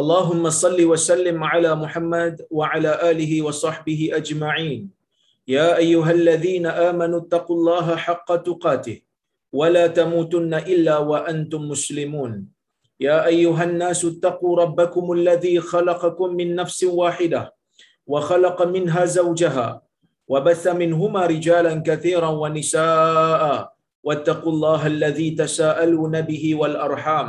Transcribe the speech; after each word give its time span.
اللهم 0.00 0.44
صل 0.50 0.78
وسلم 0.84 1.36
على 1.44 1.70
محمد 1.76 2.34
وعلى 2.50 3.10
آله 3.10 3.32
وصحبه 3.42 4.10
أجمعين 4.12 4.88
يا 5.48 5.76
أيها 5.76 6.10
الذين 6.10 6.66
آمنوا 6.66 7.20
اتقوا 7.20 7.56
الله 7.56 7.96
حق 7.96 8.28
تقاته 8.36 8.98
ولا 9.52 9.86
تموتن 9.86 10.54
إلا 10.54 10.98
وأنتم 10.98 11.68
مسلمون 11.68 12.32
يا 13.00 13.26
أيها 13.26 13.64
الناس 13.64 14.04
اتقوا 14.04 14.56
ربكم 14.62 15.12
الذي 15.12 15.60
خلقكم 15.60 16.28
من 16.40 16.54
نفس 16.56 16.84
واحدة 16.84 17.54
وخلق 18.06 18.62
منها 18.62 19.04
زوجها 19.04 19.82
وبث 20.28 20.64
منهما 20.82 21.26
رجالا 21.26 21.72
كثيرا 21.88 22.28
ونساء 22.28 23.42
واتقوا 24.04 24.52
الله 24.52 24.86
الذي 24.86 25.28
تساءلون 25.30 26.20
به 26.20 26.44
والأرحام 26.54 27.28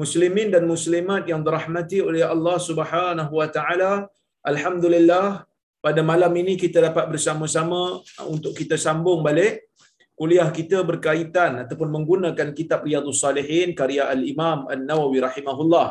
muslimin 0.00 0.48
dan 0.54 0.64
muslimat 0.72 1.22
yang 1.30 1.40
dirahmati 1.46 1.98
oleh 2.08 2.22
Allah 2.34 2.56
Subhanahu 2.68 3.32
wa 3.40 3.48
taala 3.56 3.92
alhamdulillah 4.50 5.26
pada 5.86 6.00
malam 6.10 6.32
ini 6.42 6.54
kita 6.64 6.78
dapat 6.88 7.06
bersama-sama 7.12 7.82
untuk 8.32 8.52
kita 8.60 8.76
sambung 8.86 9.20
balik 9.26 9.54
kuliah 10.18 10.48
kita 10.58 10.78
berkaitan 10.90 11.52
ataupun 11.62 11.88
menggunakan 11.94 12.48
kitab 12.58 12.82
Riyadhus 12.86 13.20
Salihin 13.22 13.70
karya 13.80 14.04
Al-Imam 14.14 14.66
An-Nawawi 14.74 15.18
rahimahullah. 15.28 15.88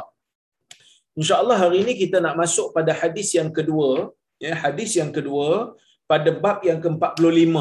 InsyaAllah 1.19 1.57
hari 1.63 1.77
ini 1.83 1.93
kita 2.03 2.17
nak 2.25 2.35
masuk 2.41 2.67
pada 2.75 2.91
hadis 3.01 3.29
yang 3.39 3.49
kedua 3.57 4.11
ya 4.45 4.53
hadis 4.63 4.91
yang 4.99 5.11
kedua 5.17 5.73
pada 6.11 6.31
bab 6.43 6.59
yang 6.69 6.79
ke-45 6.83 7.55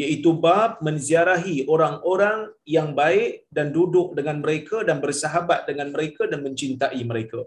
iaitu 0.00 0.30
bab 0.44 0.70
menziarahi 0.86 1.56
orang-orang 1.74 2.38
yang 2.76 2.88
baik 3.00 3.46
dan 3.56 3.66
duduk 3.76 4.08
dengan 4.18 4.36
mereka 4.44 4.76
dan 4.88 4.96
bersahabat 5.04 5.60
dengan 5.70 5.88
mereka 5.94 6.22
dan 6.32 6.40
mencintai 6.46 7.00
mereka. 7.10 7.40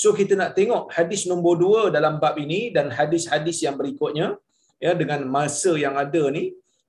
So 0.00 0.08
kita 0.18 0.34
nak 0.40 0.50
tengok 0.58 0.94
hadis 0.96 1.22
nombor 1.30 1.54
2 1.58 1.94
dalam 1.96 2.16
bab 2.22 2.36
ini 2.44 2.60
dan 2.76 2.86
hadis-hadis 2.98 3.58
yang 3.66 3.76
berikutnya 3.80 4.38
ya 4.84 4.92
dengan 5.00 5.20
masa 5.36 5.72
yang 5.84 5.94
ada 6.04 6.22
ni 6.36 6.44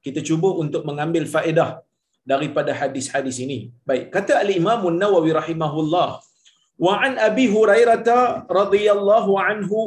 kita 0.06 0.20
cuba 0.30 0.50
untuk 0.64 0.84
mengambil 0.90 1.24
faedah 1.36 1.72
daripada 2.32 2.72
hadis-hadis 2.82 3.38
ini. 3.46 3.60
Baik, 3.90 4.04
kata 4.16 4.34
al-Imam 4.44 4.82
An-Nawawi 4.92 5.32
rahimahullah 5.42 6.10
wa 6.86 6.94
an 7.06 7.14
Abi 7.30 7.46
Hurairah 7.56 8.46
radhiyallahu 8.60 9.32
anhu 9.50 9.82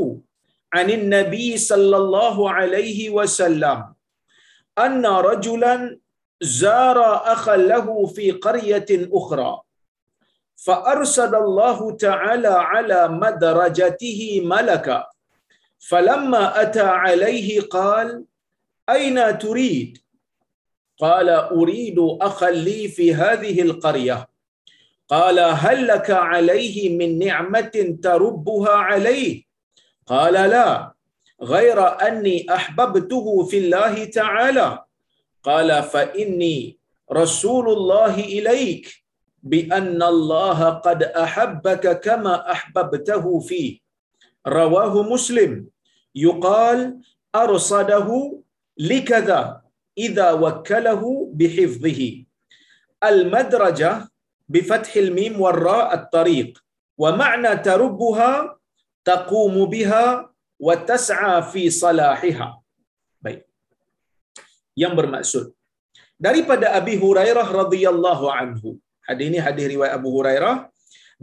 عن 0.72 0.91
النبي 0.91 1.56
صلى 1.56 1.97
الله 1.97 2.50
عليه 2.50 3.10
وسلم 3.10 3.94
أن 4.78 5.06
رجلا 5.06 5.99
زار 6.43 6.99
أخا 7.33 7.56
له 7.56 8.06
في 8.06 8.31
قرية 8.31 8.87
أخرى 8.91 9.61
فأرسل 10.56 11.34
الله 11.34 11.97
تعالى 11.97 12.49
على 12.49 13.09
مدرجته 13.09 14.41
ملكا 14.44 15.06
فلما 15.78 16.62
أتى 16.62 16.81
عليه 16.81 17.61
قال 17.61 18.25
أين 18.91 19.38
تريد؟ 19.38 19.99
قال 20.99 21.28
أريد 21.28 21.97
أخا 21.99 22.50
لي 22.50 22.88
في 22.88 23.15
هذه 23.15 23.62
القرية 23.62 24.28
قال 25.09 25.38
هل 25.38 25.87
لك 25.87 26.11
عليه 26.11 26.99
من 26.99 27.19
نعمة 27.19 27.99
تربها 28.03 28.71
عليه؟ 28.71 29.52
قال 30.12 30.33
لا 30.34 30.93
غير 31.43 31.78
أني 32.09 32.47
أحببته 32.53 33.27
في 33.45 33.59
الله 33.59 34.05
تعالى. 34.05 34.84
قال 35.43 35.83
فإني 35.83 36.78
رسول 37.12 37.67
الله 37.69 38.15
إليك 38.21 38.84
بأن 39.43 40.03
الله 40.03 40.59
قد 40.71 41.03
أحبك 41.03 42.00
كما 42.00 42.53
أحببته 42.53 43.25
فيه. 43.41 43.78
رواه 44.47 45.03
مسلم. 45.03 45.67
يقال 46.15 47.00
أرصده 47.34 48.09
لكذا 48.79 49.62
إذا 49.99 50.29
وكله 50.33 51.03
بحفظه. 51.34 52.25
المدرجة 53.05 53.93
بفتح 54.49 54.97
الميم 54.97 55.41
والراء 55.41 55.94
الطريق 55.94 56.59
ومعنى 56.99 57.56
تربها 57.56 58.62
taqumu 59.11 59.63
biha 59.75 60.05
wa 60.67 60.75
tas'a 60.91 61.35
fi 61.53 61.63
salahiha. 61.83 62.49
Baik. 63.25 63.43
Yang 64.82 64.94
bermaksud 65.00 65.44
daripada 66.26 66.67
Abi 66.81 66.94
Hurairah 67.05 67.49
radhiyallahu 67.62 68.26
anhu. 68.41 68.71
Hadis 69.09 69.26
ini 69.31 69.38
hadis 69.47 69.67
riwayat 69.75 69.94
Abu 69.99 70.11
Hurairah 70.17 70.55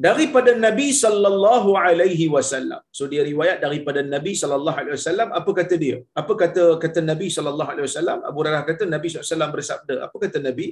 daripada 0.08 0.52
Nabi 0.66 0.88
sallallahu 1.04 1.70
alaihi 1.86 2.26
wasallam. 2.36 2.82
So 2.98 3.04
dia 3.12 3.24
riwayat 3.32 3.58
daripada 3.66 4.02
Nabi 4.16 4.34
sallallahu 4.42 4.78
alaihi 4.82 4.96
wasallam. 5.00 5.30
Apa 5.40 5.52
kata 5.60 5.76
dia? 5.84 5.98
Apa 6.22 6.34
kata 6.42 6.66
kata 6.84 7.00
Nabi 7.12 7.28
sallallahu 7.36 7.72
alaihi 7.74 7.88
wasallam? 7.90 8.20
Abu 8.30 8.38
Hurairah 8.42 8.64
kata 8.72 8.84
Nabi 8.96 9.08
sallallahu 9.08 9.24
alaihi 9.24 9.36
wasallam 9.36 9.54
bersabda. 9.56 9.96
Apa 10.08 10.16
kata 10.24 10.38
Nabi? 10.50 10.68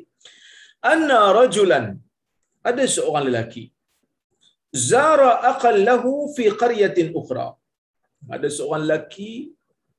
Anna 0.92 1.20
rajulan 1.40 1.86
ada 2.70 2.84
seorang 2.96 3.26
lelaki 3.30 3.64
zara 4.74 5.32
aqallahu 5.52 6.12
fi 6.36 6.46
qaryatin 6.62 7.14
ukhra. 7.20 7.48
Ada 8.36 8.48
seorang 8.58 8.84
lelaki 8.88 9.32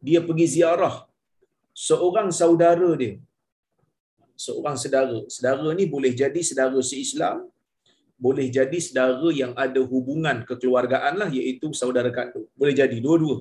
dia 0.06 0.20
pergi 0.28 0.46
ziarah. 0.56 0.96
Seorang 1.88 2.28
saudara 2.40 2.90
dia. 3.00 3.14
Seorang 4.46 4.76
saudara 4.82 5.18
saudara 5.34 5.70
ni 5.78 5.84
boleh 5.94 6.12
jadi 6.22 6.40
saudara 6.48 6.78
se-Islam 6.90 7.46
boleh 8.24 8.46
jadi 8.56 8.78
saudara 8.86 9.28
yang 9.40 9.52
ada 9.64 9.80
hubungan 9.92 10.36
kekeluargaan 10.48 11.14
lah 11.22 11.30
iaitu 11.38 11.70
saudara 11.80 12.10
kandung. 12.16 12.46
Boleh 12.60 12.74
jadi 12.80 12.98
dua-dua. 13.06 13.36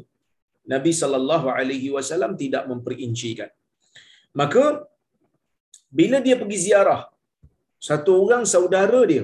Nabi 0.73 0.91
sallallahu 1.01 1.47
alaihi 1.57 1.89
wasallam 1.95 2.31
tidak 2.41 2.63
memperincikan. 2.71 3.49
Maka 4.39 4.85
bila 5.97 6.17
dia 6.25 6.35
pergi 6.41 6.57
ziarah 6.65 7.01
satu 7.87 8.11
orang 8.23 8.43
saudara 8.53 9.01
dia 9.11 9.23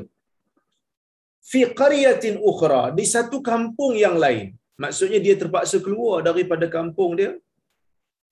fi 1.51 1.61
qaryatin 1.79 2.35
ukhra 2.51 2.83
di 2.97 3.05
satu 3.13 3.37
kampung 3.49 3.93
yang 4.05 4.15
lain. 4.23 4.45
Maksudnya 4.83 5.19
dia 5.25 5.35
terpaksa 5.41 5.77
keluar 5.85 6.17
daripada 6.27 6.65
kampung 6.77 7.11
dia 7.19 7.31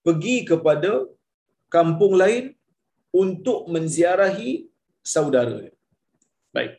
pergi 0.05 0.37
kepada 0.51 0.91
kampung 1.75 2.13
lain 2.21 2.45
untuk 3.23 3.59
menziarahi 3.73 4.51
saudara 5.13 5.55
dia. 5.63 5.75
Baik. 6.55 6.73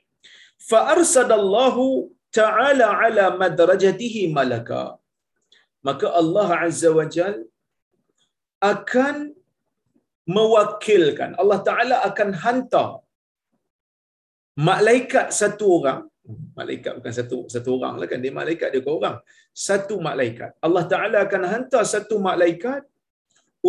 Fa 0.71 0.81
arsadallahu 0.95 1.85
ta'ala 2.39 2.89
ala 3.05 3.25
madrajatihi 3.43 4.23
malaka. 4.39 4.83
Maka 5.87 6.07
Allah 6.21 6.49
azza 6.67 6.91
wajal 6.99 7.35
akan 8.73 9.17
mewakilkan 10.37 11.31
Allah 11.43 11.59
taala 11.69 11.97
akan 12.09 12.31
hantar 12.43 12.91
malaikat 14.69 15.35
satu 15.41 15.67
orang 15.79 16.01
malaikat 16.59 16.93
bukan 16.99 17.15
satu 17.19 17.39
satu 17.55 17.69
orang 17.77 17.95
lah 18.01 18.09
kan. 18.11 18.21
Dia 18.25 18.33
malaikat 18.41 18.69
dia 18.73 18.81
bukan 18.83 18.97
orang. 19.01 19.17
Satu 19.67 19.97
malaikat. 20.09 20.51
Allah 20.67 20.85
Taala 20.93 21.19
akan 21.27 21.45
hantar 21.53 21.83
satu 21.95 22.17
malaikat 22.31 22.83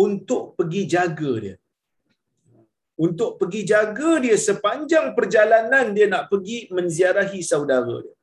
untuk 0.04 0.42
pergi 0.58 0.82
jaga 0.94 1.32
dia. 1.44 1.56
Untuk 3.06 3.30
pergi 3.40 3.60
jaga 3.72 4.10
dia 4.24 4.36
sepanjang 4.48 5.06
perjalanan 5.18 5.86
dia 5.96 6.06
nak 6.14 6.24
pergi 6.32 6.58
menziarahi 6.76 7.40
saudara 7.52 7.96
dia. 8.04 8.14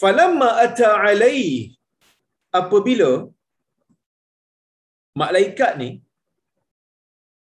Falamma 0.00 0.50
ata 0.64 0.88
alai 1.08 1.42
apabila 2.60 3.10
malaikat 5.22 5.72
ni 5.82 5.90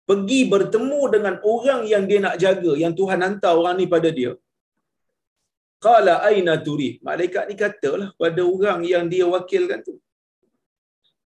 pergi 0.10 0.40
bertemu 0.54 1.02
dengan 1.16 1.36
orang 1.54 1.82
yang 1.94 2.04
dia 2.10 2.20
nak 2.26 2.36
jaga 2.44 2.72
yang 2.84 2.94
Tuhan 3.00 3.20
hantar 3.26 3.54
orang 3.60 3.76
ni 3.80 3.86
pada 3.96 4.10
dia 4.20 4.32
qala 5.86 6.14
aina 6.30 6.54
turid 6.68 6.96
malaikat 7.08 7.44
ni 7.50 7.56
katalah 7.64 8.10
pada 8.22 8.42
orang 8.54 8.80
yang 8.94 9.06
dia 9.14 9.26
wakilkan 9.36 9.80
tu 9.88 9.96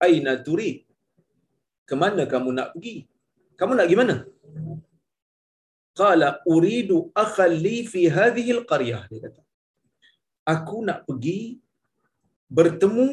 aina 0.07 0.33
turid 0.47 0.77
ke 1.89 1.95
mana 2.03 2.23
kamu 2.33 2.49
nak 2.59 2.69
pergi 2.73 2.95
kamu 3.59 3.73
nak 3.77 3.85
pergi 3.87 3.99
mana 4.01 4.17
qala 6.01 6.29
uridu 6.55 6.99
akhalli 7.23 7.77
fi 7.93 8.01
hadhihi 8.17 8.51
alqaryah 8.57 9.03
dia 9.11 9.21
kata 9.25 9.41
aku 10.53 10.77
nak 10.89 10.99
pergi 11.07 11.39
bertemu 12.57 13.09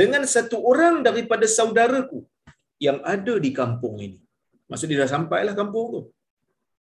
dengan 0.00 0.22
satu 0.34 0.56
orang 0.70 0.96
daripada 1.06 1.46
saudaraku 1.56 2.20
yang 2.86 2.98
ada 3.14 3.34
di 3.44 3.50
kampung 3.60 3.96
ini. 4.06 4.18
Maksud 4.70 4.90
dia 4.90 4.98
dah 5.02 5.10
sampailah 5.16 5.54
kampung 5.60 5.86
tu. 5.94 6.02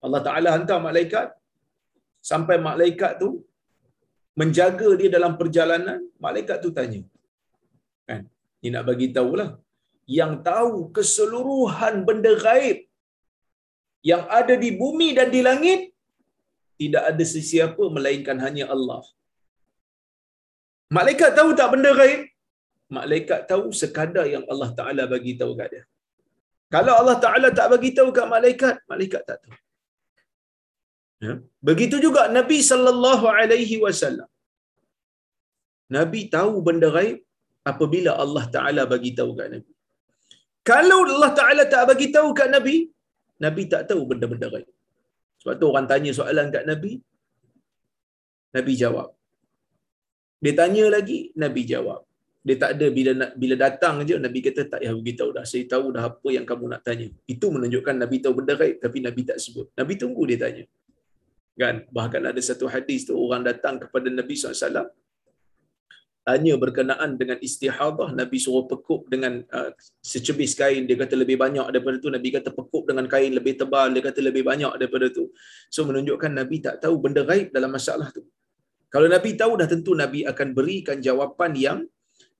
Allah 0.05 0.21
Ta'ala 0.27 0.49
hantar 0.55 0.81
malaikat. 0.87 1.27
Sampai 2.29 2.57
malaikat 2.67 3.11
tu 3.21 3.29
menjaga 4.39 4.89
dia 4.99 5.09
dalam 5.15 5.33
perjalanan, 5.41 5.99
malaikat 6.25 6.57
tu 6.63 6.69
tanya. 6.77 7.01
Kan? 8.09 8.21
Dia 8.61 8.69
nak 8.75 8.85
bagi 8.89 9.07
tahulah. 9.17 9.49
Yang 10.17 10.33
tahu 10.47 10.75
keseluruhan 10.95 11.95
benda 12.07 12.33
gaib 12.45 12.79
yang 14.09 14.23
ada 14.39 14.53
di 14.63 14.69
bumi 14.81 15.07
dan 15.17 15.27
di 15.35 15.41
langit, 15.47 15.81
tidak 16.81 17.03
ada 17.09 17.23
sesiapa 17.35 17.83
melainkan 17.95 18.37
hanya 18.45 18.65
Allah. 18.75 19.03
Malaikat 20.97 21.31
tahu 21.37 21.51
tak 21.59 21.69
benda 21.73 21.91
gaib? 21.99 22.21
Malaikat 22.97 23.39
tahu 23.51 23.65
sekadar 23.81 24.25
yang 24.33 24.45
Allah 24.51 24.69
Ta'ala 24.79 25.03
bagi 25.13 25.33
tahu 25.41 25.53
kat 25.59 25.69
dia. 25.73 25.83
Kalau 26.75 26.93
Allah 27.01 27.17
Ta'ala 27.23 27.49
tak 27.59 27.67
bagi 27.73 27.91
tahu 27.97 28.09
kat 28.17 28.27
malaikat, 28.35 28.75
malaikat 28.91 29.21
tak 29.29 29.37
tahu. 29.41 29.55
Ya. 31.23 31.33
Begitu 31.67 31.97
juga 32.05 32.21
Nabi 32.37 32.57
sallallahu 32.69 33.25
alaihi 33.39 33.75
wasallam. 33.83 34.29
Nabi 35.95 36.21
tahu 36.35 36.53
benda 36.67 36.89
gaib 36.97 37.17
apabila 37.71 38.11
Allah 38.23 38.45
Taala 38.55 38.83
bagi 38.93 39.11
tahu 39.19 39.31
kat 39.39 39.47
Nabi. 39.55 39.71
Kalau 40.69 40.99
Allah 41.05 41.31
Taala 41.39 41.63
tak 41.73 41.83
bagi 41.91 42.07
tahu 42.15 42.29
kat 42.39 42.49
Nabi, 42.55 42.75
Nabi 43.45 43.63
tak 43.73 43.83
tahu 43.89 44.01
benda-benda 44.09 44.49
gaib. 44.53 44.71
Sebab 45.41 45.55
tu 45.61 45.67
orang 45.71 45.87
tanya 45.91 46.11
soalan 46.19 46.47
kat 46.55 46.65
Nabi, 46.71 46.93
Nabi 48.57 48.73
jawab. 48.83 49.09
Dia 50.43 50.53
tanya 50.59 50.85
lagi, 50.95 51.19
Nabi 51.43 51.61
jawab. 51.69 52.01
Dia 52.45 52.55
tak 52.61 52.71
ada 52.77 52.87
bila 52.93 53.11
bila 53.41 53.55
datang 53.57 54.05
aja 54.05 54.15
Nabi 54.21 54.39
kata 54.45 54.69
tak 54.71 54.79
payah 54.81 54.93
beritahu 54.93 55.29
dah. 55.33 55.45
Saya 55.51 55.65
tahu 55.73 55.85
dah 55.95 56.03
apa 56.09 56.29
yang 56.29 56.45
kamu 56.49 56.65
nak 56.73 56.81
tanya. 56.85 57.07
Itu 57.33 57.49
menunjukkan 57.49 57.95
Nabi 58.01 58.21
tahu 58.21 58.33
benda 58.39 58.53
gaib 58.53 58.77
tapi 58.83 58.97
Nabi 59.01 59.21
tak 59.29 59.41
sebut. 59.41 59.73
Nabi 59.73 59.93
tunggu 60.01 60.21
dia 60.29 60.37
tanya. 60.45 60.63
Kan? 61.55 61.87
Bahkan 61.87 62.21
ada 62.31 62.41
satu 62.43 62.67
hadis 62.67 63.07
tu 63.07 63.15
orang 63.15 63.43
datang 63.47 63.79
kepada 63.79 64.11
Nabi 64.11 64.35
SAW 64.35 64.91
tanya 66.25 66.57
berkenaan 66.57 67.21
dengan 67.21 67.37
istihadah 67.37 68.09
Nabi 68.17 68.41
suruh 68.41 68.65
pekup 68.65 69.05
dengan 69.13 69.45
uh, 69.53 69.69
secebis 70.01 70.57
kain 70.57 70.89
dia 70.89 70.97
kata 70.97 71.13
lebih 71.21 71.37
banyak 71.37 71.69
daripada 71.69 72.01
tu 72.01 72.09
Nabi 72.09 72.33
kata 72.33 72.49
pekup 72.49 72.89
dengan 72.89 73.05
kain 73.05 73.29
lebih 73.29 73.53
tebal 73.61 73.93
dia 73.93 74.01
kata 74.01 74.25
lebih 74.25 74.41
banyak 74.41 74.73
daripada 74.81 75.13
tu 75.13 75.29
so 75.69 75.85
menunjukkan 75.85 76.33
Nabi 76.33 76.65
tak 76.65 76.81
tahu 76.81 76.97
benda 76.97 77.21
gaib 77.21 77.53
dalam 77.53 77.69
masalah 77.69 78.09
tu 78.09 78.25
kalau 78.95 79.11
Nabi 79.11 79.35
tahu 79.35 79.53
dah 79.59 79.67
tentu 79.67 79.91
Nabi 79.91 80.23
akan 80.31 80.47
berikan 80.57 80.97
jawapan 81.03 81.51
yang 81.53 81.79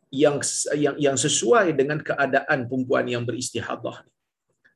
yang 0.07 0.39
yang 0.79 0.95
yang 0.95 1.17
sesuai 1.19 1.75
dengan 1.79 1.99
keadaan 1.99 2.69
perempuan 2.69 3.05
yang 3.11 3.27
beristihadah 3.27 4.07
ni. 4.07 4.11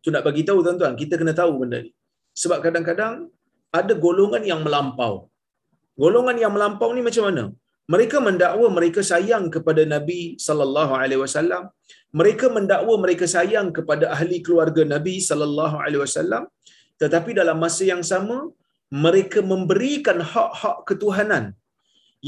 So 0.04 0.12
nak 0.12 0.28
bagi 0.28 0.44
tahu 0.48 0.60
tuan-tuan, 0.60 1.00
kita 1.00 1.16
kena 1.16 1.32
tahu 1.32 1.64
benda 1.64 1.80
ni. 1.88 1.92
Sebab 2.36 2.60
kadang-kadang 2.60 3.32
ada 3.80 3.94
golongan 4.06 4.44
yang 4.52 4.62
melampau. 4.66 5.14
Golongan 6.04 6.38
yang 6.44 6.54
melampau 6.56 6.90
ni 6.98 7.02
macam 7.08 7.26
mana? 7.28 7.44
Mereka 7.94 8.18
mendakwa 8.28 8.68
mereka 8.78 9.02
sayang 9.12 9.46
kepada 9.56 9.84
Nabi 9.94 10.22
sallallahu 10.48 10.94
alaihi 11.02 11.22
wasallam. 11.26 11.64
Mereka 12.20 12.46
mendakwa 12.56 12.96
mereka 13.04 13.26
sayang 13.36 13.68
kepada 13.78 14.06
ahli 14.16 14.38
keluarga 14.46 14.84
Nabi 14.94 15.16
sallallahu 15.30 15.76
alaihi 15.84 16.02
wasallam. 16.06 16.44
Tetapi 17.02 17.32
dalam 17.40 17.58
masa 17.66 17.84
yang 17.92 18.04
sama, 18.12 18.38
mereka 19.06 19.40
memberikan 19.52 20.18
hak-hak 20.34 20.78
ketuhanan 20.90 21.46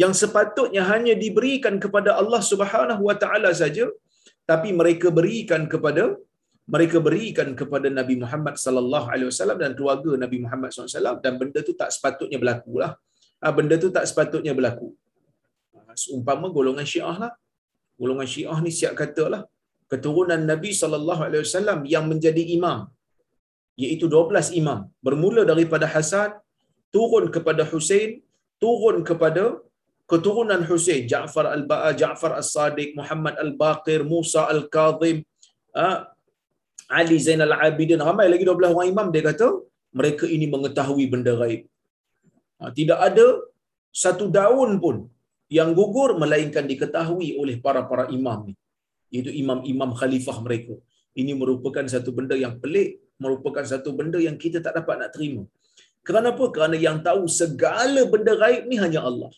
yang 0.02 0.14
sepatutnya 0.22 0.84
hanya 0.92 1.14
diberikan 1.24 1.76
kepada 1.84 2.10
Allah 2.22 2.42
Subhanahu 2.52 3.04
wa 3.10 3.16
taala 3.24 3.50
saja 3.62 3.86
tapi 4.52 4.70
mereka 4.80 5.08
berikan 5.18 5.64
kepada 5.74 6.04
mereka 6.74 6.98
berikan 7.02 7.50
kepada 7.60 7.88
Nabi 7.90 8.16
Muhammad 8.24 8.56
sallallahu 8.64 9.08
alaihi 9.14 9.30
wasallam 9.32 9.58
dan 9.64 9.72
keluarga 9.78 10.12
Nabi 10.24 10.38
Muhammad 10.46 10.70
wasallam 10.72 11.18
dan 11.24 11.34
benda 11.42 11.60
tu 11.68 11.74
tak 11.82 11.90
sepatutnya 11.96 12.38
berlaku 12.44 12.74
lah. 12.84 12.92
Ah, 13.42 13.54
benda 13.58 13.76
tu 13.84 13.90
tak 13.90 14.06
sepatutnya 14.10 14.54
berlaku. 14.58 14.94
Ah, 15.74 15.96
seumpama 16.04 16.48
golongan 16.58 16.86
Syiah 16.86 17.18
lah. 17.24 17.32
Golongan 17.98 18.28
Syiah 18.34 18.58
ni 18.66 18.72
siap 18.80 18.94
katalah 19.02 19.42
keturunan 19.92 20.42
Nabi 20.52 20.72
sallallahu 20.82 21.22
alaihi 21.28 21.44
wasallam 21.46 21.80
yang 21.94 22.06
menjadi 22.12 22.44
imam 22.58 22.88
iaitu 23.84 24.06
12 24.08 24.56
imam 24.60 24.80
bermula 25.06 25.42
daripada 25.52 25.86
Hasan 25.94 26.32
turun 26.96 27.26
kepada 27.36 27.64
Husain 27.72 28.22
turun 28.64 28.98
kepada 29.10 29.44
keturunan 30.12 30.62
Husain, 30.70 31.02
Ja'far 31.12 31.46
al-Ba'a, 31.58 31.90
Ja'far 32.02 32.32
al-Sadiq, 32.40 32.90
Muhammad 33.00 33.36
al-Baqir, 33.44 34.00
Musa 34.14 34.44
al-Kazim, 34.54 35.24
Ali 37.00 37.18
Zain 37.26 37.42
al-Abidin, 37.48 38.02
ramai 38.10 38.28
lagi 38.34 38.46
12 38.50 38.76
orang 38.76 38.90
imam 38.94 39.08
dia 39.14 39.24
kata, 39.30 39.48
mereka 40.00 40.26
ini 40.36 40.46
mengetahui 40.54 41.06
benda 41.14 41.34
gaib. 41.42 41.62
Tidak 42.78 43.00
ada 43.08 43.28
satu 44.04 44.26
daun 44.38 44.72
pun 44.84 44.98
yang 45.58 45.70
gugur 45.80 46.10
melainkan 46.22 46.66
diketahui 46.72 47.30
oleh 47.42 47.56
para-para 47.66 48.06
imam 48.18 48.40
ni. 48.50 48.56
Itu 49.20 49.30
imam-imam 49.42 49.92
khalifah 50.00 50.38
mereka. 50.46 50.76
Ini 51.22 51.32
merupakan 51.42 51.86
satu 51.94 52.10
benda 52.18 52.36
yang 52.44 52.56
pelik, 52.64 52.90
merupakan 53.24 53.66
satu 53.72 53.90
benda 53.98 54.20
yang 54.28 54.38
kita 54.44 54.60
tak 54.66 54.74
dapat 54.80 54.96
nak 55.02 55.12
terima. 55.16 55.44
Kenapa? 56.10 56.44
Kerana 56.56 56.76
yang 56.88 57.00
tahu 57.08 57.24
segala 57.42 58.02
benda 58.14 58.34
gaib 58.44 58.64
ni 58.72 58.78
hanya 58.84 59.02
Allah 59.10 59.32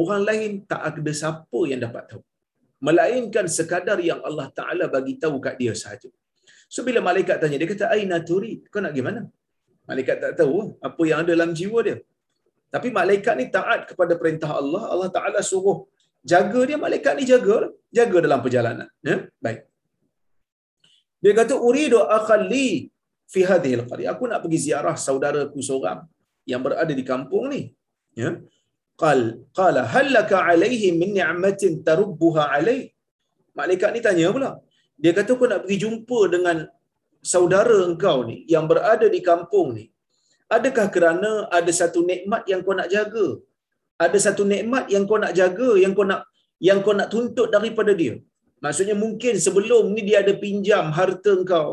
orang 0.00 0.22
lain 0.28 0.50
tak 0.70 0.80
ada 0.88 1.12
siapa 1.20 1.60
yang 1.70 1.80
dapat 1.86 2.02
tahu 2.10 2.22
melainkan 2.86 3.46
sekadar 3.56 3.98
yang 4.10 4.20
Allah 4.28 4.48
Taala 4.58 4.86
bagi 4.94 5.14
tahu 5.22 5.36
kat 5.46 5.54
dia 5.60 5.74
sahaja 5.82 6.10
so 6.74 6.80
bila 6.88 7.00
malaikat 7.08 7.36
tanya 7.42 7.56
dia 7.60 7.68
kata 7.72 7.84
aina 7.96 8.16
turi 8.30 8.52
kau 8.72 8.82
nak 8.84 8.94
gimana 8.98 9.20
malaikat 9.88 10.16
tak 10.24 10.32
tahu 10.40 10.56
apa 10.88 11.02
yang 11.10 11.18
ada 11.22 11.30
dalam 11.36 11.52
jiwa 11.58 11.80
dia. 11.86 11.96
Tapi 12.74 12.88
malaikat 12.98 13.34
ni 13.40 13.46
taat 13.56 13.80
kepada 13.90 14.12
perintah 14.20 14.50
Allah. 14.60 14.82
Allah 14.92 15.08
Taala 15.16 15.40
suruh 15.50 15.78
jaga 16.32 16.60
dia. 16.68 16.78
Malaikat 16.84 17.12
ni 17.18 17.24
jaga 17.32 17.56
jaga 17.98 18.18
dalam 18.26 18.40
perjalanan. 18.44 18.88
Ya? 19.08 19.16
Baik. 19.44 19.60
Dia 21.24 21.32
kata 21.40 21.54
uridu 21.68 21.98
akhalli 22.18 22.68
fi 23.32 23.40
hadhihi 23.50 23.76
alqaryah 23.80 24.10
aku 24.14 24.24
nak 24.30 24.40
pergi 24.44 24.58
ziarah 24.66 24.96
saudaraku 25.06 25.60
seorang 25.68 26.00
yang 26.50 26.60
berada 26.66 26.92
di 27.00 27.04
kampung 27.12 27.46
ni. 27.54 27.62
Ya? 28.20 28.30
Qal 29.02 29.20
qala 29.58 29.82
hal 29.94 30.06
laka 30.18 30.36
alaihi 30.50 30.88
min 31.00 31.10
ni'matin 31.18 31.72
tarubbuha 31.88 32.44
alai 32.56 32.80
malaikat 33.58 33.90
ni 33.94 34.00
tanya 34.06 34.30
pula 34.36 34.50
dia 35.02 35.12
kata 35.18 35.30
kau 35.40 35.48
nak 35.50 35.60
pergi 35.64 35.78
jumpa 35.84 36.20
dengan 36.34 36.56
saudara 37.32 37.78
engkau 37.88 38.16
ni 38.28 38.36
yang 38.54 38.64
berada 38.70 39.06
di 39.14 39.20
kampung 39.28 39.68
ni. 39.78 39.84
Adakah 40.56 40.86
kerana 40.94 41.30
ada 41.58 41.72
satu 41.80 42.00
nikmat 42.10 42.42
yang 42.50 42.60
kau 42.66 42.74
nak 42.80 42.88
jaga? 42.94 43.26
Ada 44.04 44.18
satu 44.26 44.42
nikmat 44.52 44.84
yang 44.94 45.04
kau 45.10 45.18
nak 45.24 45.32
jaga 45.38 45.70
yang 45.82 45.92
kau 45.98 46.06
nak 46.10 46.22
yang 46.68 46.78
kau 46.86 46.94
nak 47.00 47.08
tuntut 47.14 47.48
daripada 47.54 47.92
dia? 48.00 48.14
Maksudnya 48.64 48.96
mungkin 49.04 49.34
sebelum 49.46 49.84
ni 49.94 50.02
dia 50.08 50.18
ada 50.24 50.34
pinjam 50.44 50.84
harta 50.98 51.32
engkau 51.40 51.68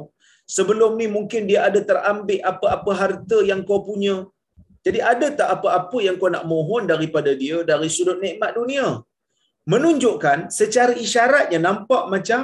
sebelum 0.56 0.92
ni 1.00 1.08
mungkin 1.16 1.42
dia 1.50 1.60
ada 1.68 1.80
terambil 1.90 2.40
apa-apa 2.52 2.92
harta 3.02 3.38
yang 3.50 3.62
kau 3.70 3.82
punya. 3.90 4.16
Jadi 4.86 5.00
ada 5.12 5.28
tak 5.40 5.50
apa-apa 5.56 5.98
yang 6.06 6.16
kau 6.22 6.30
nak 6.36 6.46
mohon 6.52 6.84
daripada 6.92 7.32
dia 7.42 7.58
dari 7.70 7.90
sudut 7.96 8.18
nikmat 8.26 8.54
dunia? 8.60 8.88
Menunjukkan 9.74 10.54
secara 10.60 10.94
isyaratnya 11.06 11.60
nampak 11.68 12.04
macam 12.14 12.42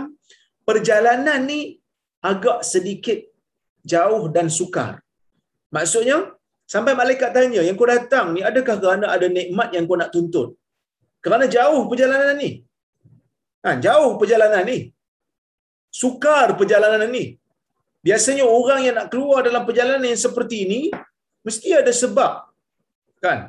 perjalanan 0.68 1.40
ni 1.52 1.60
agak 2.32 2.60
sedikit 2.72 3.20
jauh 3.92 4.24
dan 4.36 4.48
sukar. 4.58 4.92
Maksudnya, 5.76 6.18
sampai 6.74 6.94
malaikat 7.02 7.30
tanya, 7.38 7.62
yang 7.68 7.78
kau 7.80 7.90
datang 7.90 8.26
ni 8.36 8.42
adakah 8.50 8.76
kerana 8.82 9.06
ada 9.16 9.28
nikmat 9.38 9.70
yang 9.76 9.86
kau 9.90 9.98
nak 10.02 10.12
tuntut? 10.16 10.50
Kerana 11.24 11.46
jauh 11.56 11.82
perjalanan 11.90 12.36
ni. 12.44 12.52
Ha, 13.66 13.78
jauh 13.86 14.12
perjalanan 14.20 14.64
ni. 14.72 14.80
Sukar 16.02 16.48
perjalanan 16.60 17.10
ni. 17.18 17.26
Biasanya 18.08 18.46
orang 18.58 18.80
yang 18.86 18.96
nak 19.00 19.08
keluar 19.14 19.40
dalam 19.48 19.64
perjalanan 19.68 20.08
yang 20.12 20.22
seperti 20.28 20.66
ini, 20.66 20.82
mesti 21.46 21.70
ada 21.82 21.94
sebab 21.94 22.32
kan 23.22 23.40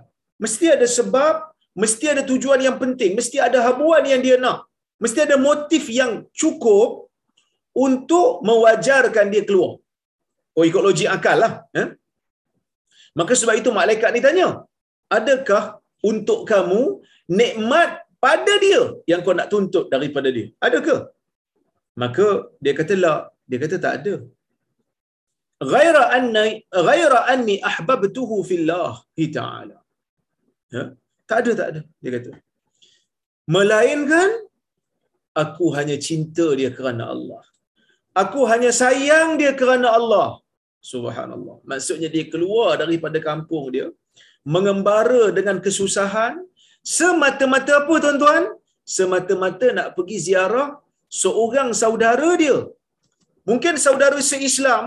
mesti 0.42 0.66
ada 0.76 0.86
sebab 0.98 1.34
mesti 1.82 2.06
ada 2.12 2.22
tujuan 2.30 2.60
yang 2.60 2.76
penting, 2.82 3.16
mesti 3.18 3.40
ada 3.46 3.58
habuan 3.66 4.04
yang 4.12 4.20
dia 4.26 4.36
nak. 4.44 4.68
Mesti 5.02 5.18
ada 5.26 5.36
motif 5.48 5.84
yang 6.00 6.12
cukup 6.40 6.90
untuk 7.86 8.28
mewajarkan 8.48 9.26
dia 9.32 9.42
keluar. 9.48 9.72
Oh 10.56 10.64
ikut 10.68 10.82
logik 10.86 11.10
akal 11.16 11.36
lah. 11.44 11.52
Eh? 11.80 11.88
Maka 13.18 13.32
sebab 13.40 13.54
itu 13.60 13.70
malaikat 13.78 14.10
ni 14.14 14.20
tanya, 14.26 14.48
adakah 15.18 15.62
untuk 16.10 16.40
kamu 16.50 16.82
nikmat 17.40 17.90
pada 18.24 18.52
dia 18.64 18.82
yang 19.10 19.20
kau 19.24 19.34
nak 19.38 19.50
tuntut 19.52 19.86
daripada 19.94 20.28
dia? 20.36 20.46
Adakah? 20.66 21.00
Maka 22.02 22.26
dia 22.64 22.72
kata 22.78 22.94
la, 23.04 23.14
dia 23.48 23.58
kata 23.64 23.76
tak 23.84 23.94
ada. 24.00 24.14
Ghaira 25.72 26.04
anni 26.16 26.48
ghaira 26.88 27.20
anni 27.32 27.56
ahbabtuhu 27.70 28.36
fillah 28.50 28.92
ta'ala. 29.36 29.76
Ya? 30.74 30.84
Tak 31.28 31.38
ada, 31.42 31.50
tak 31.60 31.68
ada. 31.72 31.80
Dia 32.02 32.10
kata. 32.16 32.30
Melainkan 33.54 34.30
aku 35.42 35.66
hanya 35.76 35.96
cinta 36.06 36.46
dia 36.60 36.70
kerana 36.78 37.04
Allah. 37.14 37.42
Aku 38.22 38.40
hanya 38.50 38.70
sayang 38.80 39.40
dia 39.40 39.52
kerana 39.60 39.88
Allah. 39.98 40.28
Subhanallah. 40.92 41.56
Maksudnya 41.70 42.08
dia 42.14 42.24
keluar 42.32 42.70
daripada 42.82 43.18
kampung 43.28 43.64
dia, 43.74 43.86
mengembara 44.54 45.24
dengan 45.38 45.56
kesusahan, 45.64 46.34
semata-mata 46.96 47.72
apa 47.80 47.94
tuan-tuan? 48.04 48.44
Semata-mata 48.96 49.66
nak 49.78 49.88
pergi 49.96 50.18
ziarah 50.26 50.68
seorang 51.22 51.70
saudara 51.82 52.30
dia. 52.42 52.58
Mungkin 53.48 53.74
saudara 53.84 54.18
se-Islam, 54.30 54.84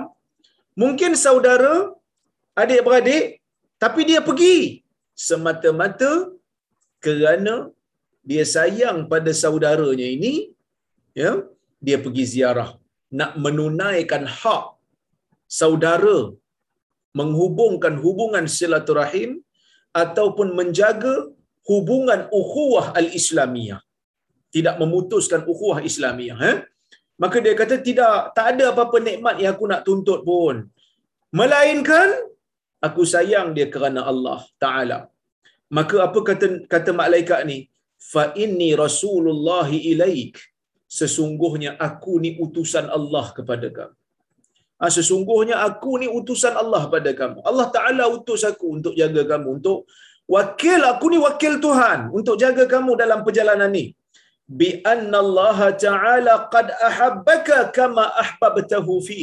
mungkin 0.82 1.12
saudara 1.25 1.74
adik-beradik, 2.62 3.40
tapi 3.84 4.02
dia 4.10 4.20
pergi 4.28 4.84
semata-mata 5.16 6.12
kerana 7.06 7.72
dia 8.29 8.44
sayang 8.55 8.98
pada 9.12 9.32
saudaranya 9.44 10.08
ini, 10.17 10.34
ya, 11.22 11.32
dia 11.86 11.98
pergi 12.05 12.25
ziarah. 12.34 12.70
Nak 13.20 13.32
menunaikan 13.46 14.24
hak 14.38 14.63
saudara 15.60 16.20
menghubungkan 17.20 17.96
hubungan 18.03 18.46
silaturahim 18.58 19.32
ataupun 20.03 20.48
menjaga 20.60 21.15
hubungan 21.70 22.22
ukhuwah 22.39 22.88
al-islamiyah. 23.00 23.82
Tidak 24.55 24.75
memutuskan 24.82 25.41
ukhuwah 25.51 25.79
islamiyah 25.89 26.39
eh? 26.51 26.58
maka 27.24 27.38
dia 27.44 27.53
kata 27.62 27.75
tidak 27.88 28.15
tak 28.38 28.48
ada 28.51 28.63
apa-apa 28.72 28.98
nikmat 29.08 29.36
yang 29.41 29.53
aku 29.55 29.65
nak 29.72 29.84
tuntut 29.88 30.20
pun. 30.29 30.55
Melainkan 31.39 32.10
aku 32.88 33.03
sayang 33.13 33.48
dia 33.58 33.67
kerana 33.75 34.01
Allah 34.12 34.39
taala. 34.63 35.00
Maka 35.77 35.96
apa 36.08 36.20
kata 36.29 36.48
kata 36.74 36.91
malaikat 37.01 37.41
ni 37.50 37.58
fa 38.13 38.24
inni 38.43 38.69
rasulullah 38.83 39.67
ilaik 39.91 40.35
sesungguhnya 41.00 41.71
aku 41.88 42.13
ni 42.24 42.31
utusan 42.45 42.88
Allah 42.97 43.25
kepada 43.38 43.69
kamu 43.77 43.95
Ha, 44.81 44.91
sesungguhnya 44.95 45.55
aku 45.67 45.91
ni 46.01 46.07
utusan 46.19 46.53
Allah 46.62 46.81
pada 46.93 47.12
kamu. 47.19 47.39
Allah 47.50 47.67
Ta'ala 47.75 48.03
utus 48.15 48.41
aku 48.50 48.65
untuk 48.77 48.93
jaga 49.01 49.21
kamu. 49.31 49.47
Untuk 49.57 49.77
wakil 50.35 50.81
aku 50.91 51.05
ni 51.13 51.17
wakil 51.27 51.53
Tuhan. 51.65 52.00
Untuk 52.17 52.35
jaga 52.43 52.63
kamu 52.74 52.91
dalam 53.01 53.24
perjalanan 53.27 53.71
ni. 53.77 53.85
Bi 54.59 54.69
anna 54.93 55.19
Allah 55.25 55.59
Ta'ala 55.85 56.33
qad 56.55 56.67
ahabbaka 56.89 57.57
kama 57.77 58.03
ahbabtahu 58.24 58.95
fi. 59.07 59.21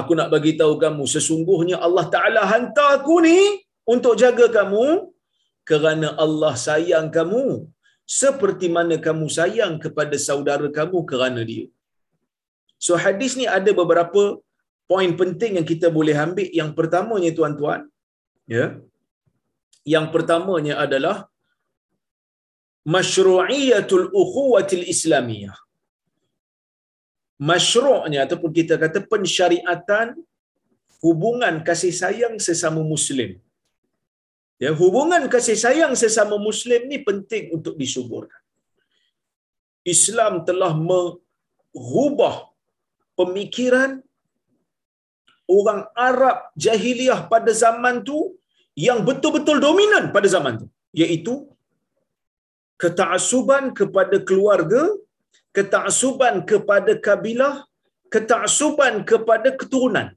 Aku 0.00 0.12
nak 0.18 0.28
bagi 0.34 0.52
tahu 0.60 0.74
kamu 0.84 1.04
sesungguhnya 1.14 1.76
Allah 1.86 2.04
Taala 2.14 2.40
hantar 2.52 2.88
aku 3.00 3.14
ni 3.26 3.38
untuk 3.94 4.12
jaga 4.22 4.46
kamu 4.56 5.08
kerana 5.70 6.08
Allah 6.24 6.54
sayang 6.66 7.08
kamu 7.16 7.44
seperti 8.20 8.66
mana 8.76 8.96
kamu 9.06 9.26
sayang 9.38 9.74
kepada 9.84 10.16
saudara 10.26 10.68
kamu 10.78 10.98
kerana 11.10 11.42
dia. 11.50 11.66
So 12.84 12.94
hadis 13.04 13.32
ni 13.40 13.46
ada 13.58 13.70
beberapa 13.80 14.22
poin 14.90 15.10
penting 15.20 15.52
yang 15.58 15.66
kita 15.72 15.88
boleh 15.98 16.16
ambil. 16.26 16.48
Yang 16.60 16.70
pertamanya 16.78 17.30
tuan-tuan, 17.38 17.80
ya. 18.56 18.66
Yang 19.94 20.06
pertamanya 20.14 20.74
adalah 20.84 21.16
masyru'iyatul 22.96 24.06
ukhuwatil 24.22 24.86
islamiyah. 24.94 25.56
Masyru'nya 27.50 28.20
ataupun 28.26 28.50
kita 28.58 28.74
kata 28.82 28.98
pensyariatan 29.12 30.06
hubungan 31.04 31.54
kasih 31.68 31.92
sayang 32.02 32.36
sesama 32.46 32.80
muslim. 32.94 33.30
Ya, 34.64 34.70
hubungan 34.80 35.22
kasih 35.32 35.56
sayang 35.64 35.92
sesama 36.02 36.36
muslim 36.48 36.82
ni 36.90 36.98
penting 37.08 37.44
untuk 37.56 37.74
disuburkan. 37.80 38.42
Islam 39.94 40.34
telah 40.48 40.72
mengubah 40.90 42.34
pemikiran 43.18 43.90
orang 45.56 45.80
Arab 46.08 46.36
jahiliah 46.64 47.20
pada 47.32 47.52
zaman 47.64 47.96
tu 48.08 48.18
yang 48.86 49.00
betul-betul 49.08 49.58
dominan 49.66 50.04
pada 50.16 50.28
zaman 50.34 50.54
tu 50.62 50.66
iaitu 51.02 51.34
ketaasuban 52.82 53.64
kepada 53.78 54.16
keluarga 54.28 54.82
ketaasuban 55.56 56.34
kepada 56.50 56.92
kabilah 57.06 57.54
ketaasuban 58.14 58.94
kepada 59.10 59.48
keturunan 59.60 60.08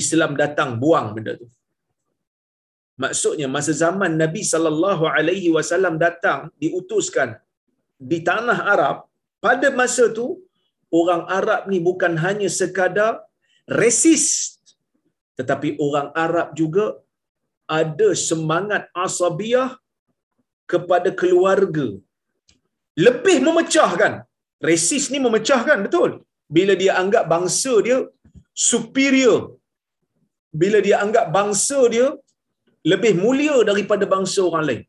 Islam 0.00 0.32
datang 0.42 0.70
buang 0.82 1.08
benda 1.16 1.32
tu. 1.40 1.48
Maksudnya 3.02 3.46
masa 3.56 3.72
zaman 3.82 4.12
Nabi 4.22 4.42
sallallahu 4.52 5.04
alaihi 5.16 5.48
wasallam 5.56 5.94
datang 6.06 6.40
diutuskan 6.62 7.30
di 8.10 8.18
tanah 8.28 8.58
Arab 8.74 8.96
pada 9.46 9.68
masa 9.80 10.04
tu 10.18 10.26
orang 11.00 11.22
Arab 11.38 11.62
ni 11.72 11.78
bukan 11.88 12.14
hanya 12.24 12.48
sekadar 12.58 13.12
resis 13.82 14.24
tetapi 15.38 15.68
orang 15.86 16.08
Arab 16.24 16.48
juga 16.60 16.86
ada 17.80 18.08
semangat 18.28 18.82
asabiah 19.04 19.70
kepada 20.72 21.10
keluarga. 21.20 21.86
Lebih 23.06 23.36
memecahkan 23.46 24.12
resis 24.68 25.08
ni 25.12 25.18
memecahkan 25.26 25.78
betul. 25.86 26.10
Bila 26.56 26.74
dia 26.82 26.92
anggap 27.02 27.24
bangsa 27.32 27.72
dia 27.86 27.98
superior 28.52 29.56
bila 30.60 30.78
dia 30.86 30.96
anggap 31.04 31.26
bangsa 31.38 31.78
dia 31.94 32.08
lebih 32.92 33.12
mulia 33.22 33.56
daripada 33.70 34.04
bangsa 34.14 34.40
orang 34.48 34.64
lain. 34.68 34.82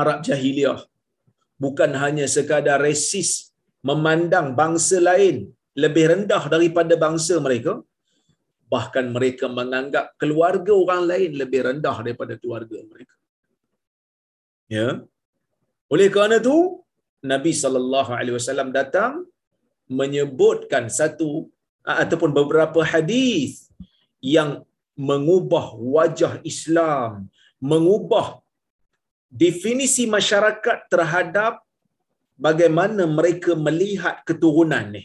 Arab 0.00 0.18
jahiliah 0.26 0.80
bukan 1.64 1.92
hanya 2.02 2.26
sekadar 2.34 2.78
resis 2.86 3.30
memandang 3.88 4.48
bangsa 4.60 4.98
lain 5.10 5.36
lebih 5.82 6.04
rendah 6.12 6.42
daripada 6.54 6.94
bangsa 7.04 7.34
mereka 7.46 7.74
bahkan 8.74 9.06
mereka 9.16 9.46
menganggap 9.58 10.06
keluarga 10.20 10.72
orang 10.82 11.02
lain 11.10 11.30
lebih 11.42 11.60
rendah 11.68 11.96
daripada 12.06 12.34
keluarga 12.40 12.78
mereka. 12.90 13.14
Ya. 14.76 14.88
Oleh 15.94 16.06
kerana 16.14 16.36
itu 16.42 16.56
Nabi 17.32 17.52
sallallahu 17.62 18.10
alaihi 18.18 18.36
wasallam 18.38 18.68
datang 18.70 19.26
menyebutkan 20.00 20.84
satu 20.98 21.50
ataupun 22.02 22.30
beberapa 22.38 22.80
hadis 22.92 23.70
yang 24.34 24.50
mengubah 25.08 25.66
wajah 25.96 26.32
Islam 26.50 27.28
mengubah 27.70 28.26
definisi 29.42 30.04
masyarakat 30.16 30.78
terhadap 30.92 31.52
bagaimana 32.46 33.04
mereka 33.18 33.52
melihat 33.66 34.16
keturunan 34.28 34.86
ni. 34.96 35.04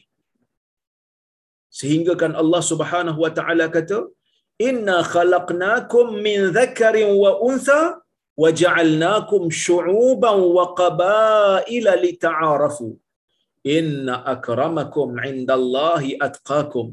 Sehingga 1.80 2.14
kan 2.22 2.34
Allah 2.42 2.62
Subhanahu 2.72 3.20
wa 3.26 3.32
taala 3.38 3.66
kata, 3.78 4.00
"Inna 4.70 4.98
khalaqnakum 5.14 6.24
min 6.28 6.56
dhakarin 6.58 7.12
wa 7.24 7.32
untha 7.50 7.82
wa 8.42 8.50
ja'alnakum 8.62 9.52
syu'uban 9.64 10.40
wa 10.58 10.66
qabaila 10.80 11.94
lita'arafu. 12.06 12.90
Inna 13.78 14.16
akramakum 14.34 15.18
'indallahi 15.24 16.12
atqakum." 16.28 16.88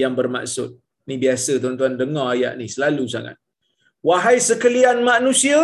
Yang 0.00 0.14
bermaksud, 0.18 0.68
ni 1.08 1.14
biasa 1.24 1.52
tuan-tuan 1.62 1.94
dengar 2.00 2.26
ayat 2.34 2.52
ni 2.60 2.66
selalu 2.74 3.04
sangat. 3.14 3.36
Wahai 4.08 4.36
sekalian 4.50 4.98
manusia, 5.12 5.60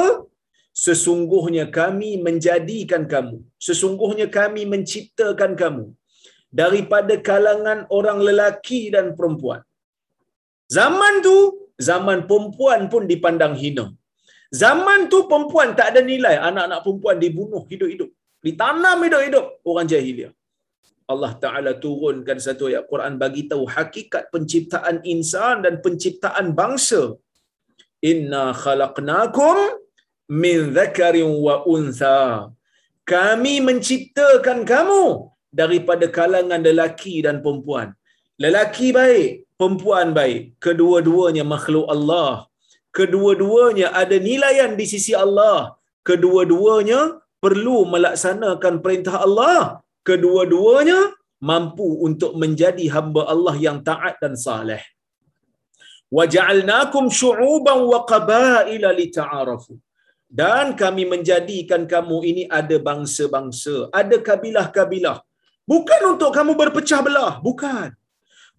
sesungguhnya 0.84 1.64
kami 1.78 2.10
menjadikan 2.26 3.04
kamu, 3.12 3.36
sesungguhnya 3.66 4.26
kami 4.38 4.62
menciptakan 4.72 5.52
kamu 5.62 5.86
daripada 6.60 7.14
kalangan 7.28 7.78
orang 7.98 8.18
lelaki 8.28 8.82
dan 8.94 9.06
perempuan. 9.18 9.60
Zaman 10.76 11.14
tu, 11.26 11.36
zaman 11.88 12.18
perempuan 12.28 12.80
pun 12.92 13.02
dipandang 13.12 13.54
hina. 13.62 13.86
Zaman 14.62 15.00
tu 15.12 15.18
perempuan 15.30 15.70
tak 15.78 15.88
ada 15.92 16.00
nilai, 16.10 16.34
anak-anak 16.48 16.80
perempuan 16.84 17.16
dibunuh 17.24 17.62
hidup-hidup, 17.70 18.10
ditanam 18.44 18.98
hidup-hidup 19.06 19.46
orang 19.70 19.88
jahiliah. 19.92 20.32
Allah 21.12 21.32
Taala 21.42 21.72
turunkan 21.84 22.38
satu 22.46 22.66
ayat 22.70 22.84
Quran 22.90 23.14
bagi 23.22 23.42
tahu 23.50 23.64
hakikat 23.74 24.24
penciptaan 24.34 24.96
insan 25.14 25.62
dan 25.64 25.74
penciptaan 25.84 26.46
bangsa. 26.60 27.02
Inna 28.10 28.44
khalaqnakum 28.62 29.56
min 30.42 30.74
dzakarin 30.76 31.30
wa 31.46 31.62
untha. 31.74 32.50
Kami 33.12 33.54
menciptakan 33.68 34.66
kamu 34.72 35.04
daripada 35.60 36.06
kalangan 36.18 36.60
lelaki 36.68 37.14
dan 37.26 37.38
perempuan. 37.44 37.94
Lelaki 38.44 38.88
baik, 38.98 39.30
perempuan 39.58 40.10
baik. 40.18 40.58
Kedua-duanya 40.66 41.44
makhluk 41.54 41.86
Allah. 41.94 42.50
Kedua-duanya 42.98 43.94
ada 44.02 44.16
nilaian 44.28 44.74
di 44.80 44.86
sisi 44.92 45.14
Allah. 45.24 45.78
Kedua-duanya 46.08 47.00
perlu 47.44 47.76
melaksanakan 47.94 48.74
perintah 48.84 49.16
Allah. 49.26 49.82
Kedua-duanya 50.08 51.00
mampu 51.50 51.88
untuk 52.08 52.32
menjadi 52.42 52.84
hamba 52.94 53.22
Allah 53.34 53.54
yang 53.66 53.78
taat 53.88 54.14
dan 54.22 54.34
saleh. 54.46 54.82
Waja'alnakum 56.16 57.10
syu'uban 57.20 57.80
wa 57.92 58.00
qabaila 58.12 58.90
lita'arafu. 59.00 59.74
Dan 60.40 60.74
kami 60.80 61.02
menjadikan 61.12 61.82
kamu 61.92 62.16
ini 62.30 62.42
ada 62.58 62.76
bangsa-bangsa, 62.88 63.76
ada 64.00 64.16
kabilah-kabilah. 64.28 65.18
Bukan 65.72 66.00
untuk 66.14 66.30
kamu 66.36 66.52
berpecah 66.60 67.00
belah, 67.06 67.34
bukan. 67.46 67.90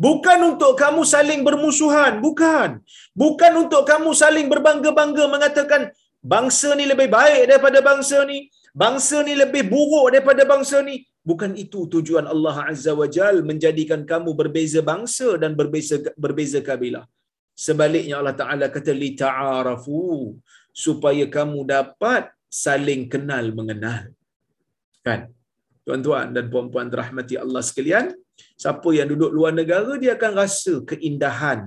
Bukan 0.06 0.40
untuk 0.52 0.72
kamu 0.82 1.02
saling 1.14 1.42
bermusuhan, 1.48 2.14
bukan. 2.26 2.70
Bukan 3.22 3.52
untuk 3.64 3.84
kamu 3.92 4.10
saling 4.22 4.48
berbangga-bangga 4.52 5.26
mengatakan 5.26 5.82
bangsa 6.22 6.70
ni 6.80 6.86
lebih 6.92 7.10
baik 7.18 7.50
daripada 7.50 7.80
bangsa 7.90 8.22
ni, 8.32 8.40
bangsa 8.84 9.18
ni 9.28 9.34
lebih 9.44 9.64
buruk 9.74 10.08
daripada 10.14 10.44
bangsa 10.54 10.80
ni. 10.90 10.98
Bukan 11.30 11.52
itu 11.64 11.80
tujuan 11.94 12.26
Allah 12.34 12.56
Azza 12.72 12.92
wa 13.00 13.08
Jal 13.16 13.38
menjadikan 13.50 14.02
kamu 14.12 14.32
berbeza 14.40 14.80
bangsa 14.92 15.30
dan 15.42 15.52
berbeza 15.60 15.96
berbeza 16.26 16.60
kabilah. 16.70 17.06
Sebaliknya 17.66 18.16
Allah 18.20 18.38
Taala 18.42 18.66
kata 18.76 18.94
li 19.02 19.10
ta'arafu 19.22 20.04
supaya 20.86 21.26
kamu 21.38 21.60
dapat 21.76 22.24
saling 22.64 23.04
kenal 23.14 23.46
mengenal. 23.58 24.04
Kan? 25.08 25.22
Tuan-tuan 25.86 26.28
dan 26.36 26.46
puan-puan 26.54 26.88
rahmati 27.02 27.36
Allah 27.44 27.64
sekalian, 27.70 28.06
siapa 28.62 28.90
yang 28.98 29.08
duduk 29.12 29.32
luar 29.38 29.54
negara 29.60 29.94
dia 30.04 30.14
akan 30.18 30.32
rasa 30.42 30.74
keindahan 30.92 31.60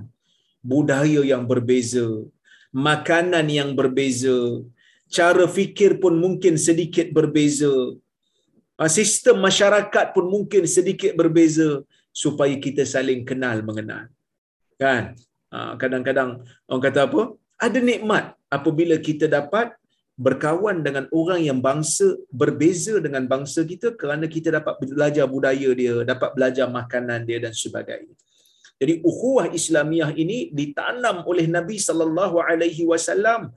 budaya 0.71 1.21
yang 1.31 1.43
berbeza, 1.51 2.07
makanan 2.69 3.45
yang 3.59 3.71
berbeza, 3.79 4.61
cara 5.17 5.45
fikir 5.57 5.99
pun 6.03 6.15
mungkin 6.23 6.55
sedikit 6.67 7.11
berbeza. 7.17 7.73
Ah, 8.79 8.89
sistem 8.89 9.37
masyarakat 9.47 10.05
pun 10.15 10.25
mungkin 10.35 10.63
sedikit 10.65 11.11
berbeza 11.19 11.83
supaya 12.21 12.55
kita 12.65 12.83
saling 12.87 13.21
kenal 13.29 13.59
mengenal. 13.67 14.07
Kan? 14.81 15.13
Ah, 15.51 15.75
kadang-kadang 15.81 16.41
orang 16.65 16.83
kata 16.87 17.01
apa? 17.05 17.21
Ada 17.61 17.79
nikmat 17.83 18.33
apabila 18.49 18.95
kita 18.97 19.29
dapat 19.29 19.75
berkawan 20.17 20.81
dengan 20.85 21.05
orang 21.19 21.41
yang 21.49 21.59
bangsa 21.67 22.07
berbeza 22.41 22.97
dengan 23.05 23.23
bangsa 23.29 23.61
kita 23.71 23.93
kerana 23.99 24.25
kita 24.35 24.49
dapat 24.57 24.73
belajar 24.81 25.25
budaya 25.29 25.69
dia, 25.81 25.95
dapat 26.11 26.29
belajar 26.37 26.65
makanan 26.79 27.25
dia 27.29 27.37
dan 27.45 27.53
sebagainya. 27.53 28.15
Jadi 28.81 28.93
ukhuwah 29.05 29.53
Islamiah 29.53 30.09
ini 30.17 30.49
ditanam 30.49 31.21
oleh 31.29 31.45
Nabi 31.45 31.77
sallallahu 31.77 32.41
alaihi 32.41 32.81
wasallam 32.89 33.53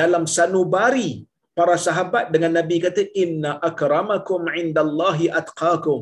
dalam 0.00 0.24
sanubari 0.36 1.10
para 1.58 1.74
sahabat 1.86 2.30
dengan 2.34 2.52
Nabi 2.58 2.76
kata 2.84 3.02
inna 3.22 3.52
akramakum 3.68 4.46
indallahi 4.62 5.26
atqakum. 5.40 6.00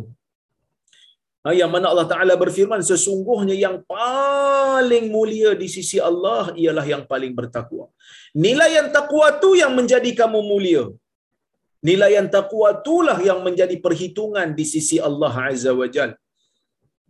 Ha, 1.47 1.55
yang 1.61 1.71
mana 1.75 1.87
Allah 1.93 2.09
Taala 2.13 2.35
berfirman 2.43 2.83
sesungguhnya 2.91 3.57
yang 3.65 3.77
paling 3.95 5.05
mulia 5.17 5.51
di 5.63 5.69
sisi 5.75 5.99
Allah 6.09 6.51
ialah 6.63 6.87
yang 6.93 7.03
paling 7.13 7.33
bertakwa. 7.39 7.87
Nilai 8.47 8.71
yang 8.79 8.89
takwa 8.97 9.29
tu 9.43 9.51
yang 9.63 9.73
menjadi 9.79 10.11
kamu 10.21 10.41
mulia. 10.51 10.85
Nilai 11.89 12.11
yang 12.19 12.29
takwa 12.37 12.69
itulah 12.77 13.19
yang 13.29 13.41
menjadi 13.47 13.77
perhitungan 13.85 14.49
di 14.59 14.65
sisi 14.73 14.97
Allah 15.09 15.33
Azza 15.49 15.73
wa 15.81 15.87
Jal. 15.95 16.13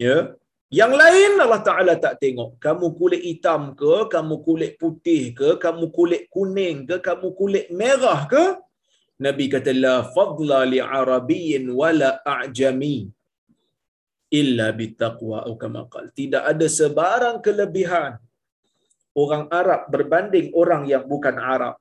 Ya. 0.07 0.19
Yang 0.67 0.93
lain 0.99 1.33
Allah 1.39 1.63
Ta'ala 1.63 1.95
tak 1.95 2.19
tengok. 2.19 2.59
Kamu 2.59 2.99
kulit 2.99 3.23
hitam 3.23 3.73
ke, 3.79 4.11
kamu 4.11 4.43
kulit 4.43 4.73
putih 4.81 5.31
ke, 5.31 5.49
kamu 5.63 5.95
kulit 5.95 6.27
kuning 6.27 6.91
ke, 6.91 6.99
kamu 6.99 7.29
kulit 7.39 7.67
merah 7.71 8.27
ke? 8.27 8.59
Nabi 9.23 9.47
kata, 9.47 9.71
La 9.73 10.03
fadla 10.15 10.67
li 10.67 10.83
arabiyin 10.83 11.71
wala 11.71 12.19
a'jami 12.21 13.07
illa 14.41 14.67
bitaqwa 14.79 15.47
atau 15.47 15.55
kama 15.63 15.83
qala 15.93 16.11
tidak 16.21 16.43
ada 16.53 16.67
sebarang 16.79 17.37
kelebihan 17.47 18.13
orang 19.23 19.45
Arab 19.61 19.87
berbanding 19.95 20.51
orang 20.63 20.83
yang 20.93 21.05
bukan 21.13 21.37
Arab 21.55 21.75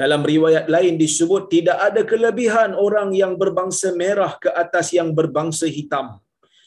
dalam 0.00 0.22
riwayat 0.32 0.66
lain 0.74 0.94
disebut 1.00 1.48
tidak 1.54 1.78
ada 1.88 2.02
kelebihan 2.12 2.76
orang 2.86 3.16
yang 3.22 3.32
berbangsa 3.42 3.88
merah 4.02 4.32
ke 4.44 4.50
atas 4.64 4.92
yang 4.98 5.10
berbangsa 5.18 5.66
hitam 5.76 6.20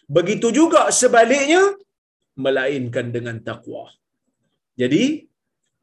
begitu 0.08 0.50
juga 0.60 0.82
sebaliknya 1.02 1.63
melainkan 2.46 3.10
dengan 3.15 3.38
takwa 3.48 3.89
jadi 4.82 5.04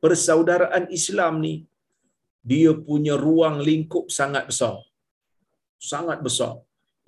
persaudaraan 0.03 0.87
Islam 0.99 1.41
ni 1.45 1.55
dia 2.43 2.73
punya 2.75 3.15
ruang 3.27 3.59
lingkup 3.69 4.11
sangat 4.19 4.51
besar 4.51 4.77
sangat 5.79 6.19
besar 6.27 6.55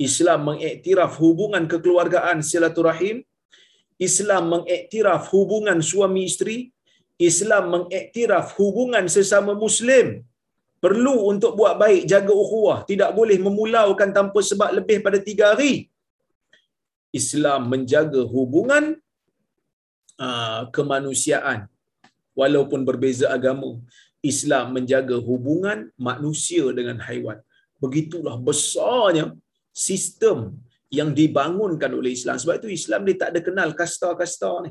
Islam 0.06 0.40
mengiktiraf 0.50 1.12
hubungan 1.22 1.64
kekeluargaan 1.70 2.42
silaturahim, 2.42 3.22
Islam 4.06 4.44
mengiktiraf 4.54 5.30
hubungan 5.30 5.78
suami 5.78 6.26
isteri, 6.30 6.74
Islam 7.14 7.64
mengiktiraf 7.74 8.58
hubungan 8.58 9.06
sesama 9.06 9.54
muslim. 9.54 10.26
Perlu 10.82 11.14
untuk 11.32 11.54
buat 11.58 11.78
baik 11.82 12.02
jaga 12.10 12.32
ukhuwah, 12.42 12.78
tidak 12.90 13.10
boleh 13.18 13.38
memulaukan 13.40 14.10
tanpa 14.12 14.42
sebab 14.50 14.70
lebih 14.82 14.98
pada 15.06 15.18
tiga 15.28 15.54
hari. 15.54 15.88
Islam 17.20 17.60
menjaga 17.72 18.20
hubungan 18.34 18.84
uh, 20.26 20.62
kemanusiaan 20.76 21.60
walaupun 22.40 22.82
berbeza 22.88 23.26
agama. 23.36 23.70
Islam 24.32 24.66
menjaga 24.76 25.16
hubungan 25.28 25.78
manusia 26.08 26.64
dengan 26.78 26.98
haiwan. 27.06 27.38
Begitulah 27.82 28.36
besarnya 28.48 29.24
sistem 29.86 30.38
yang 30.98 31.10
dibangunkan 31.18 31.92
oleh 31.98 32.12
Islam. 32.18 32.36
Sebab 32.42 32.54
itu 32.60 32.68
Islam 32.78 33.00
dia 33.06 33.16
tak 33.22 33.30
ada 33.32 33.40
kenal 33.48 33.68
kasta-kasta 33.80 34.52
ni. 34.64 34.70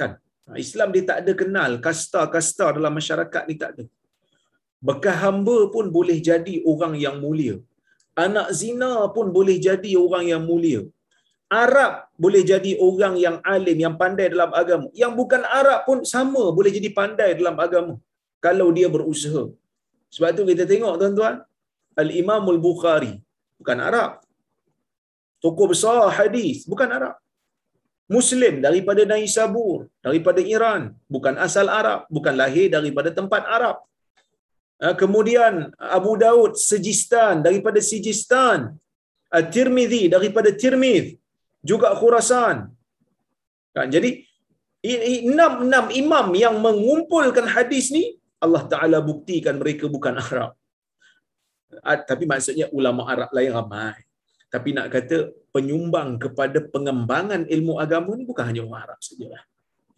Kan? 0.00 0.12
Ha, 0.46 0.58
Islam 0.64 0.88
dia 0.94 1.04
tak 1.10 1.18
ada 1.22 1.32
kenal 1.42 1.70
kasta-kasta 1.86 2.66
dalam 2.76 2.92
masyarakat 3.00 3.42
ni 3.48 3.56
tak 3.62 3.70
ada. 3.74 3.84
Bekas 4.88 5.16
hamba 5.24 5.58
pun 5.74 5.86
boleh 5.96 6.18
jadi 6.28 6.54
orang 6.72 6.94
yang 7.04 7.16
mulia. 7.24 7.56
Anak 8.24 8.48
zina 8.60 8.92
pun 9.16 9.26
boleh 9.36 9.56
jadi 9.66 9.90
orang 10.04 10.24
yang 10.32 10.42
mulia. 10.50 10.80
Arab 11.50 11.92
boleh 12.24 12.42
jadi 12.50 12.72
orang 12.86 13.14
yang 13.18 13.36
alim, 13.42 13.78
yang 13.84 13.94
pandai 14.00 14.26
dalam 14.34 14.50
agama. 14.60 14.86
Yang 15.02 15.12
bukan 15.20 15.42
Arab 15.60 15.80
pun 15.88 15.98
sama 16.06 16.42
boleh 16.58 16.70
jadi 16.70 16.90
pandai 16.98 17.30
dalam 17.40 17.58
agama. 17.64 17.94
Kalau 18.46 18.68
dia 18.76 18.88
berusaha. 18.96 19.42
Sebab 20.14 20.28
itu 20.34 20.42
kita 20.54 20.64
tengok 20.72 20.94
tuan-tuan. 21.00 21.36
Al-Imamul 22.02 22.62
Bukhari 22.62 23.18
bukan 23.58 23.78
Arab. 23.88 24.22
Tokoh 25.42 25.66
besar 25.72 25.98
hadis 26.18 26.64
bukan 26.70 26.88
Arab. 26.98 27.14
Muslim 28.10 28.54
daripada 28.66 29.02
Naisabur, 29.10 29.86
daripada 30.06 30.40
Iran, 30.54 30.90
bukan 31.14 31.34
asal 31.46 31.66
Arab, 31.80 32.10
bukan 32.10 32.34
lahir 32.40 32.66
daripada 32.76 33.10
tempat 33.18 33.42
Arab. 33.56 33.76
Ha, 34.82 34.98
kemudian 34.98 35.70
Abu 35.98 36.12
Daud 36.22 36.58
Sejistan 36.58 37.42
daripada 37.46 37.78
Sijistan. 37.90 38.74
At-Tirmidhi 39.30 40.10
daripada 40.10 40.50
Tirmidh, 40.50 41.19
juga 41.68 41.88
Khurasan. 41.98 42.56
Kan 43.76 43.88
jadi 43.92 44.10
enam 45.30 45.52
enam 45.68 45.86
imam 46.02 46.26
yang 46.44 46.56
mengumpulkan 46.66 47.46
hadis 47.54 47.88
ni 47.96 48.04
Allah 48.44 48.62
Taala 48.72 48.98
buktikan 49.10 49.56
mereka 49.62 49.84
bukan 49.96 50.16
Arab. 50.16 50.52
Ah, 51.86 51.98
tapi 52.10 52.24
maksudnya 52.30 52.66
ulama 52.78 53.02
Arab 53.12 53.30
lain 53.36 53.52
ramai. 53.58 53.98
Tapi 54.54 54.68
nak 54.76 54.90
kata 54.94 55.18
penyumbang 55.54 56.18
kepada 56.24 56.58
pengembangan 56.74 57.42
ilmu 57.54 57.74
agama 57.84 58.10
ni 58.18 58.24
bukan 58.30 58.44
hanya 58.50 58.62
orang 58.66 58.82
Arab 58.84 58.98
sajalah. 59.08 59.42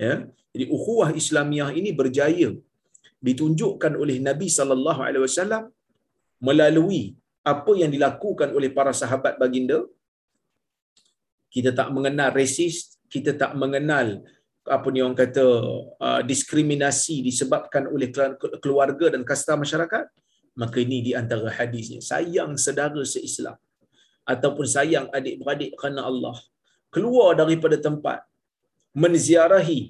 Ya. 0.04 0.14
Jadi 0.52 0.64
ukhuwah 0.76 1.10
Islamiah 1.20 1.70
ini 1.80 1.90
berjaya 2.00 2.50
ditunjukkan 3.26 3.92
oleh 4.02 4.16
Nabi 4.28 4.48
sallallahu 4.58 5.00
alaihi 5.06 5.24
wasallam 5.24 5.62
melalui 6.48 7.02
apa 7.52 7.72
yang 7.80 7.90
dilakukan 7.94 8.50
oleh 8.58 8.70
para 8.78 8.92
sahabat 9.02 9.34
baginda. 9.42 9.78
Kita 11.54 11.70
tak 11.78 11.88
mengenal 11.94 12.30
resis, 12.32 12.96
kita 13.12 13.36
tak 13.42 13.52
mengenal 13.62 14.24
apa 14.76 14.86
ni 14.94 15.02
orang 15.02 15.18
kata 15.18 15.44
uh, 16.06 16.20
diskriminasi 16.30 17.16
disebabkan 17.28 17.90
oleh 17.94 18.08
keluarga 18.62 19.06
dan 19.14 19.26
kasta 19.30 19.58
masyarakat 19.58 20.06
maka 20.54 20.76
ini 20.84 20.98
di 21.06 21.12
antara 21.20 21.50
hadisnya 21.50 21.98
sayang 21.98 22.54
saudara 22.64 23.02
seislam 23.02 23.58
ataupun 24.22 24.66
sayang 24.76 25.06
adik-beradik 25.18 25.74
kerana 25.74 26.06
Allah 26.10 26.36
keluar 26.94 27.34
daripada 27.40 27.74
tempat 27.86 28.22
menziarahi 29.02 29.80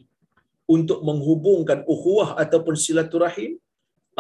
untuk 0.74 0.98
menghubungkan 1.08 1.78
ukhuwah 1.92 2.30
ataupun 2.42 2.74
silaturahim 2.84 3.52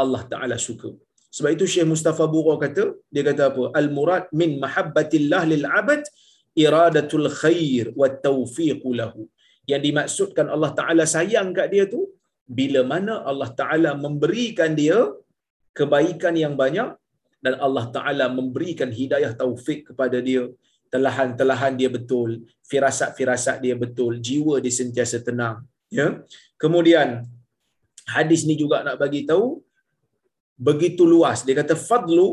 Allah 0.02 0.22
Taala 0.32 0.56
suka. 0.68 0.90
Sebab 1.36 1.50
itu 1.56 1.64
Syekh 1.72 1.88
Mustafa 1.92 2.24
Bura 2.32 2.54
kata, 2.64 2.84
dia 3.12 3.22
kata 3.28 3.42
apa? 3.50 3.64
Al 3.80 3.88
murad 3.96 4.24
min 4.40 4.50
mahabbatillah 4.64 5.42
lil 5.52 5.64
abad 5.80 6.02
iradatul 6.64 7.28
khair 7.40 7.92
wa 8.00 8.08
tawfiq 8.26 8.82
lahu. 9.00 9.22
Yang 9.70 9.82
dimaksudkan 9.86 10.46
Allah 10.54 10.72
Taala 10.78 11.04
sayang 11.06 11.50
kat 11.56 11.68
dia 11.74 11.84
tu 11.94 12.00
bila 12.58 12.80
mana 12.92 13.22
Allah 13.30 13.50
Taala 13.60 13.90
memberikan 14.04 14.72
dia 14.80 14.98
kebaikan 15.78 16.34
yang 16.44 16.54
banyak 16.62 16.90
dan 17.44 17.54
Allah 17.66 17.84
Taala 17.94 18.26
memberikan 18.38 18.90
hidayah 19.00 19.32
taufik 19.42 19.80
kepada 19.90 20.18
dia 20.28 20.42
telahan-telahan 20.92 21.72
dia 21.80 21.88
betul 21.96 22.44
firasat-firasat 22.70 23.56
dia 23.64 23.74
betul 23.84 24.20
jiwa 24.26 24.60
dia 24.64 24.74
sentiasa 24.80 25.18
tenang 25.28 25.64
ya. 25.98 26.20
Kemudian 26.62 27.24
hadis 28.16 28.42
ni 28.48 28.54
juga 28.62 28.84
nak 28.86 28.96
bagi 29.02 29.22
tahu 29.30 29.46
begitu 30.68 31.02
luas. 31.12 31.40
Dia 31.46 31.56
kata 31.62 31.74
fadlu 31.88 32.26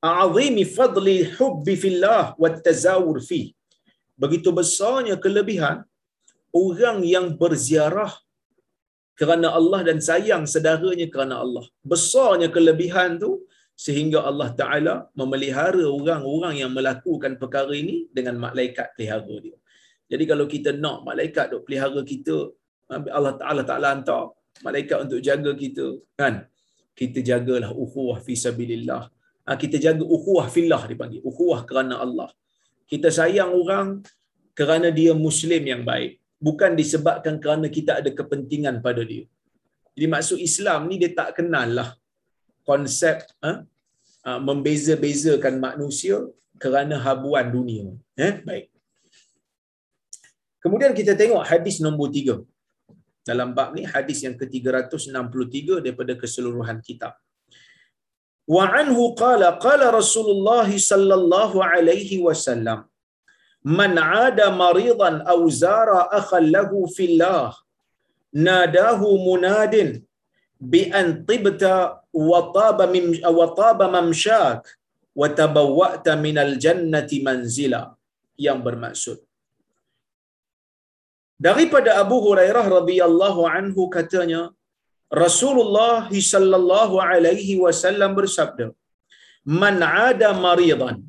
a'zimi 0.00 0.64
fadli 0.78 1.16
hubbi 1.36 1.74
fillah 1.84 2.24
wa 2.42 2.48
tazawur 2.66 3.18
fi 3.28 3.40
begitu 4.22 4.48
besarnya 4.60 5.16
kelebihan 5.24 5.76
orang 6.62 6.98
yang 7.14 7.26
berziarah 7.40 8.12
kerana 9.20 9.48
Allah 9.58 9.80
dan 9.88 9.98
sayang 10.08 10.44
saudaranya 10.54 11.06
kerana 11.14 11.34
Allah. 11.44 11.64
Besarnya 11.92 12.48
kelebihan 12.56 13.16
tu 13.22 13.30
sehingga 13.84 14.18
Allah 14.28 14.48
Taala 14.60 14.94
memelihara 15.20 15.84
orang-orang 15.98 16.54
yang 16.62 16.72
melakukan 16.78 17.32
perkara 17.40 17.72
ini 17.82 17.96
dengan 18.16 18.36
malaikat 18.44 18.92
pelihara 18.96 19.36
dia. 19.44 19.56
Jadi 20.12 20.24
kalau 20.30 20.46
kita 20.54 20.70
nak 20.84 20.98
malaikat 21.08 21.46
duk 21.52 21.62
pelihara 21.66 22.00
kita 22.12 22.36
Allah 22.88 23.34
Taala 23.40 23.62
Taala 23.68 23.88
hantar 23.92 24.24
malaikat 24.66 24.98
untuk 25.04 25.20
jaga 25.28 25.52
kita 25.64 25.86
kan? 26.20 26.34
Kita 26.96 27.20
jagalah 27.20 27.70
ukhuwah 27.76 28.18
fi 28.24 28.32
sabilillah. 28.44 29.02
Ha, 29.46 29.56
kita 29.62 29.76
jaga 29.76 30.04
ukhuwah 30.16 30.46
fillah 30.54 30.82
dipanggil 30.90 31.20
ukhuwah 31.30 31.60
kerana 31.68 32.00
Allah 32.04 32.28
kita 32.92 33.08
sayang 33.18 33.50
orang 33.60 33.88
kerana 34.58 34.88
dia 34.98 35.12
muslim 35.26 35.62
yang 35.72 35.82
baik. 35.90 36.12
Bukan 36.46 36.72
disebabkan 36.80 37.34
kerana 37.42 37.66
kita 37.76 37.92
ada 38.00 38.10
kepentingan 38.18 38.76
pada 38.86 39.02
dia. 39.10 39.24
Jadi 39.96 40.06
maksud 40.14 40.38
Islam 40.48 40.80
ni 40.88 40.96
dia 41.02 41.12
tak 41.20 41.30
kenal 41.38 41.68
lah 41.78 41.88
konsep 42.70 43.24
ha, 43.44 43.52
ha, 44.26 44.38
membeza-bezakan 44.48 45.54
manusia 45.66 46.16
kerana 46.62 46.96
habuan 47.06 47.48
dunia. 47.56 47.86
Eh 48.26 48.34
baik. 48.48 48.66
Kemudian 50.64 50.92
kita 50.98 51.12
tengok 51.20 51.42
hadis 51.50 51.78
nombor 51.84 52.10
tiga. 52.16 52.36
Dalam 53.28 53.50
bab 53.56 53.74
ni 53.76 53.82
hadis 53.94 54.18
yang 54.26 54.36
ke-363 54.40 55.82
daripada 55.82 56.12
keseluruhan 56.22 56.78
kitab. 56.88 57.14
Wa 58.54 58.64
anhu 58.80 59.04
qala 59.22 59.48
qala 59.66 59.86
Rasulullah 59.98 60.68
sallallahu 60.90 61.64
alaihi 61.70 62.22
wasallam 62.26 62.80
man 63.78 63.92
ada 63.98 64.46
maridan 64.62 65.14
aw 65.32 65.40
zara 65.62 66.00
akhan 66.18 66.44
lahu 66.56 66.80
fillah 66.96 67.50
nadahu 68.48 69.08
munadin 69.26 69.90
bi 70.72 70.82
an 71.00 71.08
tibta 71.28 71.74
wa 72.30 72.40
taba 72.56 72.84
min 72.94 73.06
wa 73.38 73.46
taba 73.60 73.86
mamshak 73.96 74.62
wa 75.20 75.28
tabawwa'ta 75.40 76.14
minal 76.26 76.54
jannati 76.64 77.18
manzila. 77.28 77.82
Yang 78.46 78.58
bermaksud. 78.66 79.18
Daripada 81.46 81.90
Abu 82.02 82.16
Hurairah 82.24 82.64
radhiyallahu 82.78 83.42
anhu 83.56 83.82
katanya 83.94 84.40
Rasulullah 85.22 86.10
sallallahu 86.10 86.98
alaihi 86.98 87.54
wasallam 87.64 88.12
bersabda 88.18 88.66
Man 89.46 89.78
ada 89.78 90.34
maridan 90.34 91.06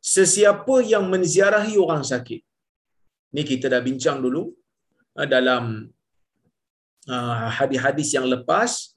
sesiapa 0.00 0.84
yang 0.92 1.04
menziarahi 1.12 1.74
orang 1.84 2.04
sakit 2.12 2.40
ni 3.36 3.42
kita 3.50 3.72
dah 3.72 3.80
bincang 3.80 4.20
dulu 4.24 4.42
ah, 5.16 5.28
dalam 5.34 5.64
ah, 7.08 7.48
hadis-hadis 7.58 8.12
yang 8.16 8.28
lepas 8.34 8.92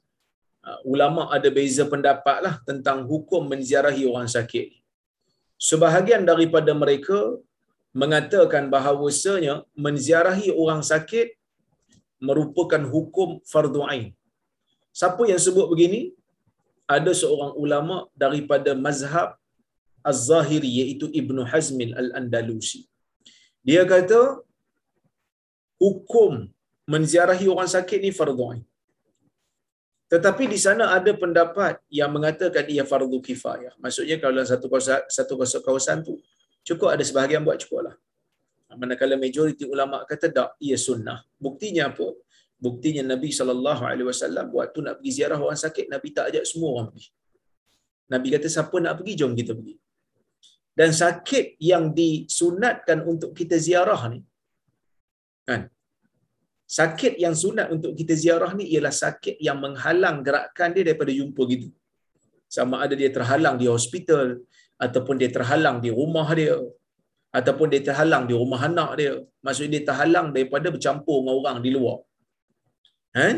ah, 0.68 0.80
ulama 0.84 1.32
ada 1.32 1.48
beza 1.48 1.86
pendapat 1.94 2.38
lah 2.46 2.56
tentang 2.70 3.08
hukum 3.12 3.48
menziarahi 3.54 4.04
orang 4.12 4.28
sakit 4.28 4.68
sebahagian 5.70 6.24
daripada 6.32 6.72
mereka 6.84 7.20
mengatakan 8.02 8.68
bahawasanya 8.74 9.56
menziarahi 9.86 10.50
orang 10.52 10.82
sakit 10.92 11.28
merupakan 12.28 12.82
hukum 12.94 13.30
fardu 13.52 13.82
ain. 13.94 14.06
Siapa 15.00 15.24
yang 15.32 15.42
sebut 15.46 15.66
begini? 15.74 16.02
Ada 16.96 17.12
seorang 17.22 17.54
ulama 17.64 17.96
daripada 18.24 18.72
mazhab 18.86 19.30
Az-Zahiri 20.10 20.70
iaitu 20.82 21.06
Ibn 21.22 21.38
Hazmin 21.52 21.92
Al-Andalusi. 22.02 22.82
Dia 23.68 23.84
kata 23.94 24.20
hukum 25.84 26.52
menziarahi 26.94 27.46
orang 27.54 27.70
sakit 27.76 28.00
ni 28.06 28.12
fardu 28.20 28.44
ain. 28.52 28.64
Tetapi 30.14 30.44
di 30.54 30.60
sana 30.66 30.94
ada 30.98 31.12
pendapat 31.22 31.82
yang 32.00 32.12
mengatakan 32.16 32.68
ia 32.74 32.84
fardu 32.92 33.18
kifayah. 33.28 33.74
Maksudnya 33.84 34.16
kalau 34.22 34.34
dalam 34.38 34.50
satu 34.54 34.68
kawasan, 34.72 35.02
satu 35.18 35.34
kawasan 35.68 35.98
tu 36.08 36.14
cukup 36.68 36.94
ada 36.94 37.04
sebahagian 37.10 37.42
buat 37.48 37.58
cukup 37.64 37.80
lah. 37.88 37.96
Manakala 38.82 39.16
majoriti 39.24 39.66
ulama 39.74 39.98
kata 40.12 40.28
tak, 40.38 40.50
ia 40.68 40.78
sunnah. 40.78 41.26
Buktinya 41.46 41.90
apa? 41.90 42.08
Buktinya 42.66 43.04
Nabi 43.12 43.30
SAW 43.36 43.60
waktu 44.60 44.80
nak 44.86 44.94
pergi 44.98 45.12
ziarah 45.18 45.40
orang 45.46 45.60
sakit, 45.66 45.86
Nabi 45.94 46.08
tak 46.18 46.26
ajak 46.30 46.46
semua 46.52 46.70
orang 46.76 46.88
pergi. 46.94 47.10
Nabi 48.14 48.28
kata 48.36 48.48
siapa 48.56 48.76
nak 48.86 48.94
pergi, 49.00 49.14
jom 49.20 49.34
kita 49.40 49.52
pergi. 49.60 49.76
Dan 50.80 50.90
sakit 51.04 51.46
yang 51.72 51.84
disunatkan 52.00 53.00
untuk 53.12 53.32
kita 53.40 53.56
ziarah 53.66 54.02
ni, 54.14 54.20
kan? 55.50 55.62
Sakit 56.80 57.14
yang 57.24 57.36
sunat 57.44 57.68
untuk 57.76 57.92
kita 58.00 58.14
ziarah 58.22 58.52
ni 58.60 58.66
ialah 58.74 58.94
sakit 59.04 59.36
yang 59.48 59.58
menghalang 59.64 60.18
gerakan 60.28 60.70
dia 60.76 60.84
daripada 60.88 61.12
jumpa 61.20 61.42
gitu. 61.54 61.68
Sama 62.56 62.76
ada 62.86 62.96
dia 63.02 63.12
terhalang 63.18 63.56
di 63.62 63.68
hospital, 63.76 64.42
ataupun 64.86 65.16
dia 65.22 65.30
terhalang 65.38 65.78
di 65.84 65.90
rumah 66.00 66.28
dia 66.40 66.56
ataupun 67.40 67.68
dia 67.74 67.82
terhalang 67.88 68.24
di 68.30 68.34
rumah 68.42 68.62
anak 68.70 68.90
dia 69.00 69.12
maksudnya 69.46 69.72
dia 69.76 69.84
terhalang 69.90 70.28
daripada 70.36 70.68
bercampur 70.74 71.18
dengan 71.22 71.36
orang 71.40 71.58
di 71.66 71.70
luar 71.76 71.98
eh 73.14 73.36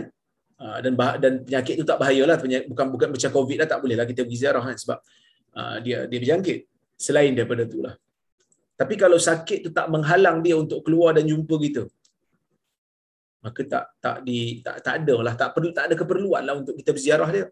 dan 0.55 0.93
dan 1.23 1.33
penyakit 1.43 1.75
tu 1.79 1.85
tak 1.89 1.99
bahayalah 1.99 2.39
bukan 2.71 2.85
bukan 2.93 3.07
macam 3.11 3.29
covid 3.35 3.57
lah 3.59 3.67
tak 3.67 3.79
boleh 3.83 3.95
lah 3.99 4.07
kita 4.07 4.23
pergi 4.23 4.39
ziarah 4.39 4.63
kan 4.63 4.77
sebab 4.79 4.97
uh, 5.59 5.75
dia 5.83 6.07
dia 6.07 6.17
berjangkit 6.23 6.59
selain 6.95 7.35
daripada 7.35 7.67
tu 7.67 7.83
lah 7.83 7.93
tapi 8.79 8.95
kalau 8.95 9.19
sakit 9.19 9.67
tu 9.67 9.69
tak 9.75 9.91
menghalang 9.91 10.39
dia 10.39 10.55
untuk 10.55 10.79
keluar 10.87 11.11
dan 11.17 11.27
jumpa 11.27 11.55
kita 11.59 11.83
maka 13.43 13.61
tak 13.67 13.85
tak 13.99 14.17
di 14.27 14.63
tak 14.65 14.79
tak 14.79 14.95
ada 15.03 15.15
lah 15.27 15.33
tak 15.35 15.49
perlu 15.51 15.69
tak 15.75 15.91
ada 15.91 15.95
keperluan 15.99 16.43
lah 16.47 16.55
untuk 16.55 16.73
kita 16.79 16.95
berziarah 16.95 17.29
dia 17.35 17.45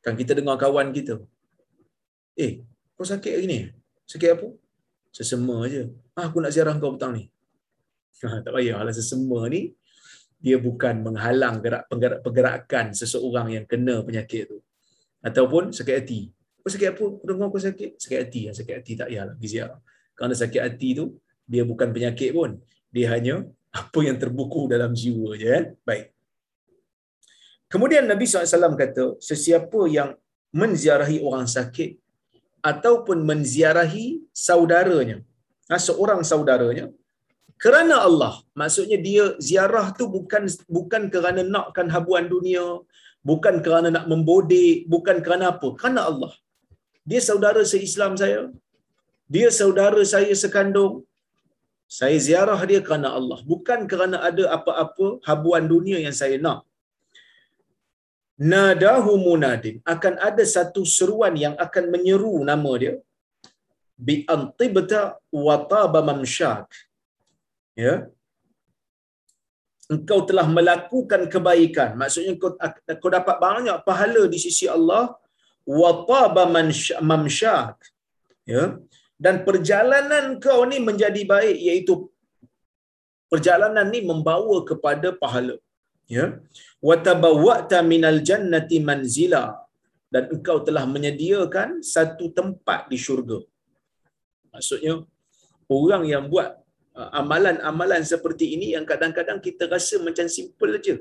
kan 0.00 0.16
kita 0.16 0.32
dengar 0.32 0.56
kawan 0.56 0.88
kita 0.96 1.20
eh 2.44 2.64
kau 2.98 3.06
sakit 3.06 3.32
hari 3.38 3.46
ni? 3.46 3.58
Sakit 4.10 4.30
apa? 4.34 4.46
Sesema 5.14 5.62
aje. 5.62 5.86
Ah, 6.18 6.26
aku 6.26 6.42
nak 6.42 6.50
ziarah 6.50 6.74
kau 6.82 6.98
petang 6.98 7.14
ni. 7.14 7.30
Tak 8.44 8.50
payahlah 8.50 8.90
sesema 8.90 9.46
ni 9.46 9.70
dia 10.38 10.56
bukan 10.56 11.02
menghalang 11.02 11.58
gerak 11.58 11.90
penggerak, 11.90 12.20
pergerakan 12.22 12.86
seseorang 12.94 13.54
yang 13.54 13.64
kena 13.66 14.00
penyakit 14.06 14.50
tu. 14.50 14.58
Ataupun 15.18 15.74
sakit 15.74 15.94
hati. 15.98 16.20
Kau 16.62 16.70
sakit 16.70 16.88
apa? 16.94 17.06
Dengar 17.26 17.46
kau 17.50 17.58
sakit? 17.58 17.98
Sakit 17.98 18.18
hati. 18.22 18.40
Ya, 18.46 18.52
sakit 18.54 18.74
hati 18.78 18.92
tak 18.94 19.06
payahlah 19.10 19.34
pergi 19.34 19.48
ziarah. 19.50 19.80
Kerana 20.14 20.34
sakit 20.38 20.62
hati 20.62 20.88
tu 20.94 21.04
dia 21.42 21.62
bukan 21.66 21.88
penyakit 21.90 22.30
pun. 22.30 22.62
Dia 22.94 23.18
hanya 23.18 23.42
apa 23.74 24.00
yang 24.06 24.16
terbuku 24.16 24.70
dalam 24.70 24.94
jiwa 24.94 25.34
je. 25.34 25.48
Eh? 25.50 25.64
Baik. 25.82 26.14
Kemudian 27.68 28.08
Nabi 28.08 28.24
SAW 28.24 28.78
kata, 28.80 29.20
sesiapa 29.20 29.80
yang 29.92 30.16
menziarahi 30.56 31.20
orang 31.20 31.44
sakit, 31.44 32.00
ataupun 32.62 33.22
menziarahi 33.22 34.06
saudaranya 34.34 35.22
ha, 35.70 35.78
seorang 35.78 36.20
saudaranya 36.26 36.90
kerana 37.62 37.94
Allah 38.08 38.34
maksudnya 38.60 38.98
dia 39.06 39.24
ziarah 39.48 39.86
tu 39.98 40.06
bukan 40.16 40.44
bukan 40.76 41.02
kerana 41.14 41.42
nakkan 41.54 41.88
habuan 41.94 42.26
dunia 42.34 42.66
bukan 43.30 43.56
kerana 43.64 43.88
nak 43.96 44.06
membodek 44.10 44.86
bukan 44.92 45.16
kerana 45.24 45.44
apa. 45.52 45.68
Kerana 45.80 46.00
Allah. 46.10 46.32
Dia 47.08 47.20
saudara 47.28 47.62
seislam 47.72 48.14
saya 48.20 48.40
dia 49.34 49.48
saudara 49.60 50.00
saya 50.14 50.32
sekandung 50.42 50.94
saya 51.98 52.16
ziarah 52.26 52.60
dia 52.70 52.80
kerana 52.86 53.08
Allah. 53.18 53.38
Bukan 53.50 53.80
kerana 53.90 54.16
ada 54.28 54.44
apa-apa 54.56 55.06
habuan 55.28 55.64
dunia 55.74 55.98
yang 56.06 56.16
saya 56.22 56.36
nak. 56.46 56.60
Nadahu 58.52 59.12
munadin. 59.26 59.76
Akan 59.94 60.14
ada 60.28 60.44
satu 60.56 60.82
seruan 60.96 61.34
yang 61.44 61.54
akan 61.64 61.84
menyeru 61.94 62.34
nama 62.50 62.72
dia. 62.82 62.94
Bi 64.06 64.22
antibta 64.34 65.00
wa 65.46 65.56
taba 65.70 66.00
mamsyak 66.08 66.70
ya? 67.84 67.94
Engkau 69.94 70.18
telah 70.28 70.46
melakukan 70.56 71.22
kebaikan. 71.32 71.90
Maksudnya 72.00 72.32
kau 72.42 72.52
kau 73.02 73.10
dapat 73.18 73.36
banyak 73.46 73.76
pahala 73.88 74.22
di 74.32 74.38
sisi 74.46 74.66
Allah. 74.76 75.04
Wa 75.80 75.90
taba 76.08 76.44
mamsyak 77.10 77.76
ya? 78.54 78.64
Dan 79.24 79.34
perjalanan 79.46 80.26
kau 80.44 80.60
ni 80.70 80.78
menjadi 80.88 81.22
baik 81.32 81.56
iaitu 81.68 81.94
perjalanan 83.32 83.88
ni 83.94 84.00
membawa 84.10 84.58
kepada 84.70 85.08
pahala. 85.22 85.56
Ya? 86.16 86.26
Wa 86.88 86.96
tabawwa'ta 87.06 87.80
minal 87.92 88.20
jannati 88.28 88.78
manzila. 88.90 89.44
Dan 90.12 90.24
engkau 90.34 90.58
telah 90.66 90.84
menyediakan 90.94 91.84
satu 91.94 92.32
tempat 92.38 92.88
di 92.92 92.96
syurga. 92.96 93.38
Maksudnya 94.52 94.94
orang 95.68 96.04
yang 96.08 96.24
buat 96.32 96.57
amalan-amalan 96.98 98.02
seperti 98.02 98.58
ini 98.58 98.74
yang 98.74 98.82
kadang-kadang 98.82 99.38
kita 99.38 99.70
rasa 99.70 100.02
macam 100.02 100.26
simple 100.26 100.74
aja 100.78 100.98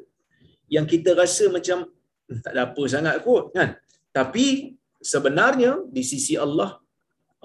yang 0.70 0.86
kita 0.86 1.16
rasa 1.16 1.48
macam 1.48 1.88
hmm, 2.28 2.40
tak 2.44 2.52
ada 2.54 2.62
apa 2.70 2.82
sangat 2.92 3.16
kot 3.24 3.56
kan? 3.56 3.80
Tapi 4.12 4.76
sebenarnya 5.00 5.72
di 5.88 6.04
sisi 6.04 6.36
Allah 6.36 6.76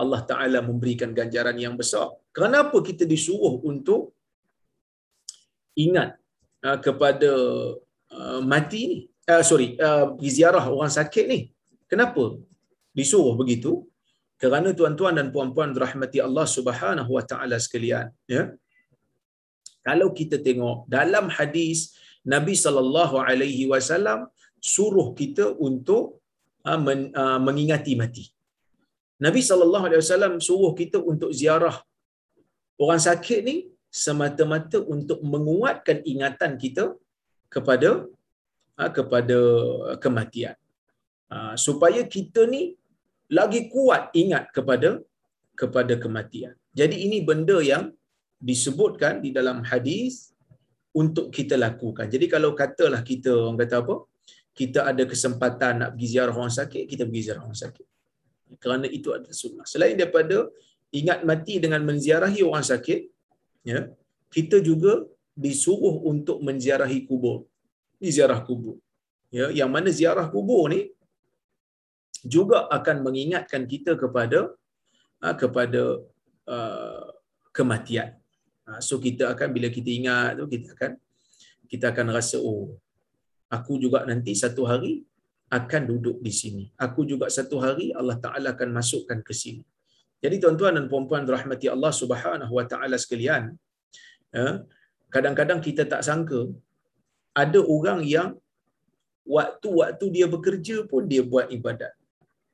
Allah 0.03 0.21
Taala 0.25 0.59
memberikan 0.65 1.13
ganjaran 1.13 1.55
yang 1.55 1.75
besar. 1.79 2.11
Kenapa 2.33 2.81
kita 2.81 3.05
disuruh 3.05 3.61
untuk 3.63 4.17
ingat 5.77 6.17
uh, 6.65 6.79
kepada 6.81 7.33
uh, 8.11 8.41
mati 8.43 8.81
ni? 8.89 8.99
Uh, 9.23 9.45
sorry 9.47 9.79
uh, 9.79 10.19
ziarah 10.19 10.67
orang 10.67 10.91
sakit 10.91 11.25
ni. 11.31 11.41
Kenapa 11.87 12.41
disuruh 12.91 13.37
begitu 13.39 13.87
kerana 14.43 14.69
tuan-tuan 14.79 15.15
dan 15.19 15.27
puan-puan 15.35 15.71
rahmati 15.85 16.19
Allah 16.27 16.47
Subhanahu 16.57 17.11
wa 17.17 17.25
taala 17.31 17.57
sekalian 17.67 18.07
ya. 18.35 18.43
Kalau 19.87 20.09
kita 20.19 20.37
tengok 20.47 20.77
dalam 20.97 21.27
hadis 21.37 21.79
Nabi 22.35 22.55
sallallahu 22.65 23.17
alaihi 23.29 23.65
wasallam 23.73 24.21
suruh 24.73 25.07
kita 25.21 25.45
untuk 25.69 26.23
uh, 26.71 26.81
men, 26.87 27.01
uh, 27.23 27.39
mengingati 27.47 27.95
mati. 28.03 28.25
Nabi 29.27 29.41
sallallahu 29.49 29.87
alaihi 29.89 30.03
wasallam 30.03 30.35
suruh 30.49 30.73
kita 30.81 30.99
untuk 31.13 31.31
ziarah. 31.41 31.77
Orang 32.83 33.03
sakit 33.09 33.41
ni 33.49 33.57
semata-mata 34.03 34.79
untuk 34.95 35.19
menguatkan 35.33 35.99
ingatan 36.13 36.53
kita 36.63 36.85
kepada 37.55 37.91
ha, 38.79 38.89
kepada 38.97 39.39
kematian. 40.03 40.57
Ha, 41.33 41.55
supaya 41.67 42.01
kita 42.15 42.43
ni 42.55 42.63
lagi 43.39 43.61
kuat 43.73 44.13
ingat 44.23 44.53
kepada 44.57 45.01
kepada 45.61 45.95
kematian. 46.03 46.55
Jadi 46.81 46.97
ini 47.07 47.19
benda 47.29 47.59
yang 47.73 47.85
disebutkan 48.49 49.21
di 49.25 49.31
dalam 49.37 49.61
hadis 49.71 50.33
untuk 51.01 51.27
kita 51.37 51.57
lakukan. 51.57 52.07
Jadi 52.15 52.27
kalau 52.35 52.51
katalah 52.61 53.03
kita 53.11 53.31
orang 53.33 53.59
kata 53.63 53.77
apa? 53.85 53.95
Kita 54.53 54.81
ada 54.91 55.05
kesempatan 55.13 55.73
nak 55.81 55.91
pergi 55.97 56.07
ziarah 56.13 56.35
orang 56.37 56.53
sakit, 56.53 56.85
kita 56.93 57.03
pergi 57.09 57.23
ziarah 57.25 57.43
orang 57.47 57.61
sakit. 57.65 57.87
Kerana 58.61 58.87
itu 58.99 59.09
adalah 59.17 59.33
sunnah. 59.33 59.67
Selain 59.73 59.97
daripada 59.97 60.45
ingat 60.93 61.25
mati 61.25 61.57
dengan 61.57 61.81
menziarahi 61.89 62.41
orang 62.45 62.61
sakit, 62.61 63.01
ya 63.65 63.89
kita 64.29 64.61
juga 64.61 65.09
disuruh 65.33 66.05
untuk 66.13 66.45
menziarahi 66.45 67.09
kubur 67.09 67.49
ziarah 68.17 68.41
kubur 68.43 68.77
ya 69.31 69.47
yang 69.55 69.71
mana 69.71 69.89
ziarah 69.99 70.27
kubur 70.35 70.67
ni 70.73 70.91
juga 72.23 72.71
akan 72.71 73.03
mengingatkan 73.07 73.67
kita 73.67 73.99
kepada 73.99 74.55
uh, 75.23 75.35
kepada 75.35 75.83
uh, 76.47 77.07
kematian. 77.51 78.19
Uh, 78.67 78.79
so 78.79 79.03
kita 79.03 79.35
akan 79.35 79.51
bila 79.51 79.69
kita 79.69 79.91
ingat 79.91 80.39
tu 80.39 80.47
kita 80.47 80.69
akan 80.79 80.93
kita 81.67 81.85
akan 81.91 82.07
rasa 82.15 82.39
oh 82.39 82.79
aku 83.51 83.77
juga 83.83 84.07
nanti 84.09 84.33
satu 84.39 84.63
hari 84.71 85.03
akan 85.53 85.83
duduk 85.91 86.17
di 86.25 86.33
sini. 86.33 86.65
Aku 86.81 87.05
juga 87.05 87.29
satu 87.29 87.61
hari 87.61 87.93
Allah 87.93 88.17
taala 88.25 88.57
akan 88.57 88.69
masukkan 88.73 89.21
ke 89.21 89.37
sini. 89.37 89.63
Jadi 90.25 90.37
tuan-tuan 90.43 90.73
dan 90.79 90.87
puan-puan 90.89 91.27
rahmati 91.29 91.67
Allah 91.69 91.93
Subhanahu 91.93 92.53
wa 92.59 92.65
taala 92.71 92.97
sekalian, 93.05 93.53
ya, 94.33 94.65
kadang-kadang 95.13 95.61
kita 95.67 95.85
tak 95.93 96.01
sangka 96.09 96.41
ada 97.43 97.61
orang 97.77 98.01
yang 98.15 98.29
waktu-waktu 99.37 100.05
dia 100.15 100.27
bekerja 100.35 100.77
pun 100.91 101.05
dia 101.13 101.23
buat 101.33 101.53
ibadat. 101.57 101.93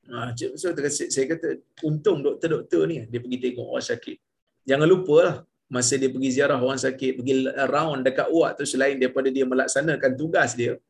Ha, 0.09 0.33
so, 0.57 0.73
saya 0.91 1.27
kata, 1.29 1.61
untung 1.85 2.25
doktor-doktor 2.25 2.89
ni 2.89 3.05
dia 3.05 3.21
pergi 3.21 3.39
tengok 3.45 3.67
orang 3.69 3.89
sakit. 3.93 4.17
Jangan 4.65 4.87
lupa 4.89 5.17
lah, 5.21 5.37
masa 5.69 6.01
dia 6.01 6.09
pergi 6.09 6.31
ziarah 6.33 6.57
orang 6.57 6.81
sakit, 6.81 7.11
pergi 7.21 7.35
round 7.69 8.01
dekat 8.09 8.29
ward 8.33 8.57
tu 8.57 8.65
selain 8.65 8.97
daripada 8.97 9.29
dia 9.29 9.45
melaksanakan 9.45 10.11
tugas 10.17 10.57
dia, 10.57 10.81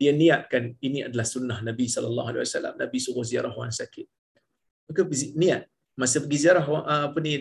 dia 0.00 0.16
niatkan 0.16 0.80
ini 0.80 1.04
adalah 1.04 1.28
sunnah 1.28 1.60
Nabi 1.60 1.84
sallallahu 1.84 2.28
alaihi 2.32 2.44
wasallam. 2.48 2.74
Nabi 2.80 2.96
suruh 2.96 3.20
ziarah 3.20 3.52
orang 3.52 3.68
sakit 3.68 4.08
maka 4.90 5.06
niat 5.38 5.62
masa 5.94 6.18
pergi 6.18 6.38
ziarah 6.42 6.66
uh, 6.66 6.82
apa 7.06 7.18
ni 7.22 7.38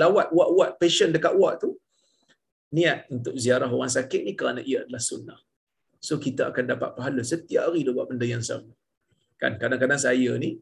lawat 0.00 0.32
wak-wak 0.32 0.70
patient 0.80 1.12
dekat 1.12 1.36
wak 1.36 1.60
tu 1.60 1.76
niat 2.72 3.04
untuk 3.12 3.36
ziarah 3.36 3.68
orang 3.68 3.92
sakit 3.92 4.24
ni 4.24 4.32
kerana 4.32 4.64
ia 4.64 4.88
adalah 4.88 5.02
sunnah 5.04 5.36
so 6.00 6.16
kita 6.16 6.48
akan 6.48 6.64
dapat 6.72 6.90
pahala 6.96 7.20
setiap 7.20 7.68
hari 7.68 7.84
dia 7.84 7.92
buat 7.92 8.08
benda 8.08 8.24
yang 8.24 8.40
sama 8.40 8.72
kan 9.40 9.56
kadang-kadang 9.56 9.96
saya 9.96 10.30
ni 10.36 10.60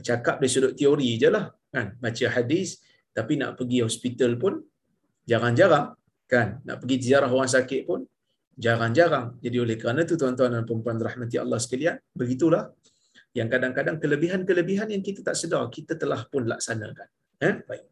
cakap 0.00 0.38
dari 0.40 0.50
sudut 0.54 0.72
teori 0.78 1.18
je 1.18 1.28
lah 1.28 1.50
kan 1.74 1.98
baca 1.98 2.26
hadis 2.38 2.80
tapi 3.12 3.36
nak 3.36 3.58
pergi 3.58 3.84
hospital 3.84 4.38
pun 4.40 4.62
jarang-jarang 5.26 5.92
kan 6.30 6.62
nak 6.64 6.80
pergi 6.80 6.96
ziarah 7.10 7.28
orang 7.28 7.50
sakit 7.50 7.82
pun 7.84 8.00
jarang-jarang 8.56 9.36
jadi 9.44 9.56
oleh 9.64 9.76
kerana 9.76 10.06
tu 10.08 10.14
tuan-tuan 10.16 10.54
dan 10.54 10.64
puan-puan 10.64 10.96
rahmati 10.96 11.36
Allah 11.42 11.58
sekalian 11.60 11.98
begitulah 12.16 12.72
yang 13.32 13.48
kadang-kadang 13.48 13.96
kelebihan-kelebihan 13.96 14.92
yang 14.92 15.00
kita 15.00 15.24
tak 15.24 15.36
sedar 15.36 15.64
kita 15.72 15.96
telah 15.96 16.20
pun 16.28 16.44
laksanakan. 16.44 17.08
Eh? 17.40 17.54
Baik. 17.64 17.84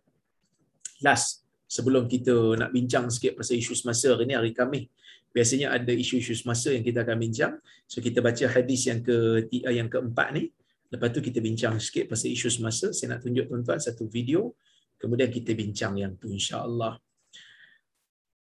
Last, 1.00 1.48
sebelum 1.64 2.04
kita 2.04 2.60
nak 2.60 2.70
bincang 2.76 3.08
sikit 3.08 3.40
pasal 3.40 3.56
isu 3.56 3.72
semasa 3.72 4.12
hari 4.12 4.28
ini, 4.28 4.34
hari 4.36 4.52
Khamis 4.52 4.84
Biasanya 5.35 5.75
ada 5.75 5.91
isu-isu 5.91 6.31
semasa 6.31 6.71
yang 6.71 6.83
kita 6.85 7.03
akan 7.03 7.17
bincang. 7.19 7.53
So 7.91 7.99
kita 7.99 8.23
baca 8.23 8.45
hadis 8.47 8.88
yang 8.88 9.03
ke 9.03 9.47
yang 9.51 9.91
keempat 9.91 10.27
ni. 10.31 10.43
Lepas 10.88 11.09
tu 11.11 11.19
kita 11.19 11.43
bincang 11.43 11.75
sikit 11.81 12.07
pasal 12.07 12.31
isu 12.31 12.47
semasa. 12.47 12.95
Saya 12.95 13.15
nak 13.15 13.25
tunjuk 13.25 13.45
tuan-tuan 13.51 13.79
satu 13.81 14.07
video. 14.07 14.55
Kemudian 14.95 15.27
kita 15.27 15.51
bincang 15.51 15.99
yang 15.99 16.15
tu 16.15 16.31
insya-Allah. 16.31 16.95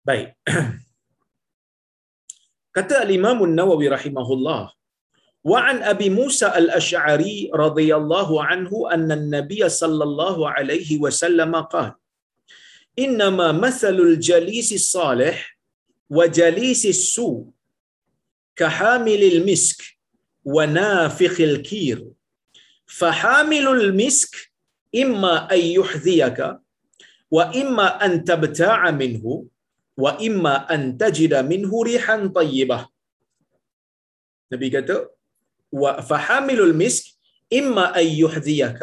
Baik. 0.04 0.36
Kata 2.76 3.04
Al-Imam 3.04 3.44
An-Nawawi 3.44 3.88
rahimahullah, 3.88 4.72
وعن 5.42 5.82
أبي 5.82 6.10
موسى 6.10 6.46
الأشعري 6.46 7.50
رضي 7.54 7.90
الله 7.90 8.44
عنه 8.44 8.70
أن 8.94 9.12
النبي 9.12 9.68
صلى 9.68 10.04
الله 10.04 10.36
عليه 10.50 11.02
وسلم 11.02 11.52
قال 11.66 11.92
إنما 12.98 13.52
مثل 13.52 13.96
الجليس 13.98 14.72
الصالح 14.72 15.55
وجليس 16.09 16.85
السوء 16.85 17.45
كحامل 18.55 19.23
المسك 19.23 19.81
ونافخ 20.45 21.41
الكير. 21.41 22.07
فحامل 22.85 23.67
المسك 23.67 24.35
إما 24.95 25.51
أن 25.53 25.59
يحذيك 25.59 26.39
وإما 27.31 28.05
أن 28.05 28.23
تبتاع 28.23 28.91
منه 28.91 29.45
وإما 29.97 30.73
أن 30.73 30.97
تجد 30.97 31.33
منه 31.35 31.83
ريحا 31.83 32.27
طيبة. 32.27 32.87
نبي 34.53 34.71
kata 34.71 35.11
فحامل 36.01 36.59
المسك 36.61 37.05
إما 37.53 37.99
أن 37.99 38.07
يحذيك 38.07 38.79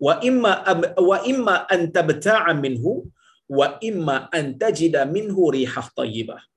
وإما 0.00 0.52
وإما 0.98 1.56
أن 1.56 1.92
تبتاع 1.92 2.52
منه 2.52 3.04
وإما 3.48 4.16
أن 4.34 4.58
تجد 4.58 4.96
منه 4.96 5.50
ريحة 5.50 5.90
طيبة. 5.96 6.55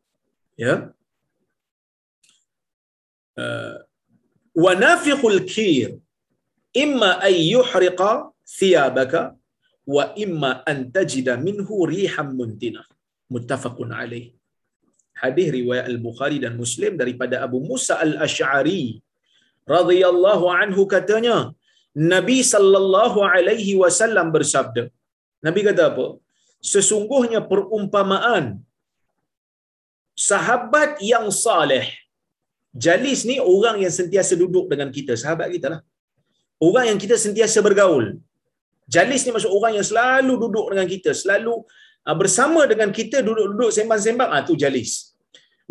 Ya? 0.63 0.76
Uh, 3.43 3.76
wa 4.63 4.72
nafikhul 4.86 5.41
kir 5.54 5.89
imma 6.84 7.12
ay 7.28 7.36
yuhriqa 7.56 8.12
thiyabaka 8.58 9.22
wa 9.95 10.04
imma 10.24 10.52
an 10.72 10.80
tajida 10.95 11.36
minhu 11.48 11.76
riham 11.93 12.30
muntinah. 12.39 12.88
Muttafaqun 13.34 13.89
alaih 14.02 14.26
hadis 15.22 15.48
riwayat 15.58 15.86
al-Bukhari 15.91 16.38
dan 16.43 16.54
Muslim 16.63 16.93
daripada 17.02 17.36
Abu 17.45 17.60
Musa 17.69 17.95
al-Asy'ari 18.06 18.84
radhiyallahu 19.76 20.45
anhu 20.62 20.84
katanya 20.93 21.38
Nabi 22.13 22.38
sallallahu 22.54 23.19
alaihi 23.34 23.74
wasallam 23.82 24.28
bersabda 24.36 24.84
Nabi 25.48 25.62
kata 25.67 25.84
apa? 25.91 26.08
Sesungguhnya 26.72 27.39
perumpamaan 27.52 28.45
sahabat 30.27 30.99
yang 31.12 31.25
saleh. 31.43 31.86
Jalis 32.86 33.19
ni 33.29 33.36
orang 33.53 33.77
yang 33.84 33.93
sentiasa 33.99 34.34
duduk 34.41 34.65
dengan 34.71 34.89
kita. 34.97 35.13
Sahabat 35.23 35.47
kita 35.55 35.67
lah. 35.73 35.82
Orang 36.67 36.86
yang 36.91 36.99
kita 37.03 37.15
sentiasa 37.25 37.60
bergaul. 37.67 38.05
Jalis 38.95 39.21
ni 39.25 39.32
maksud 39.34 39.51
orang 39.58 39.73
yang 39.77 39.86
selalu 39.89 40.34
duduk 40.43 40.65
dengan 40.71 40.88
kita, 40.93 41.12
selalu 41.21 41.53
uh, 42.08 42.15
bersama 42.21 42.62
dengan 42.71 42.89
kita 42.97 43.17
duduk-duduk 43.27 43.71
sembang-sembang, 43.77 44.29
ah 44.36 44.41
tu 44.49 44.55
jalis. 44.63 44.91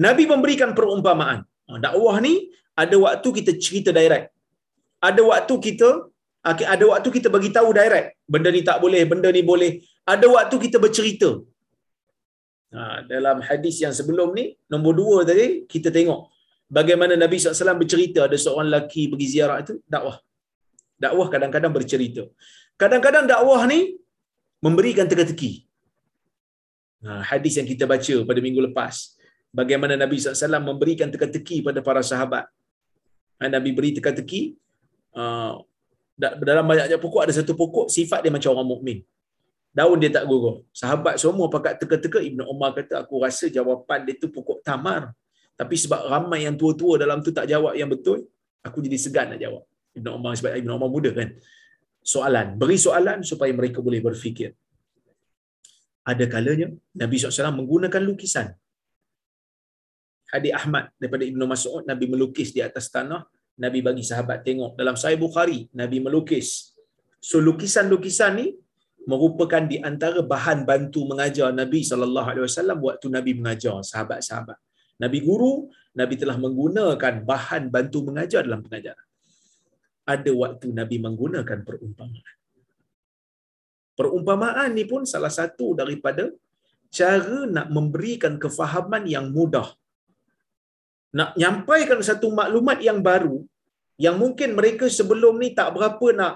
Nabi 0.04 0.24
memberikan 0.32 0.70
perumpamaan. 0.78 1.38
Uh, 1.70 1.78
dakwah 1.84 2.16
ni 2.26 2.34
ada 2.82 2.96
waktu 3.06 3.28
kita 3.38 3.52
cerita 3.64 3.90
direct. 3.98 4.26
Ada 5.08 5.22
waktu 5.30 5.54
kita 5.70 5.88
ada 6.74 6.84
waktu 6.90 7.08
kita 7.16 7.28
bagi 7.37 7.50
tahu 7.56 7.68
direct. 7.80 8.08
Benda 8.32 8.48
ni 8.56 8.62
tak 8.68 8.78
boleh 8.84 9.02
benda 9.11 9.28
ni 9.37 9.42
boleh. 9.52 9.70
Ada 10.14 10.26
waktu 10.37 10.56
kita 10.64 10.76
bercerita 10.84 11.30
ha, 12.74 13.04
dalam 13.12 13.38
hadis 13.48 13.76
yang 13.85 13.94
sebelum 13.94 14.35
ni 14.38 14.57
nombor 14.72 14.92
dua 15.00 15.16
tadi 15.28 15.68
kita 15.72 15.88
tengok 15.94 16.28
bagaimana 16.70 17.16
Nabi 17.16 17.40
SAW 17.40 17.81
bercerita. 17.83 18.28
Ada 18.28 18.37
seorang 18.37 18.68
lelaki 18.70 19.09
pergi 19.12 19.26
ziarah 19.33 19.59
itu 19.64 19.81
dakwah. 19.88 20.16
Dakwah 20.98 21.26
kadang-kadang 21.33 21.72
bercerita. 21.72 22.22
Kadang-kadang 22.81 23.24
dakwah 23.26 23.64
ni 23.72 23.98
memberikan 24.62 25.09
teka-teki. 25.11 25.64
Ha, 27.07 27.22
hadis 27.31 27.54
yang 27.59 27.66
kita 27.66 27.85
baca 27.87 28.14
pada 28.28 28.40
minggu 28.42 28.61
lepas. 28.70 29.16
Bagaimana 29.48 29.96
Nabi 29.96 30.20
SAW 30.20 30.61
memberikan 30.61 31.09
teka-teki 31.09 31.64
pada 31.64 31.81
para 31.81 32.02
sahabat. 32.04 32.44
Ha, 33.38 33.48
Nabi 33.48 33.70
beri 33.72 33.90
teka-teki 33.96 34.59
uh, 35.14 35.62
dalam 36.18 36.66
banyak 36.66 36.98
pokok 36.98 37.22
ada 37.22 37.33
satu 37.35 37.54
pokok 37.54 37.87
sifat 37.87 38.26
dia 38.26 38.33
macam 38.35 38.50
orang 38.59 38.66
mukmin. 38.66 38.98
Daun 39.79 39.97
dia 40.03 40.11
tak 40.17 40.25
gugur. 40.31 40.55
Sahabat 40.81 41.14
semua 41.23 41.47
pakat 41.55 41.75
teka-teka 41.81 42.19
Ibnu 42.29 42.43
Umar 42.53 42.71
kata 42.79 42.95
aku 43.03 43.14
rasa 43.25 43.47
jawapan 43.57 43.99
dia 44.07 44.14
tu 44.23 44.29
pokok 44.37 44.59
tamar. 44.69 45.03
Tapi 45.61 45.75
sebab 45.83 46.01
ramai 46.12 46.41
yang 46.47 46.57
tua-tua 46.61 46.95
dalam 47.03 47.19
tu 47.27 47.31
tak 47.38 47.47
jawab 47.53 47.73
yang 47.81 47.91
betul, 47.95 48.19
aku 48.67 48.79
jadi 48.87 48.99
segan 49.05 49.27
nak 49.35 49.41
jawab. 49.45 49.62
Ibnu 49.99 50.11
Umar 50.19 50.33
sebab 50.38 50.51
Ibnu 50.61 50.73
Umar 50.79 50.91
muda 50.97 51.11
kan. 51.19 51.29
Soalan, 52.12 52.47
beri 52.61 52.79
soalan 52.87 53.19
supaya 53.31 53.53
mereka 53.59 53.79
boleh 53.87 54.01
berfikir. 54.03 54.51
Ada 56.11 56.25
kalanya 56.35 56.69
Nabi 57.03 57.14
SAW 57.21 57.59
menggunakan 57.61 58.03
lukisan. 58.03 58.49
Hadis 60.33 60.53
Ahmad 60.61 60.85
daripada 61.01 61.25
Ibnu 61.31 61.45
Mas'ud 61.53 61.83
Nabi 61.91 62.05
melukis 62.12 62.51
di 62.57 62.61
atas 62.69 62.87
tanah 62.95 63.25
Nabi 63.64 63.79
bagi 63.88 64.05
sahabat 64.11 64.45
tengok 64.47 64.73
dalam 64.81 64.95
Sahih 65.03 65.19
Bukhari 65.23 65.71
Nabi 65.81 65.99
melukis. 66.05 66.49
So 67.29 67.41
lukisan-lukisan 67.43 68.33
ni 68.41 68.47
merupakan 69.11 69.62
di 69.73 69.77
antara 69.88 70.21
bahan 70.33 70.59
bantu 70.71 71.01
mengajar 71.11 71.49
Nabi 71.61 71.81
sallallahu 71.90 72.29
alaihi 72.31 72.44
wasallam 72.49 72.79
waktu 72.88 73.07
Nabi 73.16 73.33
mengajar 73.38 73.77
sahabat-sahabat. 73.90 74.59
Nabi 75.03 75.18
guru, 75.29 75.53
Nabi 76.01 76.14
telah 76.23 76.37
menggunakan 76.44 77.14
bahan 77.31 77.62
bantu 77.75 77.99
mengajar 78.09 78.40
dalam 78.47 78.61
pengajaran. 78.66 79.07
Ada 80.14 80.31
waktu 80.42 80.66
Nabi 80.79 80.97
menggunakan 81.07 81.59
perumpamaan. 81.68 82.37
Perumpamaan 83.99 84.71
ni 84.79 84.85
pun 84.90 85.03
salah 85.12 85.33
satu 85.33 85.66
daripada 85.81 86.25
cara 86.99 87.40
nak 87.57 87.68
memberikan 87.77 88.35
kefahaman 88.42 89.05
yang 89.14 89.29
mudah 89.37 89.68
nak 91.18 91.31
nyampaikan 91.40 92.01
satu 92.09 92.29
maklumat 92.38 92.79
yang 92.88 93.01
baru 93.09 93.37
yang 94.05 94.16
mungkin 94.23 94.51
mereka 94.59 94.87
sebelum 94.99 95.40
ni 95.42 95.49
tak 95.59 95.68
berapa 95.77 96.07
nak 96.21 96.35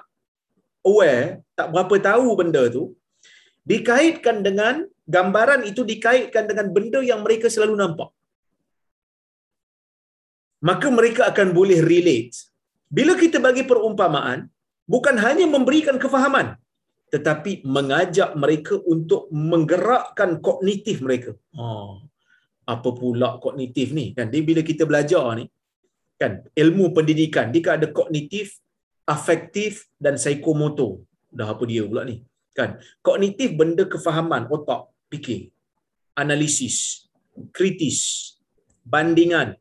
aware, 0.91 1.43
tak 1.59 1.69
berapa 1.73 1.95
tahu 2.09 2.29
benda 2.41 2.63
tu, 2.77 2.83
dikaitkan 3.71 4.43
dengan 4.47 4.75
gambaran 5.07 5.63
itu 5.71 5.83
dikaitkan 5.93 6.45
dengan 6.51 6.67
benda 6.75 7.01
yang 7.11 7.21
mereka 7.27 7.47
selalu 7.55 7.75
nampak. 7.83 8.11
Maka 10.63 10.89
mereka 10.99 11.23
akan 11.31 11.49
boleh 11.59 11.83
relate. 11.83 12.39
Bila 12.87 13.19
kita 13.19 13.43
bagi 13.43 13.67
perumpamaan, 13.71 14.47
bukan 14.87 15.17
hanya 15.25 15.47
memberikan 15.55 15.97
kefahaman, 15.99 16.55
tetapi 17.11 17.67
mengajak 17.67 18.31
mereka 18.43 18.79
untuk 18.95 19.27
menggerakkan 19.51 20.39
kognitif 20.39 21.03
mereka. 21.03 21.35
Oh, 21.57 22.07
apa 22.63 22.91
pula 22.95 23.43
kognitif 23.45 23.91
ni 23.91 24.15
kan 24.17 24.31
dia 24.31 24.43
bila 24.49 24.63
kita 24.63 24.87
belajar 24.87 25.25
ni 25.39 25.45
kan 26.15 26.47
ilmu 26.55 26.95
pendidikan 26.97 27.51
dia 27.51 27.63
kan 27.67 27.75
ada 27.79 27.89
kognitif 27.91 28.55
afektif 29.07 29.89
dan 29.99 30.15
psikomotor 30.21 31.03
dah 31.33 31.49
apa 31.55 31.65
dia 31.71 31.83
pula 31.89 32.03
ni 32.05 32.23
kan 32.59 32.77
kognitif 33.01 33.57
benda 33.57 33.85
kefahaman 33.89 34.47
otak 34.53 34.93
fikir 35.09 35.51
analisis 36.23 37.09
kritis 37.57 37.99
bandingan 38.85 39.57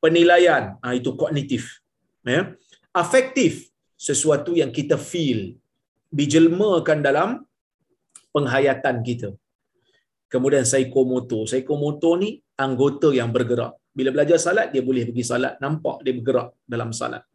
penilaian 0.00 0.80
ah 0.80 0.94
itu 0.96 1.12
kognitif 1.22 1.84
ya 2.24 2.56
afektif 3.02 3.68
sesuatu 4.00 4.56
yang 4.56 4.72
kita 4.72 4.96
feel 4.96 5.54
dijelmakan 6.10 6.98
dalam 7.04 7.30
penghayatan 8.32 9.04
kita 9.04 9.30
Kemudian 10.30 10.62
psikomotor. 10.62 11.42
Psikomotor 11.50 12.14
ni 12.22 12.38
anggota 12.54 13.10
yang 13.10 13.34
bergerak. 13.34 13.74
Bila 13.90 14.14
belajar 14.14 14.38
salat, 14.38 14.70
dia 14.70 14.78
boleh 14.78 15.02
pergi 15.10 15.24
salat. 15.26 15.58
Nampak 15.58 16.06
dia 16.06 16.14
bergerak 16.14 16.54
dalam 16.62 16.94
salat. 16.94 17.26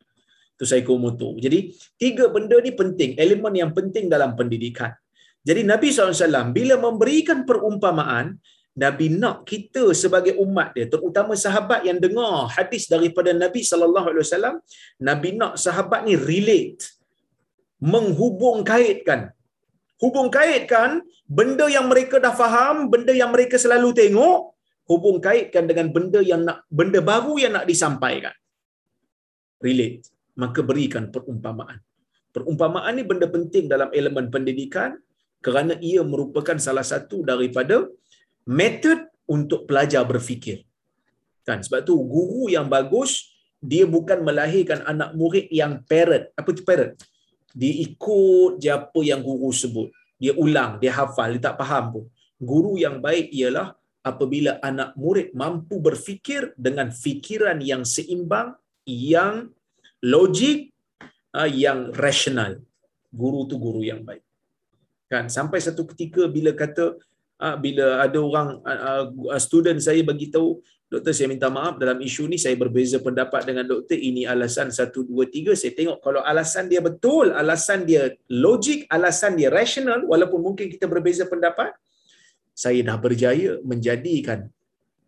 Itu 0.55 0.63
psikomotor. 0.63 1.35
Jadi, 1.45 1.59
tiga 2.01 2.25
benda 2.35 2.57
ni 2.65 2.71
penting. 2.81 3.11
Elemen 3.23 3.53
yang 3.61 3.71
penting 3.77 4.07
dalam 4.07 4.33
pendidikan. 4.39 4.91
Jadi, 5.45 5.61
Nabi 5.71 5.87
SAW 5.91 6.55
bila 6.57 6.75
memberikan 6.79 7.43
perumpamaan, 7.49 8.39
Nabi 8.75 9.07
nak 9.21 9.47
kita 9.47 9.95
sebagai 9.95 10.35
umat 10.43 10.75
dia, 10.75 10.85
terutama 10.91 11.31
sahabat 11.45 11.87
yang 11.87 11.95
dengar 11.95 12.51
hadis 12.55 12.91
daripada 12.91 13.31
Nabi 13.31 13.63
SAW, 13.63 14.59
Nabi 14.99 15.29
nak 15.39 15.55
sahabat 15.55 16.03
ni 16.07 16.15
relate. 16.19 16.83
Menghubung 17.79 18.63
kaitkan 18.63 19.35
hubung 20.03 20.29
kaitkan 20.37 21.01
benda 21.37 21.65
yang 21.75 21.87
mereka 21.91 22.17
dah 22.25 22.33
faham, 22.41 22.75
benda 22.93 23.13
yang 23.21 23.31
mereka 23.35 23.55
selalu 23.65 23.89
tengok, 23.99 24.39
hubung 24.89 25.17
kaitkan 25.27 25.65
dengan 25.69 25.87
benda 25.95 26.19
yang 26.31 26.41
nak 26.47 26.57
benda 26.79 26.99
baru 27.11 27.35
yang 27.43 27.53
nak 27.57 27.65
disampaikan. 27.71 28.35
Relate. 29.65 30.05
Maka 30.35 30.59
berikan 30.69 31.11
perumpamaan. 31.13 31.79
Perumpamaan 32.35 32.93
ni 32.99 33.03
benda 33.07 33.27
penting 33.31 33.71
dalam 33.71 33.89
elemen 33.95 34.27
pendidikan 34.27 34.99
kerana 35.39 35.79
ia 35.79 36.03
merupakan 36.03 36.59
salah 36.59 36.83
satu 36.83 37.23
daripada 37.23 37.87
metod 38.43 38.99
untuk 39.25 39.63
pelajar 39.69 40.03
berfikir. 40.03 40.67
Kan? 41.47 41.63
Sebab 41.63 41.87
tu 41.87 41.95
guru 42.03 42.51
yang 42.51 42.67
bagus 42.67 43.31
dia 43.63 43.87
bukan 43.87 44.21
melahirkan 44.27 44.83
anak 44.83 45.15
murid 45.15 45.47
yang 45.49 45.81
parrot. 45.87 46.29
Apa 46.35 46.49
tu 46.51 46.61
parrot? 46.67 46.99
dia 47.55 47.73
ikut 47.87 48.59
je 48.59 48.67
apa 48.67 48.99
yang 48.99 49.23
guru 49.23 49.49
sebut. 49.55 49.87
Dia 50.19 50.35
ulang, 50.35 50.75
dia 50.83 50.91
hafal, 50.91 51.39
dia 51.39 51.47
tak 51.49 51.55
faham 51.63 51.85
pun. 51.95 52.05
Guru 52.35 52.75
yang 52.75 52.99
baik 52.99 53.31
ialah 53.31 53.71
apabila 54.03 54.59
anak 54.59 54.91
murid 54.99 55.31
mampu 55.31 55.79
berfikir 55.79 56.51
dengan 56.59 56.91
fikiran 56.91 57.63
yang 57.63 57.87
seimbang, 57.87 58.59
yang 58.83 59.54
logik, 60.05 60.69
ah, 61.33 61.49
yang 61.49 61.89
rasional. 62.05 62.61
Guru 63.09 63.49
tu 63.49 63.57
guru 63.57 63.81
yang 63.81 64.05
baik. 64.05 64.21
Kan 65.09 65.25
sampai 65.33 65.59
satu 65.61 65.83
ketika 65.89 66.29
bila 66.29 66.53
kata 66.53 66.95
ah, 67.41 67.57
bila 67.57 68.05
ada 68.05 68.19
orang 68.21 68.49
ah, 68.65 69.09
student 69.41 69.81
saya 69.81 70.05
bagi 70.05 70.29
tahu 70.29 70.61
Doktor 70.85 71.17
saya 71.17 71.25
minta 71.25 71.49
maaf 71.49 71.81
dalam 71.81 71.97
isu 71.97 72.29
ni 72.29 72.37
saya 72.37 72.53
berbeza 72.53 73.01
pendapat 73.01 73.41
dengan 73.41 73.65
doktor 73.65 73.97
ini 73.97 74.21
alasan 74.29 74.69
1 74.69 74.93
2 74.93 75.17
3 75.33 75.57
saya 75.57 75.73
tengok 75.73 75.97
kalau 75.97 76.21
alasan 76.21 76.69
dia 76.69 76.77
betul 76.77 77.33
alasan 77.33 77.89
dia 77.89 78.13
logik 78.29 78.85
alasan 78.93 79.33
dia 79.33 79.49
rasional 79.49 80.05
walaupun 80.05 80.45
mungkin 80.45 80.69
kita 80.69 80.85
berbeza 80.85 81.25
pendapat 81.25 81.73
saya 82.53 82.85
dah 82.85 83.01
berjaya 83.01 83.57
menjadikan 83.65 84.45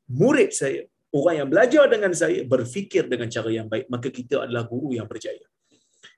murid 0.10 0.50
saya 0.50 0.89
orang 1.14 1.36
yang 1.43 1.49
belajar 1.49 1.84
dengan 1.88 2.12
saya 2.12 2.43
berfikir 2.43 3.08
dengan 3.08 3.28
cara 3.32 3.49
yang 3.51 3.68
baik 3.72 3.88
maka 3.88 4.08
kita 4.12 4.47
adalah 4.47 4.64
guru 4.68 4.95
yang 4.97 5.08
berjaya. 5.08 5.43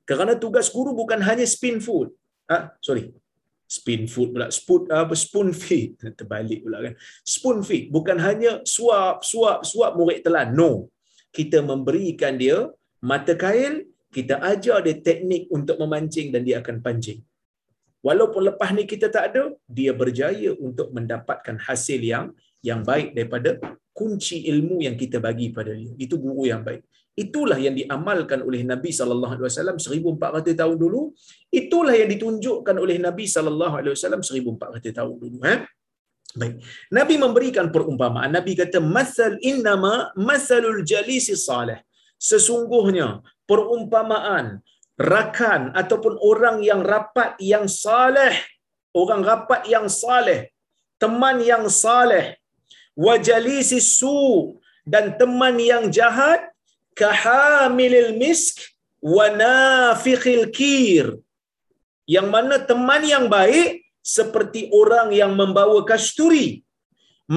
Kerana 0.09 0.33
tugas 0.41 0.67
guru 0.73 0.97
bukan 0.97 1.21
hanya 1.21 1.45
spin 1.45 1.77
food. 1.77 2.09
Ah 2.49 2.73
sorry. 2.81 3.13
Spin 3.69 4.09
food 4.09 4.33
pula. 4.33 4.49
Spoon 4.49 4.89
apa 4.89 5.13
spoon 5.13 5.53
feed. 5.53 6.01
Terbalik 6.17 6.65
pula 6.65 6.77
kan. 6.81 6.93
Spoon 7.21 7.61
feed. 7.61 7.93
Bukan 7.93 8.17
hanya 8.17 8.65
suap 8.65 9.21
suap 9.21 9.61
suap 9.61 9.93
murid 9.93 10.25
telan. 10.25 10.57
No. 10.57 10.89
Kita 11.29 11.61
memberikan 11.61 12.41
dia 12.41 12.65
mata 13.05 13.37
kail 13.37 13.85
kita 14.09 14.41
ajar 14.41 14.81
dia 14.81 14.97
teknik 14.97 15.45
untuk 15.53 15.77
memancing 15.77 16.33
dan 16.33 16.41
dia 16.41 16.57
akan 16.61 16.81
pancing. 16.81 17.21
Walaupun 18.01 18.41
lepas 18.49 18.69
ni 18.73 18.83
kita 18.89 19.11
tak 19.13 19.23
ada 19.29 19.43
dia 19.69 19.91
berjaya 19.93 20.55
untuk 20.57 20.89
mendapatkan 20.95 21.57
hasil 21.67 21.99
yang 22.01 22.33
yang 22.65 22.81
baik 22.81 23.13
daripada 23.13 23.59
kunci 23.99 24.47
ilmu 24.51 24.79
yang 24.87 24.95
kita 25.01 25.17
bagi 25.27 25.51
pada 25.57 25.75
dia 25.75 25.91
itu 26.05 26.15
guru 26.15 26.47
yang 26.51 26.63
baik 26.63 26.81
Itulah 27.19 27.59
yang 27.59 27.75
diamalkan 27.75 28.39
oleh 28.47 28.63
Nabi 28.63 28.95
sallallahu 28.95 29.33
alaihi 29.35 29.47
wasallam 29.51 29.75
1400 29.75 30.55
tahun 30.55 30.75
dulu. 30.79 31.01
Itulah 31.51 31.91
yang 31.99 32.07
ditunjukkan 32.15 32.75
oleh 32.79 32.95
Nabi 32.95 33.27
sallallahu 33.27 33.75
alaihi 33.75 33.91
wasallam 33.91 34.23
1400 34.23 34.95
tahun 34.99 35.15
dulu, 35.19 35.37
eh? 35.43 35.59
Baik. 36.39 36.55
Nabi 36.95 37.15
memberikan 37.19 37.67
perumpamaan. 37.75 38.31
Nabi 38.31 38.55
kata 38.55 38.79
masal 38.79 39.35
innama 39.43 40.15
masalul 40.15 40.79
jalisi 40.91 41.35
salih. 41.35 41.83
Sesungguhnya 42.15 43.19
perumpamaan 43.43 44.63
rakan 44.95 45.75
ataupun 45.75 46.15
orang 46.23 46.63
yang 46.63 46.83
rapat 46.83 47.35
yang 47.43 47.67
saleh 47.67 48.35
orang 48.91 49.21
rapat 49.23 49.63
yang 49.73 49.87
saleh 49.87 50.51
teman 50.99 51.39
yang 51.39 51.65
saleh 51.71 52.38
wa 53.05 53.15
jalisi 53.27 53.79
su 53.95 54.19
dan 54.93 55.05
teman 55.19 55.55
yang 55.71 55.85
jahat 55.97 56.41
kahamilil 56.99 58.11
misk 58.21 58.59
wa 58.99 59.27
nafikhil 59.41 60.45
kir. 60.57 61.07
Yang 62.15 62.27
mana 62.35 62.55
teman 62.69 63.03
yang 63.13 63.25
baik 63.35 63.85
seperti 64.15 64.61
orang 64.73 65.09
yang 65.19 65.33
membawa 65.39 65.79
kasturi. 65.91 66.47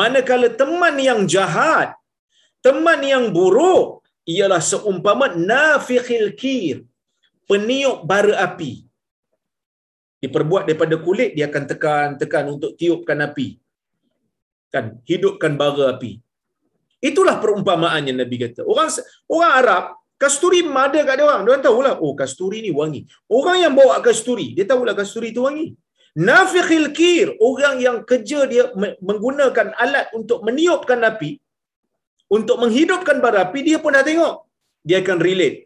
Manakala 0.00 0.48
teman 0.60 0.96
yang 1.08 1.20
jahat 1.34 1.92
teman 2.66 3.00
yang 3.12 3.24
buruk 3.36 4.00
ialah 4.34 4.62
seumpama 4.72 5.26
nafikhil 5.52 6.32
kir 6.40 6.76
peniup 7.50 8.00
bara 8.10 8.34
api. 8.46 8.72
Diperbuat 10.22 10.64
daripada 10.70 10.96
kulit 11.04 11.30
dia 11.36 11.46
akan 11.50 11.64
tekan-tekan 11.70 12.44
untuk 12.54 12.72
tiupkan 12.80 13.20
api 13.28 13.61
kan 14.75 14.85
hidupkan 15.11 15.55
bara 15.61 15.95
api. 15.95 16.12
Itulah 17.09 17.37
perumpamaannya 17.43 18.14
nabi 18.20 18.37
kata. 18.43 18.62
Orang 18.73 18.89
orang 19.35 19.53
Arab 19.61 19.85
kasturi 20.23 20.61
ada 20.62 21.01
kat 21.09 21.14
dia 21.18 21.25
orang. 21.29 21.43
Dia 21.45 21.51
orang 21.53 21.64
tahulah 21.68 21.95
oh 22.05 22.14
kasturi 22.20 22.59
ni 22.64 22.70
wangi. 22.81 23.01
Orang 23.39 23.59
yang 23.64 23.75
bawa 23.81 23.99
kasturi 24.07 24.47
dia 24.57 24.66
tahulah 24.73 24.95
kasturi 25.01 25.35
itu 25.35 25.43
wangi. 25.47 25.66
Nafikhil 26.29 26.89
kir 26.99 27.29
orang 27.49 27.77
yang 27.87 27.97
kerja 28.11 28.39
dia 28.53 28.64
menggunakan 29.09 29.68
alat 29.85 30.12
untuk 30.18 30.45
meniupkan 30.47 31.01
api 31.11 31.31
untuk 32.37 32.57
menghidupkan 32.62 33.20
bara 33.25 33.45
api 33.45 33.61
dia 33.68 33.79
pun 33.83 33.93
dah 33.97 34.05
tengok. 34.09 34.35
Dia 34.89 35.05
akan 35.05 35.18
relate. 35.27 35.59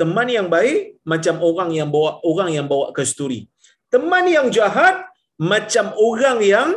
Teman 0.00 0.28
yang 0.30 0.46
baik 0.50 1.02
macam 1.12 1.42
orang 1.42 1.70
yang 1.78 1.88
bawa 1.94 2.10
orang 2.30 2.50
yang 2.56 2.66
bawa 2.72 2.90
kasturi. 2.96 3.40
Teman 3.92 4.24
yang 4.30 4.46
jahat 4.56 5.06
macam 5.38 5.94
orang 6.08 6.38
yang 6.54 6.68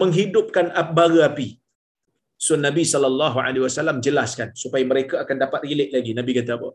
menghidupkan 0.00 0.66
bara 0.98 1.20
api. 1.30 1.48
So 2.44 2.54
nabi 2.66 2.82
sallallahu 2.92 3.38
alaihi 3.46 3.64
wasallam 3.66 3.98
jelaskan 4.06 4.48
supaya 4.62 4.84
mereka 4.92 5.14
akan 5.22 5.36
dapat 5.44 5.60
relate 5.68 5.92
lagi. 5.96 6.10
Nabi 6.18 6.32
kata 6.38 6.52
apa? 6.58 6.70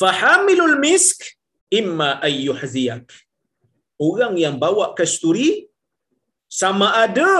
Fahamilul 0.00 0.76
misk 0.86 1.20
imma 1.80 2.08
ayyuhziyak 2.28 3.06
orang 4.08 4.34
yang 4.44 4.56
bawa 4.64 4.86
kasturi 4.98 5.48
sama 6.60 6.88
ada 7.04 7.32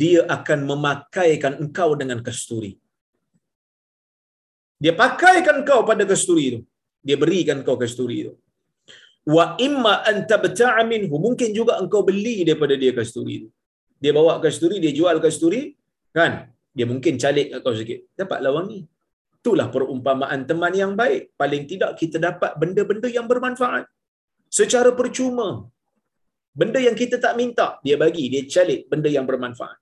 dia 0.00 0.20
akan 0.36 0.58
memakaikan 0.70 1.54
engkau 1.62 1.90
dengan 2.00 2.20
kasturi. 2.28 2.72
Dia 4.82 4.94
pakaikan 5.02 5.56
kau 5.68 5.82
pada 5.90 6.04
kasturi 6.12 6.44
itu 6.50 6.60
dia 7.06 7.16
berikan 7.22 7.58
kau 7.66 7.76
kasturi 7.82 8.16
itu 8.22 8.32
wa 9.34 9.44
imma 9.66 9.94
an 10.10 10.16
tabta'a 10.30 10.82
minhu. 10.92 11.14
Mungkin 11.26 11.50
juga 11.58 11.72
engkau 11.82 12.02
beli 12.10 12.36
daripada 12.48 12.76
dia 12.82 12.92
kasturi 12.98 13.34
itu 13.40 13.48
dia 14.02 14.12
bawa 14.18 14.38
kasturi 14.44 14.76
dia 14.84 14.92
jual 14.98 15.18
kasturi 15.24 15.74
kan? 16.18 16.32
Dia 16.76 16.86
mungkin 16.90 17.14
calik 17.22 17.46
kat 17.52 17.60
kau 17.66 17.74
sikit. 17.80 18.00
Dapatlah 18.18 18.52
wangi 18.54 18.78
itulah 19.38 19.66
perumpamaan 19.74 20.40
teman 20.50 20.74
yang 20.82 20.92
baik. 21.00 21.34
Paling 21.40 21.64
tidak 21.70 21.90
kita 22.00 22.16
dapat 22.28 22.54
benda-benda 22.60 23.08
yang 23.16 23.26
bermanfaat. 23.30 23.84
Secara 24.58 24.90
percuma. 25.00 25.48
Benda 26.58 26.78
yang 26.82 26.96
kita 27.02 27.16
tak 27.24 27.34
minta 27.40 27.66
dia 27.86 27.96
bagi 28.04 28.24
dia 28.32 28.42
calik 28.54 28.80
benda 28.90 29.10
yang 29.16 29.26
bermanfaat. 29.30 29.78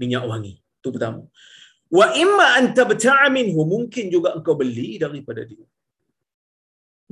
Minyak 0.00 0.24
wangi 0.30 0.54
itu 0.56 0.88
pertama. 0.94 1.22
Wa 1.92 2.06
imma 2.16 2.46
an 2.58 2.66
tabta'a 2.78 3.28
minhu 3.28 3.60
mungkin 3.68 4.08
juga 4.14 4.28
engkau 4.36 4.56
beli 4.56 4.96
daripada 5.04 5.44
dia. 5.44 5.66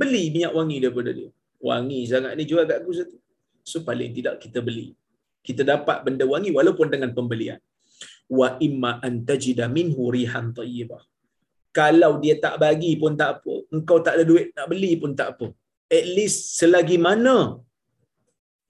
Beli 0.00 0.22
minyak 0.34 0.52
wangi 0.56 0.76
daripada 0.84 1.12
dia. 1.12 1.30
Wangi 1.60 2.00
sangat 2.12 2.32
ni 2.40 2.44
jual 2.48 2.64
kat 2.64 2.80
aku 2.80 2.92
satu. 2.98 3.16
So 3.70 3.84
paling 3.88 4.16
tidak 4.16 4.40
kita 4.44 4.64
beli 4.64 4.96
kita 5.46 5.62
dapat 5.72 5.96
benda 6.06 6.24
wangi 6.32 6.50
walaupun 6.58 6.88
dengan 6.94 7.10
pembelian. 7.18 7.60
Wa 8.38 8.48
imma 8.66 8.92
an 9.06 9.14
tajida 9.28 9.66
minhu 9.78 10.12
rihan 10.16 10.46
tayyibah. 10.58 11.02
Kalau 11.78 12.12
dia 12.22 12.34
tak 12.44 12.54
bagi 12.62 12.92
pun 13.00 13.14
tak 13.20 13.30
apa 13.38 13.54
engkau 13.74 13.98
tak 14.06 14.14
ada 14.18 14.24
duit 14.30 14.46
nak 14.56 14.66
beli 14.72 14.92
pun 15.02 15.12
tak 15.20 15.28
apa. 15.34 15.46
At 15.98 16.06
least 16.16 16.58
selagi 16.58 16.98
mana 17.06 17.36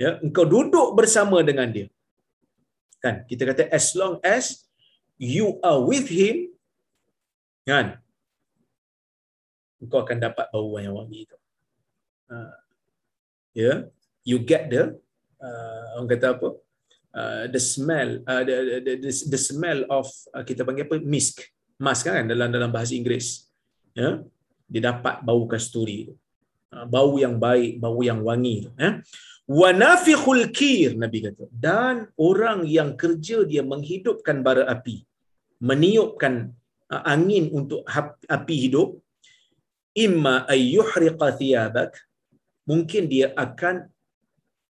ya 0.02 0.10
engkau 0.24 0.44
duduk 0.54 0.88
bersama 0.98 1.40
dengan 1.50 1.68
dia. 1.76 1.88
Kan? 3.04 3.24
Kita 3.28 3.42
kata 3.48 3.64
as 3.78 3.86
long 4.00 4.20
as 4.20 4.68
you 5.16 5.56
are 5.64 5.80
with 5.90 6.08
him 6.08 6.52
kan? 7.64 7.86
Engkau 9.80 10.04
akan 10.04 10.18
dapat 10.26 10.46
bau 10.52 10.76
yang 10.76 10.96
wangi 11.00 11.24
itu. 11.24 11.36
Uh, 12.28 12.52
ya? 13.56 13.64
Yeah, 13.64 13.78
you 14.28 14.38
get 14.44 14.68
the 14.72 15.00
uh, 15.40 15.98
orang 15.98 16.08
kata 16.08 16.26
apa? 16.36 16.48
Uh, 17.10 17.44
the 17.50 17.58
smell 17.58 18.22
uh, 18.22 18.42
the, 18.46 18.54
the, 18.86 18.92
the 19.02 19.10
the 19.10 19.40
smell 19.40 19.82
of 19.90 20.06
uh, 20.30 20.46
kita 20.46 20.62
panggil 20.62 20.86
apa? 20.86 20.96
Misk. 21.02 21.42
Mask 21.80 22.06
kan 22.06 22.28
dalam 22.28 22.52
dalam 22.52 22.70
bahasa 22.70 22.94
Inggeris. 22.94 23.48
Ya? 23.96 24.00
Yeah? 24.00 24.14
dia 24.70 24.94
dapat 24.94 25.24
bau 25.26 25.50
kasturi. 25.50 26.14
Uh, 26.70 26.86
bau 26.86 27.18
yang 27.18 27.34
baik 27.40 27.82
bau 27.82 27.98
yang 28.06 28.22
wangi 28.22 28.70
ya? 28.70 28.70
Yeah? 28.78 28.94
wanafikhul 29.50 30.54
kir 30.54 30.94
nabi 30.94 31.26
kata. 31.26 31.50
Dan 31.50 32.06
orang 32.14 32.62
yang 32.70 32.94
kerja 32.94 33.42
dia 33.42 33.66
menghidupkan 33.66 34.46
bara 34.46 34.62
api. 34.70 35.02
Meniupkan 35.58 36.54
uh, 36.94 37.02
angin 37.02 37.50
untuk 37.50 37.82
api 38.30 38.56
hidup. 38.70 39.02
Imma 39.98 40.46
ayyuhriqa 40.46 41.34
thiyabak. 41.34 41.98
Mungkin 42.70 43.10
dia 43.10 43.34
akan 43.34 43.90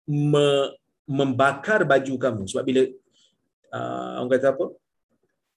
me- 0.06 0.72
membakar 1.06 1.86
baju 1.86 2.14
kamu. 2.18 2.42
Sebab 2.50 2.64
bila 2.66 2.82
uh, 3.74 4.22
orang 4.22 4.32
kata 4.34 4.48
apa? 4.54 4.66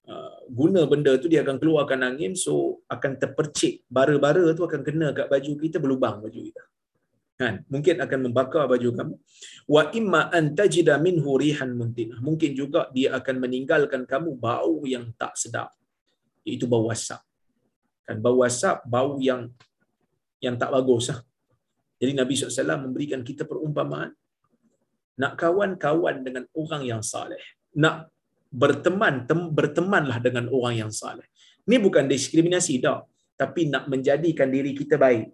Uh, 0.09 0.37
guna 0.49 0.89
benda 0.89 1.13
tu 1.21 1.29
dia 1.29 1.45
akan 1.45 1.61
keluarkan 1.61 2.01
angin 2.01 2.33
so 2.33 2.81
akan 2.89 3.17
terpercik. 3.17 3.85
Bara-bara 3.89 4.53
tu 4.57 4.65
akan 4.65 4.81
kena 4.81 5.13
kat 5.13 5.29
baju 5.29 5.51
kita 5.57 5.77
berlubang 5.81 6.21
baju 6.21 6.39
kita. 6.39 6.63
Kan? 7.39 7.63
Mungkin 7.71 8.03
akan 8.03 8.19
membakar 8.29 8.67
baju 8.67 8.89
kamu. 8.91 9.15
Wa 9.69 9.93
imma 9.95 10.27
an 10.33 10.53
tajida 10.57 10.99
minhu 10.99 11.39
rihan 11.39 11.71
muntinah. 11.71 12.19
Mungkin 12.19 12.51
juga 12.51 12.91
dia 12.91 13.15
akan 13.15 13.35
meninggalkan 13.39 14.03
kamu 14.03 14.35
bau 14.35 14.83
yang 14.83 15.13
tak 15.15 15.39
sedap. 15.39 15.71
Iaitu 16.43 16.67
bau 16.67 16.89
asap. 16.91 17.21
Kan? 18.03 18.17
Bau 18.19 18.43
asap 18.43 18.83
bau 18.85 19.21
yang 19.23 19.49
yang 20.39 20.55
tak 20.55 20.71
bagus 20.71 21.11
lah. 21.11 21.19
jadi 21.99 22.15
Nabi 22.15 22.31
SAW 22.31 22.79
memberikan 22.79 23.19
kita 23.27 23.43
perumpamaan 23.43 24.15
nak 25.19 25.33
kawan-kawan 25.41 26.23
dengan 26.23 26.43
orang 26.55 26.83
yang 26.87 27.01
saleh. 27.03 27.43
Nak 27.75 28.07
berteman 28.49 29.27
tem, 29.29 29.39
bertemanlah 29.51 30.17
dengan 30.23 30.47
orang 30.47 30.87
yang 30.87 30.91
saleh. 31.01 31.27
Ni 31.69 31.77
bukan 31.77 32.07
diskriminasi 32.07 32.79
dah 32.79 33.03
tapi 33.35 33.67
nak 33.73 33.91
menjadikan 33.91 34.47
diri 34.47 34.71
kita 34.71 34.95
baik. 34.95 35.27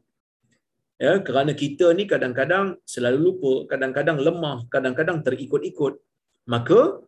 Ya 0.98 1.14
kerana 1.28 1.52
kita 1.54 1.92
ni 1.98 2.04
kadang-kadang 2.10 2.80
selalu 2.94 3.20
lupa 3.28 3.54
kadang-kadang 3.72 4.18
lemah 4.18 4.66
kadang-kadang 4.74 5.22
terikut-ikut. 5.22 5.94
Maka 6.50 7.06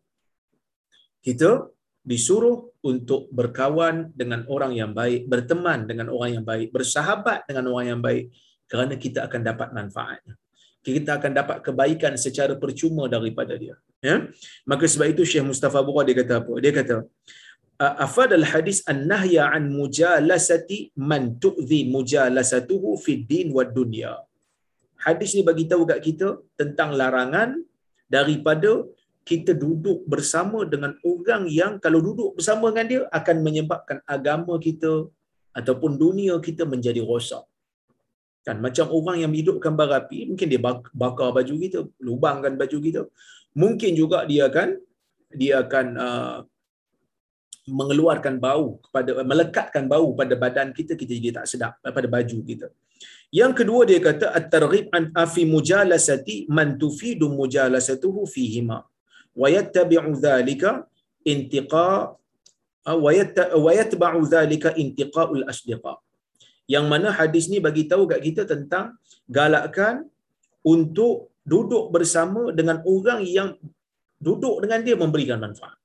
kita 1.25 1.73
disuruh 2.07 2.71
untuk 2.88 3.28
berkawan 3.34 4.15
dengan 4.15 4.47
orang 4.47 4.71
yang 4.80 4.91
baik 4.95 5.28
berteman 5.28 5.89
dengan 5.89 6.07
orang 6.13 6.39
yang 6.39 6.45
baik 6.47 6.71
bersahabat 6.71 7.49
dengan 7.49 7.73
orang 7.73 7.97
yang 7.97 8.01
baik. 8.05 8.32
Kerana 8.67 8.99
kita 8.99 9.23
akan 9.28 9.41
dapat 9.47 9.69
manfaatnya 9.71 10.36
kita 10.98 11.12
akan 11.20 11.32
dapat 11.40 11.58
kebaikan 11.66 12.14
secara 12.26 12.54
percuma 12.64 13.04
daripada 13.16 13.54
dia. 13.64 13.76
Ya? 14.08 14.16
Maka 14.72 14.86
sebab 14.92 15.08
itu 15.14 15.24
Syekh 15.32 15.46
Mustafa 15.52 15.80
Bura 15.88 16.02
dia 16.08 16.16
kata 16.22 16.34
apa? 16.42 16.54
Dia 16.64 16.74
kata 16.80 16.98
afad 18.06 18.32
al 18.40 18.46
hadis 18.52 18.82
an 18.92 19.00
nahya 19.12 19.44
an 19.56 19.70
mujalasati 19.80 20.80
man 21.10 21.38
tu'zi 21.44 21.80
mujalasatuhu 21.96 22.98
fi 23.04 23.14
din 23.32 23.54
wa 23.58 23.64
dunya. 23.78 24.14
Hadis 25.06 25.38
ni 25.38 25.42
bagi 25.50 25.66
tahu 25.72 25.86
kat 25.90 26.00
kita 26.08 26.28
tentang 26.60 26.90
larangan 27.00 27.50
daripada 28.10 28.72
kita 29.30 29.52
duduk 29.64 30.00
bersama 30.14 30.60
dengan 30.74 30.92
orang 31.12 31.44
yang 31.60 31.74
kalau 31.84 32.00
duduk 32.08 32.30
bersama 32.40 32.72
dengan 32.72 32.88
dia 32.92 33.02
akan 33.20 33.38
menyebabkan 33.46 33.98
agama 34.16 34.56
kita 34.68 34.94
ataupun 35.60 36.00
dunia 36.04 36.36
kita 36.48 36.64
menjadi 36.74 37.02
rosak 37.10 37.44
kan? 38.48 38.58
Macam 38.66 38.86
orang 38.98 39.18
yang 39.24 39.32
hidupkan 39.39 39.74
bara 39.80 40.00
api 40.02 40.20
mungkin 40.30 40.48
dia 40.52 40.62
bakar 41.04 41.30
baju 41.38 41.54
kita 41.64 41.80
lubangkan 42.08 42.54
baju 42.62 42.78
kita 42.88 43.02
mungkin 43.64 43.91
juga 44.00 44.20
dia 44.30 44.43
akan 44.50 44.70
dia 45.39 45.54
akan 45.64 45.86
uh, 46.08 46.38
mengeluarkan 47.78 48.36
bau 48.45 48.68
kepada 48.86 49.12
melekatkan 49.32 49.86
bau 49.93 50.08
pada 50.20 50.36
badan 50.43 50.70
kita 50.78 50.93
kita 51.00 51.12
jadi 51.20 51.32
tak 51.38 51.45
sedap 51.52 51.74
pada 51.98 52.08
baju 52.16 52.38
kita. 52.50 52.68
Yang 53.39 53.54
kedua 53.60 53.82
dia 53.89 54.00
kata 54.00 54.32
at-targhib 54.39 54.88
an 54.98 55.12
afi 55.24 55.43
mujalasati 55.56 56.38
man 56.58 56.80
tufidu 56.82 57.28
mujalasatuhu 57.39 58.24
fihima. 58.36 58.80
Wa 59.41 59.48
yattabi'u 59.52 60.16
dhalika 60.26 60.88
intiqa 61.28 62.16
wa 62.95 63.72
yatba'u 63.80 64.22
dhalika 64.34 64.72
intiqa'ul 64.84 65.43
asdiqa 65.52 65.93
yang 66.68 66.86
mana 66.91 67.09
hadis 67.15 67.47
ni 67.51 67.57
bagi 67.63 67.88
tahu 67.91 68.03
kat 68.11 68.20
kita 68.28 68.43
tentang 68.43 68.99
galakkan 69.28 70.05
untuk 70.63 71.32
duduk 71.47 71.95
bersama 71.95 72.51
dengan 72.51 72.84
orang 72.84 73.24
yang 73.24 73.55
duduk 74.20 74.63
dengan 74.63 74.80
dia 74.84 74.95
memberikan 74.99 75.39
manfaat. 75.39 75.80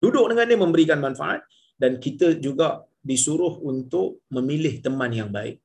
Duduk 0.00 0.32
dengan 0.32 0.44
dia 0.48 0.58
memberikan 0.58 0.98
manfaat 1.04 1.44
dan 1.76 2.00
kita 2.00 2.40
juga 2.40 2.88
disuruh 3.04 3.60
untuk 3.62 4.24
memilih 4.32 4.80
teman 4.80 5.12
yang 5.12 5.28
baik. 5.28 5.60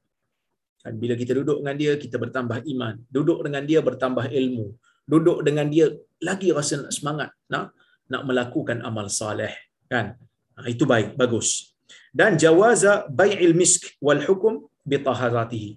Dan 0.83 0.99
bila 0.99 1.15
kita 1.15 1.31
duduk 1.39 1.63
dengan 1.63 1.75
dia, 1.79 1.95
kita 1.95 2.19
bertambah 2.19 2.59
iman. 2.67 2.99
Duduk 3.07 3.39
dengan 3.47 3.63
dia 3.63 3.79
bertambah 3.79 4.27
ilmu. 4.27 4.75
Duduk 5.07 5.39
dengan 5.47 5.71
dia 5.71 5.87
lagi 6.19 6.51
rasa 6.51 6.83
nak 6.83 6.91
semangat 6.95 7.29
nak 7.51 7.75
nak 8.07 8.23
melakukan 8.27 8.83
amal 8.83 9.07
saleh 9.07 9.51
kan. 9.87 10.15
Ha, 10.55 10.69
itu 10.69 10.83
baik, 10.87 11.19
bagus. 11.19 11.72
Dan 12.14 12.38
jawaza 12.38 13.09
bai'il 13.09 13.57
misk 13.57 13.97
wal 13.97 14.22
hukum 14.22 14.70
bi 14.86 15.01
taharatihi. 15.01 15.72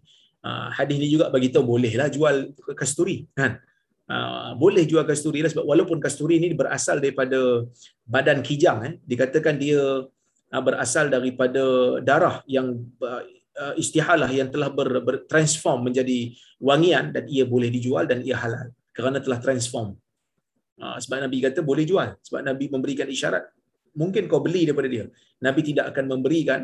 Ha, 0.45 0.71
hadis 0.77 0.97
ni 1.01 1.09
juga 1.09 1.33
bagi 1.33 1.49
tahu 1.49 1.65
bolehlah 1.65 2.13
jual 2.13 2.53
kasturi 2.77 3.25
kan. 3.33 3.57
Ha, 4.07 4.53
boleh 4.55 4.85
jual 4.85 5.03
kasturi 5.09 5.41
lah 5.43 5.51
sebab 5.51 5.65
walaupun 5.65 5.99
kasturi 5.99 6.37
ni 6.39 6.53
berasal 6.53 7.01
daripada 7.01 7.65
badan 8.05 8.45
kijang 8.45 8.79
eh 8.87 8.95
dikatakan 9.03 9.57
dia 9.59 9.81
uh, 10.55 10.63
berasal 10.63 11.11
daripada 11.11 11.65
darah 12.05 12.45
yang 12.47 12.87
istihalah 13.81 14.29
yang 14.29 14.53
telah 14.53 14.69
ber, 14.69 15.01
bertransform 15.01 15.89
menjadi 15.89 16.37
wangian 16.61 17.11
dan 17.17 17.25
ia 17.27 17.49
boleh 17.49 17.73
dijual 17.73 18.05
dan 18.05 18.21
ia 18.21 18.37
halal 18.37 18.69
kerana 18.93 19.19
telah 19.25 19.41
transform. 19.41 19.97
Sebab 20.77 21.25
Nabi 21.25 21.41
kata 21.41 21.65
boleh 21.65 21.89
jual 21.89 22.21
sebab 22.21 22.45
Nabi 22.45 22.69
memberikan 22.69 23.09
isyarat 23.09 23.49
mungkin 24.01 24.29
kau 24.31 24.41
beli 24.45 24.69
daripada 24.69 24.89
dia. 24.95 25.05
Nabi 25.41 25.61
tidak 25.65 25.91
akan 25.93 26.05
memberikan 26.13 26.61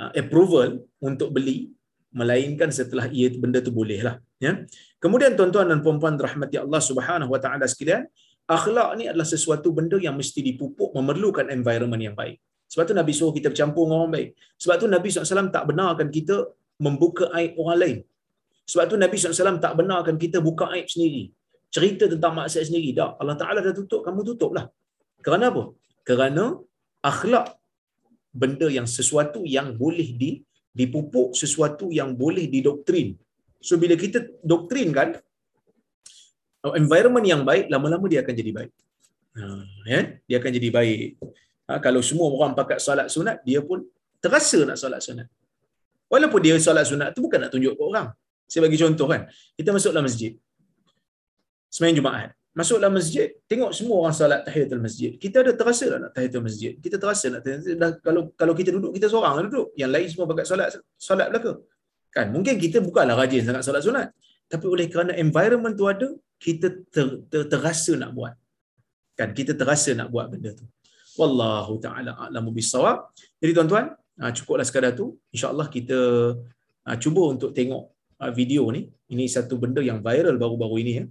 uh, 0.00 0.10
approval 0.16 0.82
untuk 1.04 1.30
beli 1.36 1.70
melainkan 2.12 2.68
setelah 2.68 3.08
ia 3.08 3.28
benda 3.42 3.60
tu 3.64 3.72
boleh 3.72 4.00
lah. 4.06 4.16
Ya. 4.36 4.52
Kemudian 5.00 5.32
tuan-tuan 5.38 5.68
dan 5.72 5.80
puan-puan 5.84 6.16
rahmati 6.16 6.56
Allah 6.60 6.82
Subhanahu 6.90 7.30
Wa 7.32 7.40
Taala 7.40 7.64
sekalian, 7.64 8.04
akhlak 8.44 8.88
ni 9.00 9.04
adalah 9.08 9.28
sesuatu 9.28 9.72
benda 9.72 9.96
yang 9.96 10.16
mesti 10.20 10.40
dipupuk 10.44 10.92
memerlukan 10.92 11.48
environment 11.48 12.02
yang 12.08 12.16
baik. 12.16 12.36
Sebab 12.72 12.84
tu 12.88 12.94
Nabi 12.96 13.12
suruh 13.12 13.34
kita 13.36 13.52
bercampur 13.52 13.84
dengan 13.84 13.96
orang 14.00 14.12
baik. 14.16 14.28
Sebab 14.56 14.76
tu 14.80 14.86
Nabi 14.88 15.08
SAW 15.12 15.52
tak 15.52 15.64
benarkan 15.68 16.08
kita 16.08 16.36
membuka 16.80 17.28
aib 17.36 17.52
orang 17.60 17.78
lain. 17.84 17.98
Sebab 18.64 18.84
tu 18.88 18.96
Nabi 18.96 19.16
SAW 19.20 19.60
tak 19.60 19.72
benarkan 19.76 20.16
kita 20.16 20.40
buka 20.40 20.72
aib 20.72 20.88
sendiri. 20.88 21.28
Cerita 21.68 22.04
tentang 22.08 22.32
maksiat 22.38 22.64
sendiri. 22.68 22.96
Tak. 22.96 23.20
Allah 23.20 23.36
Ta'ala 23.36 23.58
dah 23.60 23.74
tutup, 23.76 24.00
kamu 24.06 24.24
tutup 24.24 24.56
lah. 24.56 24.64
Kerana 25.20 25.52
apa? 25.52 25.68
Kerana 26.08 26.44
akhlak 27.10 27.46
benda 28.32 28.66
yang 28.66 28.88
sesuatu 28.88 29.40
yang 29.56 29.76
boleh 29.82 30.08
di, 30.20 30.30
dipupuk, 30.72 31.36
sesuatu 31.36 31.92
yang 31.92 32.16
boleh 32.16 32.48
didoktrin. 32.48 33.14
So 33.62 33.78
bila 33.82 33.94
kita 33.94 34.26
doktrin 34.42 34.90
kan, 34.90 35.08
environment 36.74 37.26
yang 37.26 37.42
baik, 37.46 37.66
lama-lama 37.74 38.06
dia 38.10 38.20
akan 38.24 38.34
jadi 38.34 38.52
baik. 38.58 38.72
Ha, 39.38 39.44
ya? 39.88 40.00
Dia 40.28 40.36
akan 40.40 40.50
jadi 40.58 40.68
baik. 40.78 41.08
Ha, 41.68 41.78
kalau 41.78 42.00
semua 42.04 42.26
orang 42.30 42.52
pakai 42.58 42.78
solat 42.82 43.06
sunat, 43.14 43.40
dia 43.46 43.60
pun 43.62 43.86
terasa 44.22 44.58
nak 44.68 44.78
solat 44.78 45.00
sunat. 45.06 45.28
Walaupun 46.12 46.40
dia 46.44 46.54
solat 46.60 46.84
sunat 46.84 47.16
tu 47.16 47.24
bukan 47.24 47.38
nak 47.46 47.50
tunjuk 47.54 47.72
ke 47.78 47.82
orang. 47.82 48.12
Saya 48.50 48.68
bagi 48.68 48.76
contoh 48.76 49.08
kan. 49.08 49.24
Kita 49.56 49.72
masuk 49.72 49.90
dalam 49.96 50.04
masjid. 50.04 50.36
Semain 51.72 51.96
Jumaat. 51.96 52.36
Masuk 52.52 52.76
dalam 52.84 52.92
masjid, 52.92 53.32
tengok 53.48 53.72
semua 53.72 54.04
orang 54.04 54.12
solat 54.12 54.44
tahiyatul 54.44 54.82
masjid. 54.84 55.16
Kita 55.16 55.40
ada 55.40 55.56
terasa 55.56 55.88
tak 55.88 55.98
nak 56.04 56.10
tahiyatul 56.12 56.44
masjid? 56.44 56.72
Kita 56.76 56.96
terasa 57.00 57.26
nak 57.32 57.40
tahiyatul 57.40 57.80
masjid. 57.80 57.96
Kalau 58.04 58.22
kalau 58.36 58.52
kita 58.52 58.70
duduk, 58.76 58.92
kita 58.92 59.06
seorang 59.08 59.32
lah 59.40 59.42
duduk. 59.48 59.72
Yang 59.72 59.90
lain 59.96 60.06
semua 60.12 60.26
pakai 60.28 60.44
solat 60.44 60.68
solat 61.00 61.26
belaka. 61.32 61.52
Kan? 62.12 62.28
Mungkin 62.28 62.54
kita 62.60 62.84
bukanlah 62.84 63.16
rajin 63.16 63.40
sangat 63.48 63.64
solat 63.64 63.80
sunat. 63.80 64.06
Tapi 64.52 64.66
oleh 64.68 64.86
kerana 64.92 65.16
environment 65.16 65.72
tu 65.72 65.88
ada, 65.88 66.12
kita 66.36 66.84
ter, 66.92 67.24
ter, 67.32 67.48
terasa 67.48 67.96
nak 67.96 68.12
buat. 68.12 68.36
Kan? 69.16 69.32
Kita 69.32 69.56
terasa 69.56 69.96
nak 69.96 70.12
buat 70.12 70.28
benda 70.28 70.52
tu. 70.52 70.68
Wallahu 71.16 71.80
ta'ala 71.80 72.12
a'lamu 72.28 72.52
bisawab. 72.52 73.16
Jadi 73.40 73.52
tuan-tuan, 73.56 73.96
ah, 74.20 74.28
cukuplah 74.28 74.64
sekadar 74.68 74.92
tu. 74.92 75.16
InsyaAllah 75.32 75.72
kita 75.72 75.98
ah, 76.84 76.96
cuba 77.00 77.32
untuk 77.32 77.56
tengok 77.56 77.88
ah, 78.20 78.28
video 78.28 78.68
ni. 78.68 78.92
Ini 79.08 79.24
satu 79.24 79.56
benda 79.56 79.80
yang 79.80 80.04
viral 80.04 80.36
baru-baru 80.36 80.76
ini. 80.84 80.92
Ya. 81.00 81.04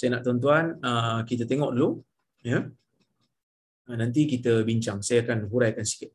Saya 0.00 0.16
nak 0.16 0.24
tuan-tuan, 0.24 0.80
kita 1.28 1.44
tengok 1.44 1.76
dulu. 1.76 2.00
Ya. 2.40 2.64
Nanti 3.84 4.24
kita 4.24 4.64
bincang. 4.64 5.04
Saya 5.04 5.28
akan 5.28 5.44
huraikan 5.52 5.84
sikit. 5.84 6.08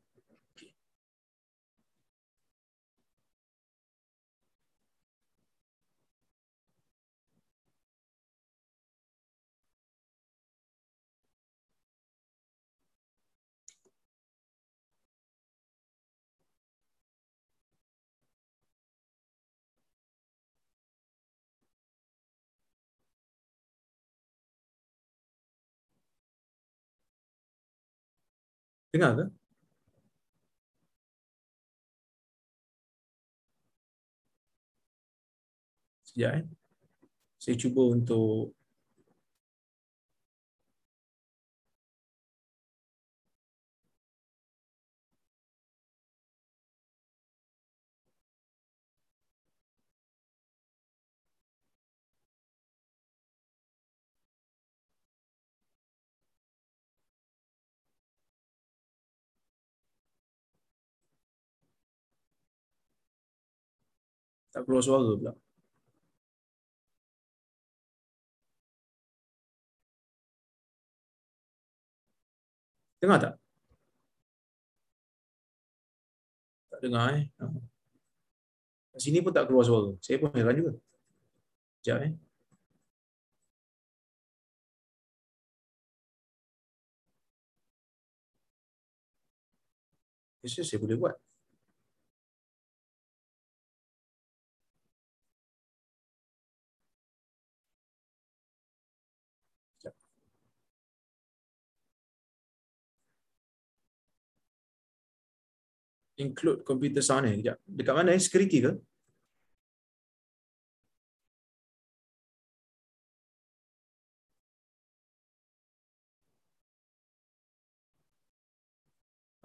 Dengar 28.96 29.12
ke? 29.12 29.24
Sekejap 36.08 36.32
eh. 36.40 36.44
Saya 37.36 37.56
cuba 37.60 37.82
untuk 37.92 38.56
tak 64.56 64.64
keluar 64.64 64.80
suara 64.80 65.12
pula. 65.20 65.32
Dengar 72.96 73.18
tak? 73.20 73.34
Tak 76.72 76.80
dengar 76.80 77.04
eh. 77.20 77.28
Kat 78.92 79.00
sini 79.04 79.20
pun 79.20 79.32
tak 79.36 79.44
keluar 79.44 79.64
suara. 79.68 79.92
Saya 80.00 80.16
pun 80.24 80.32
heran 80.32 80.56
juga. 80.56 80.72
Sekejap 81.84 81.98
eh. 82.08 82.12
Yes, 90.40 90.64
saya 90.64 90.80
boleh 90.80 90.96
buat. 90.96 91.25
Include 106.18 106.64
computer 106.64 107.02
sound. 107.04 107.26
Sekejap. 107.28 107.56
Dekat 107.68 107.94
mana 107.96 108.10
eh? 108.16 108.20
Security 108.20 108.58
ke? 108.64 108.72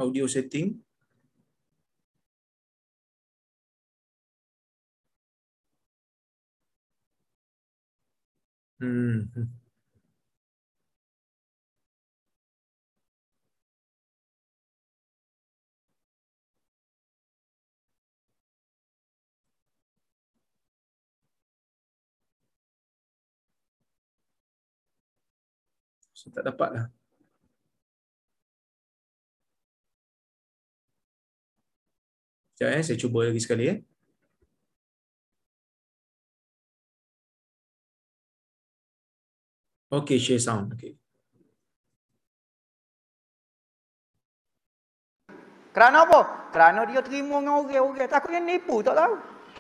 Audio 0.01 0.25
setting. 0.27 0.81
Hmm. 8.81 9.29
Saya 26.21 26.37
tak 26.37 26.45
dapat 26.53 26.69
lah. 26.69 26.85
Sekejap 32.61 32.77
eh, 32.77 32.83
saya 32.85 32.97
cuba 33.01 33.19
lagi 33.25 33.41
sekali 33.41 33.63
eh. 33.73 33.77
Okay, 39.89 40.21
share 40.21 40.37
sound. 40.37 40.77
Okay. 40.77 40.93
Kerana 45.73 46.05
apa? 46.05 46.53
Kerana 46.53 46.85
dia 46.85 47.01
terima 47.01 47.41
dengan 47.41 47.65
orang-orang. 47.65 48.05
Takut 48.05 48.29
yang 48.29 48.45
nipu, 48.45 48.85
tak 48.85 48.93
tahu. 48.93 49.13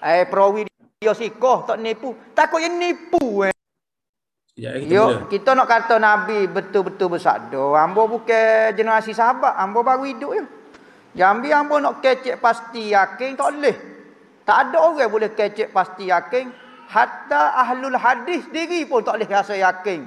Eh, 0.05 0.23
perawi 0.29 0.69
dia 1.01 1.17
sikoh, 1.17 1.65
tak 1.65 1.81
nipu. 1.81 2.13
Takut 2.37 2.61
yang 2.61 2.77
nipu. 2.77 3.49
Eh. 3.49 3.50
Eh, 4.59 4.83
kita 4.83 4.99
mula. 5.07 5.31
kita 5.31 5.49
nak 5.55 5.67
kata 5.71 5.95
Nabi 5.95 6.43
betul-betul 6.51 7.15
bersabda. 7.15 7.71
Ambo 7.79 8.03
bukan 8.11 8.75
generasi 8.75 9.15
sahabat. 9.15 9.55
Ambo 9.55 9.79
baru 9.79 10.03
hidup 10.03 10.31
je. 10.35 10.43
Jambi 11.15 11.55
ambo 11.55 11.79
nak 11.79 12.03
kecek 12.03 12.39
pasti 12.43 12.91
yakin, 12.91 13.39
tak 13.39 13.47
boleh. 13.47 13.77
Tak 14.43 14.57
ada 14.67 14.77
orang 14.83 15.07
boleh 15.07 15.31
kecek 15.31 15.71
pasti 15.71 16.11
yakin. 16.11 16.51
Hatta 16.91 17.55
ahlul 17.63 17.95
hadis 17.95 18.43
diri 18.51 18.83
pun 18.83 18.99
tak 18.99 19.23
boleh 19.23 19.31
rasa 19.31 19.55
yakin. 19.55 20.03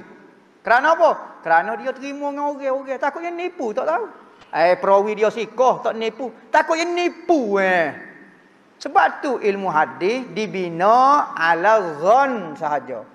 Kerana 0.61 0.93
apa? 0.93 1.41
Kerana 1.41 1.81
dia 1.81 1.97
terima 1.97 2.29
dengan 2.29 2.53
orang-orang. 2.53 3.01
Takut 3.01 3.25
yang 3.25 3.37
nipu, 3.37 3.73
tak 3.73 3.89
tahu. 3.89 4.05
Eh, 4.53 4.77
perawi 4.77 5.13
dia 5.17 5.33
sikoh, 5.33 5.81
tak 5.81 5.97
nipu. 5.97 6.29
Takut 6.53 6.77
yang 6.77 6.93
nipu 6.93 7.57
eh. 7.65 7.97
Sebab 8.77 9.25
tu 9.25 9.41
ilmu 9.41 9.73
hadis 9.73 10.29
dibina 10.37 11.33
ala 11.33 11.97
zon 11.97 12.53
sahaja. 12.61 13.14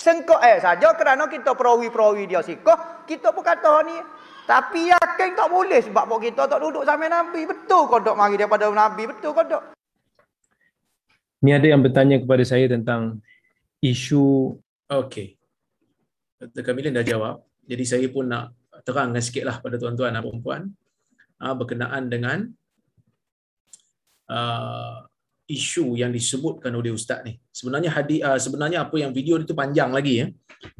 Sengkok 0.00 0.40
eh 0.40 0.56
saja 0.64 0.96
kerana 0.96 1.28
kita 1.28 1.52
perawi-perawi 1.52 2.24
dia 2.24 2.40
sikoh, 2.40 3.04
kita 3.04 3.36
pun 3.36 3.44
kata 3.44 3.84
ni. 3.84 4.00
Tapi 4.48 4.88
yakin 4.88 5.36
tak 5.36 5.52
boleh 5.52 5.84
sebab 5.84 6.08
pun 6.08 6.18
kita 6.24 6.48
tak 6.48 6.56
duduk 6.56 6.88
sama 6.88 7.04
Nabi. 7.04 7.44
Betul 7.44 7.84
kau 7.84 8.00
dok 8.00 8.16
mari 8.16 8.40
daripada 8.40 8.64
Nabi. 8.72 9.12
Betul 9.12 9.36
kau 9.36 9.44
dok. 9.44 9.76
Ni 11.44 11.52
ada 11.52 11.68
yang 11.68 11.84
bertanya 11.84 12.16
kepada 12.16 12.40
saya 12.48 12.64
tentang 12.64 13.20
isu 13.84 14.56
Okey. 14.90 15.38
Dr. 16.40 16.64
Kamilin 16.64 16.96
dah 16.96 17.06
jawab. 17.06 17.46
Jadi 17.62 17.84
saya 17.86 18.06
pun 18.10 18.26
nak 18.26 18.56
terangkan 18.82 19.22
sikit 19.22 19.44
lah 19.46 19.56
pada 19.60 19.76
tuan-tuan 19.78 20.16
dan 20.16 20.24
perempuan 20.24 20.72
uh, 21.38 21.54
berkenaan 21.54 22.10
dengan 22.10 22.50
uh, 24.32 25.06
isu 25.50 25.98
yang 25.98 26.14
disebutkan 26.14 26.70
oleh 26.70 26.94
ustaz 26.94 27.26
ni. 27.26 27.42
Sebenarnya 27.50 27.90
hadis 27.90 28.20
uh, 28.22 28.38
sebenarnya 28.38 28.86
apa 28.86 28.96
yang 29.02 29.10
video 29.10 29.36
itu 29.42 29.50
panjang 29.52 29.90
lagi 29.90 30.22
ya. 30.22 30.26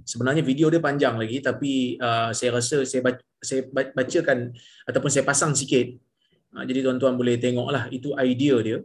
Sebenarnya 0.07 0.47
video 0.47 0.71
dia 0.71 0.79
panjang 0.79 1.19
lagi 1.19 1.43
tapi 1.43 1.99
uh, 1.99 2.31
saya 2.31 2.61
rasa 2.61 2.87
saya 2.87 3.03
baca, 3.03 3.23
saya 3.43 3.67
bacakan 3.71 4.55
ataupun 4.87 5.11
saya 5.11 5.25
pasang 5.27 5.53
sikit. 5.59 5.91
Uh, 6.55 6.63
jadi 6.63 6.87
tuan-tuan 6.87 7.19
boleh 7.19 7.37
tengoklah 7.43 7.91
itu 7.91 8.15
idea 8.17 8.57
dia 8.63 8.79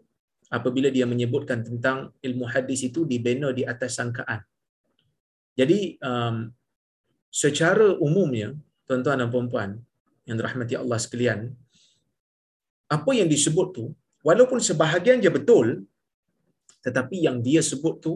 apabila 0.49 0.89
dia 0.89 1.05
menyebutkan 1.05 1.61
tentang 1.61 2.13
ilmu 2.21 2.45
hadis 2.49 2.86
itu 2.86 3.05
dibina 3.05 3.53
di 3.53 3.65
atas 3.65 3.97
sangkaan. 3.97 4.41
Jadi 5.55 5.95
um, 6.03 6.51
secara 7.31 7.95
umumnya 7.99 8.53
tuan-tuan 8.86 9.23
dan 9.23 9.29
puan 9.31 9.71
yang 10.25 10.36
dirahmati 10.38 10.75
Allah 10.77 10.99
sekalian, 10.99 11.53
apa 12.86 13.11
yang 13.17 13.25
disebut 13.25 13.67
tu 13.73 13.86
walaupun 14.28 14.59
sebahagian 14.67 15.21
je 15.23 15.32
betul 15.38 15.67
tetapi 16.86 17.17
yang 17.26 17.38
dia 17.47 17.61
sebut 17.71 17.95
tu 18.05 18.13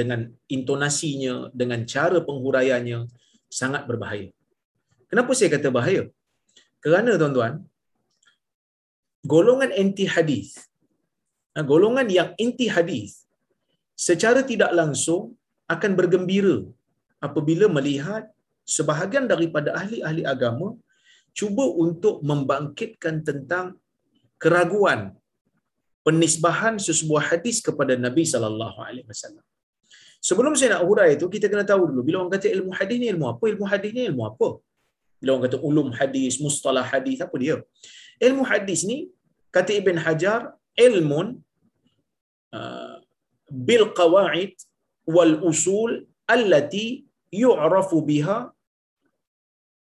dengan 0.00 0.20
intonasinya, 0.56 1.34
dengan 1.60 1.80
cara 1.92 2.18
penghuraiannya 2.28 2.98
sangat 3.58 3.82
berbahaya. 3.88 4.28
Kenapa 5.10 5.32
saya 5.38 5.50
kata 5.54 5.68
bahaya? 5.78 6.02
Kerana 6.84 7.10
tuan-tuan, 7.20 7.54
golongan 9.32 9.70
anti 9.82 10.06
hadis, 10.14 10.48
golongan 11.72 12.08
yang 12.18 12.30
anti 12.44 12.66
hadis 12.76 13.24
secara 14.06 14.40
tidak 14.50 14.72
langsung 14.80 15.22
akan 15.74 15.92
bergembira 15.98 16.56
apabila 17.26 17.66
melihat 17.76 18.24
sebahagian 18.74 19.24
daripada 19.32 19.72
ahli-ahli 19.80 20.22
agama 20.34 20.68
cuba 21.38 21.64
untuk 21.84 22.20
membangkitkan 22.30 23.24
tentang 23.28 23.66
keraguan 24.42 25.00
penisbahan 26.06 26.74
sesebuah 26.86 27.22
hadis 27.30 27.56
kepada 27.66 27.94
Nabi 28.06 28.24
sallallahu 28.32 28.78
alaihi 28.88 29.06
wasallam. 29.12 29.44
Sebelum 30.28 30.52
saya 30.58 30.68
nak 30.74 30.82
hurai 30.88 31.10
itu 31.16 31.26
kita 31.34 31.46
kena 31.52 31.64
tahu 31.70 31.82
dulu 31.90 32.02
bila 32.06 32.16
orang 32.20 32.32
kata 32.36 32.48
ilmu 32.56 32.70
hadis 32.78 32.96
ni 33.02 33.06
ilmu 33.14 33.26
apa? 33.32 33.44
Ilmu 33.52 33.64
hadis 33.72 33.90
ni 33.96 34.02
ilmu 34.10 34.22
apa? 34.30 34.48
Bila 35.20 35.28
orang 35.34 35.44
kata 35.48 35.58
ulum 35.68 35.88
hadis, 35.98 36.34
mustalah 36.46 36.84
hadis 36.92 37.18
apa 37.26 37.36
dia? 37.42 37.56
Ilmu 38.26 38.42
hadis 38.50 38.80
ni 38.90 38.98
kata 39.56 39.72
Ibn 39.80 39.96
Hajar 40.04 40.40
ilmun 40.86 41.26
uh, 42.58 42.94
bil 43.68 43.86
qawaid 44.00 44.54
wal 45.16 45.34
usul 45.50 45.90
allati 46.34 46.86
yu'rafu 47.44 47.98
biha 48.08 48.38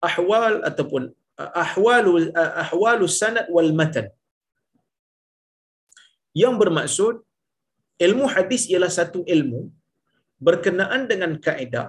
ahwal 0.09 0.55
ataupun 0.71 1.03
ahwalu 1.65 2.13
ahwalu 2.65 3.05
sanad 3.21 3.47
wal 3.57 3.71
matan 3.81 4.07
yang 6.41 6.55
bermaksud 6.61 7.15
ilmu 8.07 8.25
hadis 8.35 8.63
ialah 8.73 8.93
satu 8.99 9.21
ilmu 9.35 9.63
berkenaan 10.47 11.03
dengan 11.11 11.33
kaedah 11.47 11.89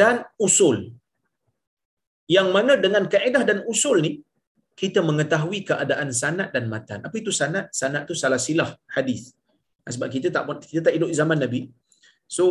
dan 0.00 0.24
usul 0.46 0.78
yang 2.36 2.48
mana 2.56 2.74
dengan 2.84 3.04
kaedah 3.14 3.42
dan 3.50 3.58
usul 3.72 3.98
ni 4.06 4.12
kita 4.80 5.00
mengetahui 5.08 5.60
keadaan 5.70 6.08
sanad 6.20 6.48
dan 6.54 6.64
matan. 6.72 6.98
Apa 7.06 7.14
itu 7.22 7.30
sanad? 7.40 7.70
Sanad 7.80 8.02
tu 8.10 8.14
salah 8.22 8.40
silah 8.46 8.70
hadis. 8.96 9.22
Sebab 9.94 10.08
kita 10.14 10.28
tak 10.34 10.44
kita 10.70 10.80
tak 10.86 10.94
hidup 10.96 11.10
zaman 11.20 11.38
Nabi. 11.44 11.60
So 12.36 12.44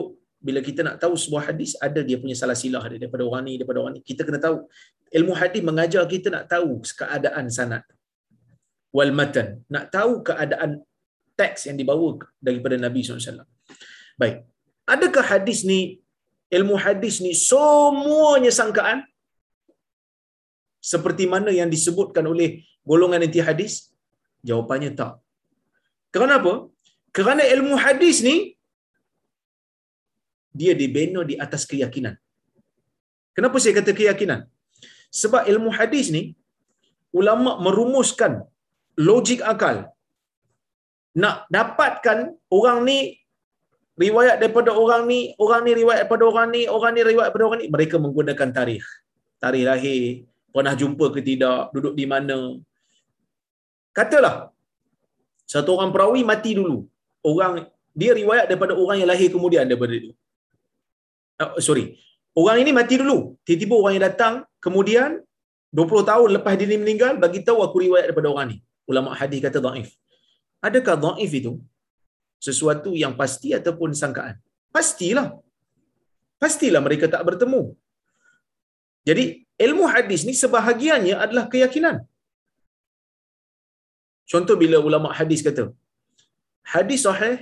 bila 0.43 0.59
kita 0.67 0.81
nak 0.87 0.95
tahu 1.03 1.15
sebuah 1.23 1.43
hadis 1.49 1.71
ada 1.87 1.99
dia 2.07 2.17
punya 2.21 2.35
salah 2.41 2.57
silah 2.61 2.83
daripada 2.93 3.23
orang 3.27 3.43
ni 3.47 3.53
daripada 3.59 3.79
orang 3.81 3.93
ni 3.97 4.01
kita 4.09 4.21
kena 4.27 4.39
tahu 4.45 4.57
ilmu 5.17 5.33
hadis 5.41 5.61
mengajar 5.69 6.03
kita 6.13 6.27
nak 6.35 6.45
tahu 6.53 6.83
keadaan 6.99 7.47
sanad 7.57 7.83
wal 8.97 9.13
matan 9.19 9.47
nak 9.73 9.85
tahu 9.95 10.13
keadaan 10.27 10.71
teks 11.39 11.61
yang 11.67 11.77
dibawa 11.81 12.09
daripada 12.47 12.75
Nabi 12.85 13.01
SAW. 13.01 13.49
Baik. 14.21 14.35
Adakah 14.93 15.25
hadis 15.31 15.59
ni 15.69 15.79
ilmu 16.57 16.75
hadis 16.85 17.15
ni 17.25 17.31
semuanya 17.49 18.51
sangkaan? 18.59 18.99
Seperti 20.91 21.25
mana 21.33 21.51
yang 21.59 21.69
disebutkan 21.75 22.25
oleh 22.33 22.49
golongan 22.89 23.25
inti 23.27 23.41
hadis? 23.49 23.73
Jawapannya 24.49 24.91
tak. 24.99 25.13
Kerana 26.13 26.33
apa? 26.41 26.53
Kerana 27.17 27.43
ilmu 27.55 27.75
hadis 27.85 28.17
ni 28.27 28.35
dia 30.61 30.73
dibina 30.81 31.21
di 31.29 31.35
atas 31.45 31.63
keyakinan. 31.71 32.15
Kenapa 33.35 33.57
saya 33.61 33.73
kata 33.79 33.91
keyakinan? 33.99 34.41
Sebab 35.21 35.49
ilmu 35.51 35.69
hadis 35.77 36.07
ni 36.15 36.23
ulama 37.19 37.51
merumuskan 37.65 38.33
logik 38.97 39.41
akal 39.41 39.89
nak 41.13 41.45
dapatkan 41.49 42.33
orang 42.49 42.79
ni 42.85 42.99
riwayat 43.93 44.41
daripada 44.41 44.73
orang 44.73 45.05
ni, 45.05 45.19
orang 45.37 45.61
ni 45.65 45.71
riwayat 45.77 45.99
daripada 46.05 46.23
orang 46.25 46.47
ni, 46.49 46.61
orang 46.65 46.91
ni 46.97 47.01
riwayat 47.05 47.29
daripada 47.29 47.45
orang 47.45 47.59
ni, 47.61 47.67
mereka 47.69 47.95
menggunakan 48.01 48.49
tarikh. 48.49 48.87
Tarikh 49.37 49.65
lahir, 49.69 50.25
pernah 50.49 50.73
jumpa 50.73 51.05
ke 51.13 51.21
tidak, 51.21 51.69
duduk 51.73 51.93
di 51.93 52.05
mana. 52.09 52.57
Katalah, 53.93 54.49
satu 55.45 55.77
orang 55.77 55.93
perawi 55.93 56.21
mati 56.25 56.57
dulu. 56.57 56.89
Orang 57.21 57.69
dia 57.93 58.11
riwayat 58.17 58.49
daripada 58.49 58.73
orang 58.73 58.97
yang 59.05 59.09
lahir 59.13 59.29
kemudian 59.29 59.69
daripada 59.69 59.93
itu. 59.93 60.11
Uh, 61.37 61.61
sorry. 61.61 61.93
Orang 62.33 62.57
ini 62.65 62.73
mati 62.73 62.97
dulu. 62.97 63.37
Tiba-tiba 63.45 63.75
orang 63.77 63.93
yang 63.93 64.05
datang 64.09 64.33
kemudian 64.57 65.21
20 65.69 66.09
tahun 66.09 66.29
lepas 66.41 66.53
dia 66.57 66.81
meninggal 66.81 67.21
bagi 67.21 67.45
tahu 67.45 67.61
aku 67.61 67.85
riwayat 67.85 68.09
daripada 68.09 68.33
orang 68.33 68.47
ni. 68.53 68.57
Ulama 68.91 69.11
hadis 69.19 69.39
kata 69.45 69.59
dhaif. 69.65 69.89
Adakah 70.67 70.95
dhaif 71.05 71.31
itu 71.39 71.53
sesuatu 72.47 72.91
yang 73.03 73.13
pasti 73.21 73.51
ataupun 73.59 73.91
sangkaan? 74.01 74.35
Pastilah. 74.75 75.27
Pastilah 76.41 76.81
mereka 76.87 77.07
tak 77.13 77.23
bertemu. 77.27 77.61
Jadi 79.07 79.23
ilmu 79.65 79.85
hadis 79.93 80.21
ni 80.27 80.33
sebahagiannya 80.43 81.15
adalah 81.25 81.45
keyakinan. 81.53 81.97
Contoh 84.31 84.55
bila 84.63 84.77
ulama 84.87 85.09
hadis 85.19 85.41
kata, 85.47 85.65
hadis 86.73 87.03
sahih 87.07 87.35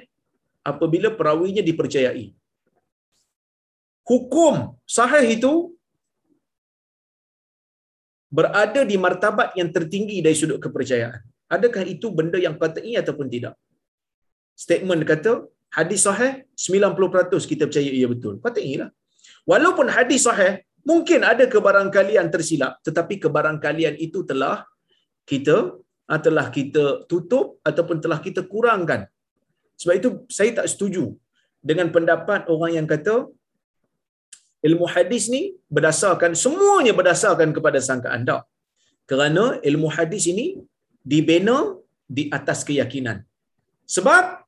apabila 0.71 1.09
perawinya 1.19 1.63
dipercayai. 1.69 2.25
Hukum 4.09 4.55
sahih 4.97 5.37
itu 5.37 5.53
berada 8.37 8.81
di 8.91 8.95
martabat 9.05 9.49
yang 9.59 9.69
tertinggi 9.75 10.17
dari 10.25 10.35
sudut 10.41 10.59
kepercayaan. 10.65 11.21
Adakah 11.55 11.83
itu 11.93 12.07
benda 12.17 12.39
yang 12.45 12.55
qat'i 12.61 12.93
ataupun 13.01 13.27
tidak? 13.33 13.55
Statement 14.63 15.03
kata 15.11 15.31
hadis 15.77 16.01
sahih 16.07 16.31
90% 16.55 17.51
kita 17.51 17.63
percaya 17.69 17.91
ia 17.99 18.07
betul. 18.13 18.33
Qat'i 18.45 18.73
lah. 18.81 18.89
Walaupun 19.51 19.87
hadis 19.95 20.21
sahih 20.27 20.51
mungkin 20.91 21.21
ada 21.31 21.45
kebarangkalian 21.53 22.27
tersilap 22.33 22.73
tetapi 22.87 23.15
kebarangkalian 23.23 23.95
itu 24.05 24.21
telah 24.29 24.55
kita 25.31 25.57
ah, 26.11 26.21
telah 26.27 26.47
kita 26.57 26.85
tutup 27.11 27.59
ataupun 27.69 27.97
telah 28.03 28.19
kita 28.27 28.43
kurangkan. 28.53 29.03
Sebab 29.81 29.93
itu 29.99 30.09
saya 30.37 30.51
tak 30.57 30.67
setuju 30.71 31.03
dengan 31.69 31.87
pendapat 31.95 32.49
orang 32.53 32.71
yang 32.77 32.87
kata 32.93 33.15
ilmu 34.67 34.85
hadis 34.93 35.23
ni 35.33 35.41
berdasarkan 35.75 36.31
semuanya 36.43 36.93
berdasarkan 36.99 37.49
kepada 37.57 37.79
sangkaan 37.87 38.23
tak. 38.29 38.43
Kerana 39.09 39.43
ilmu 39.69 39.87
hadis 39.97 40.25
ini 40.33 40.47
dibina 41.01 41.57
di 42.05 42.27
atas 42.37 42.61
keyakinan. 42.67 43.23
Sebab 43.95 44.41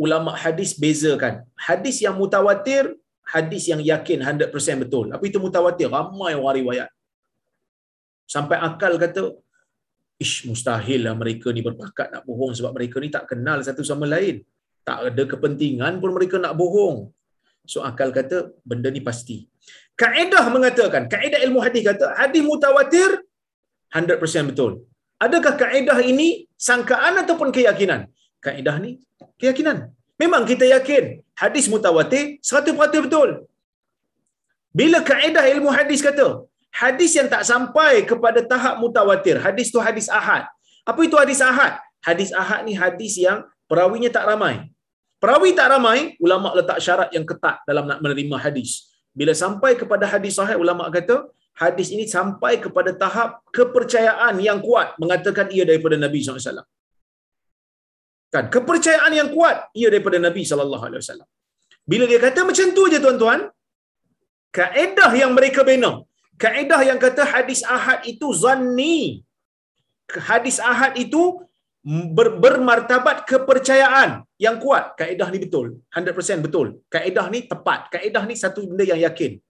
ulama 0.00 0.32
hadis 0.34 0.74
bezakan. 0.74 1.46
Hadis 1.54 2.02
yang 2.04 2.16
mutawatir, 2.18 2.84
hadis 3.22 3.70
yang 3.70 3.80
yakin 3.92 4.18
100% 4.24 4.82
betul. 4.82 5.06
Apa 5.14 5.24
itu 5.30 5.38
mutawatir? 5.38 5.88
Ramai 5.92 6.32
orang 6.34 6.56
riwayat. 6.60 6.90
Sampai 8.26 8.56
akal 8.68 8.96
kata, 8.96 9.22
ish 10.22 10.36
mustahil 10.48 11.00
lah 11.06 11.14
mereka 11.22 11.50
ni 11.54 11.62
berpakat 11.66 12.08
nak 12.14 12.22
bohong 12.28 12.52
sebab 12.58 12.72
mereka 12.76 12.96
ni 13.02 13.10
tak 13.16 13.24
kenal 13.30 13.58
satu 13.68 13.82
sama 13.90 14.06
lain. 14.14 14.36
Tak 14.88 14.98
ada 15.14 15.22
kepentingan 15.32 16.02
pun 16.02 16.10
mereka 16.16 16.36
nak 16.44 16.54
bohong. 16.60 17.10
So 17.66 17.86
akal 17.86 18.10
kata 18.10 18.50
benda 18.66 18.90
ni 18.90 19.02
pasti. 19.08 19.46
Kaedah 19.94 20.50
mengatakan, 20.54 21.06
kaedah 21.06 21.38
ilmu 21.46 21.62
hadis 21.62 21.82
kata 21.86 22.06
hadis 22.18 22.42
mutawatir 22.42 23.22
100% 23.94 24.50
betul. 24.50 24.72
Adakah 25.24 25.54
kaedah 25.62 25.98
ini 26.10 26.28
sangkaan 26.68 27.14
ataupun 27.22 27.48
keyakinan? 27.56 28.00
Kaedah 28.44 28.76
ni 28.84 28.90
keyakinan. 29.40 29.76
Memang 30.22 30.42
kita 30.50 30.64
yakin 30.74 31.04
hadis 31.42 31.66
mutawatir 31.72 32.24
100% 32.50 33.06
betul. 33.06 33.30
Bila 34.80 34.98
kaedah 35.10 35.44
ilmu 35.54 35.70
hadis 35.78 36.00
kata 36.08 36.26
hadis 36.82 37.12
yang 37.18 37.28
tak 37.34 37.44
sampai 37.50 37.92
kepada 38.10 38.40
tahap 38.52 38.74
mutawatir, 38.82 39.36
hadis 39.46 39.68
tu 39.74 39.78
hadis 39.86 40.06
ahad. 40.20 40.44
Apa 40.90 41.00
itu 41.06 41.16
hadis 41.22 41.40
ahad? 41.50 41.78
Hadis 42.08 42.30
ahad 42.42 42.60
ni 42.66 42.74
hadis 42.82 43.14
yang 43.26 43.38
perawinya 43.70 44.10
tak 44.16 44.24
ramai. 44.30 44.54
Perawi 45.22 45.50
tak 45.58 45.70
ramai, 45.70 45.98
ulama 46.18 46.50
letak 46.58 46.82
syarat 46.82 47.08
yang 47.14 47.22
ketat 47.22 47.62
dalam 47.68 47.86
nak 47.86 48.02
menerima 48.02 48.36
hadis. 48.42 48.90
Bila 49.14 49.32
sampai 49.42 49.78
kepada 49.78 50.04
hadis 50.12 50.34
sahih, 50.34 50.58
ulama 50.58 50.90
kata 50.90 51.30
hadis 51.60 51.88
ini 51.94 52.04
sampai 52.14 52.52
kepada 52.64 52.90
tahap 53.02 53.44
kepercayaan 53.56 54.40
yang 54.48 54.58
kuat 54.66 54.96
mengatakan 55.02 55.52
ia 55.56 55.64
daripada 55.70 55.96
Nabi 56.04 56.20
SAW. 56.24 56.64
Kan? 58.34 58.44
Kepercayaan 58.54 59.12
yang 59.12 59.28
kuat 59.36 59.68
ia 59.76 59.88
daripada 59.92 60.16
Nabi 60.16 60.42
SAW. 60.48 61.28
Bila 61.90 62.04
dia 62.10 62.20
kata 62.22 62.40
macam 62.48 62.66
tu 62.76 62.82
je 62.92 62.98
tuan-tuan, 63.04 63.40
kaedah 64.58 65.10
yang 65.22 65.32
mereka 65.36 65.60
bina, 65.70 65.92
kaedah 66.40 66.80
yang 66.88 66.98
kata 67.04 67.22
hadis 67.34 67.60
ahad 67.76 68.00
itu 68.12 68.28
zanni, 68.42 69.26
hadis 70.30 70.56
ahad 70.72 70.94
itu 71.04 71.22
ber, 72.16 72.28
bermartabat 72.44 73.26
kepercayaan 73.30 74.22
yang 74.44 74.56
kuat. 74.62 74.94
Kaedah 75.00 75.28
ni 75.34 75.38
betul. 75.44 75.66
100% 75.90 76.46
betul. 76.46 76.66
Kaedah 76.94 77.26
ni 77.34 77.40
tepat. 77.52 77.90
Kaedah 77.94 78.22
ni 78.30 78.34
satu 78.38 78.64
benda 78.70 78.86
yang 78.86 79.00
yakin. 79.06 79.42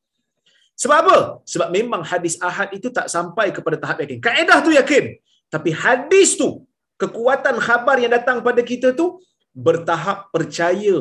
Sebab 0.81 0.97
apa? 1.05 1.19
Sebab 1.53 1.69
memang 1.77 2.03
hadis 2.11 2.35
ahad 2.49 2.69
itu 2.77 2.89
tak 2.91 3.07
sampai 3.15 3.47
kepada 3.57 3.77
tahap 3.83 4.03
yakin. 4.03 4.19
Kaedah 4.27 4.59
tu 4.67 4.73
yakin. 4.75 5.05
Tapi 5.53 5.71
hadis 5.71 6.35
tu, 6.41 6.65
kekuatan 7.03 7.57
khabar 7.67 7.97
yang 8.03 8.13
datang 8.17 8.41
pada 8.47 8.63
kita 8.65 8.97
tu, 9.01 9.21
bertahap 9.53 10.33
percaya 10.35 10.97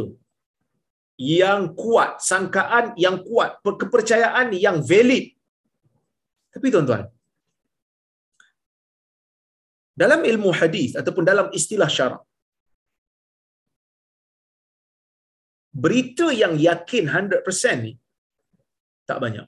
yang 1.16 1.72
kuat, 1.82 2.20
sangkaan 2.20 2.86
yang 3.06 3.24
kuat, 3.28 3.62
kepercayaan 3.64 4.52
yang 4.66 4.84
valid. 4.84 5.26
Tapi 6.52 6.68
tuan-tuan, 6.74 7.08
dalam 10.02 10.22
ilmu 10.32 10.52
hadis 10.60 10.92
ataupun 11.00 11.24
dalam 11.32 11.48
istilah 11.60 11.88
syarak, 11.88 12.24
berita 15.72 16.28
yang 16.36 16.54
yakin 16.60 17.08
100% 17.08 17.86
ni 17.86 17.94
tak 19.08 19.20
banyak. 19.24 19.48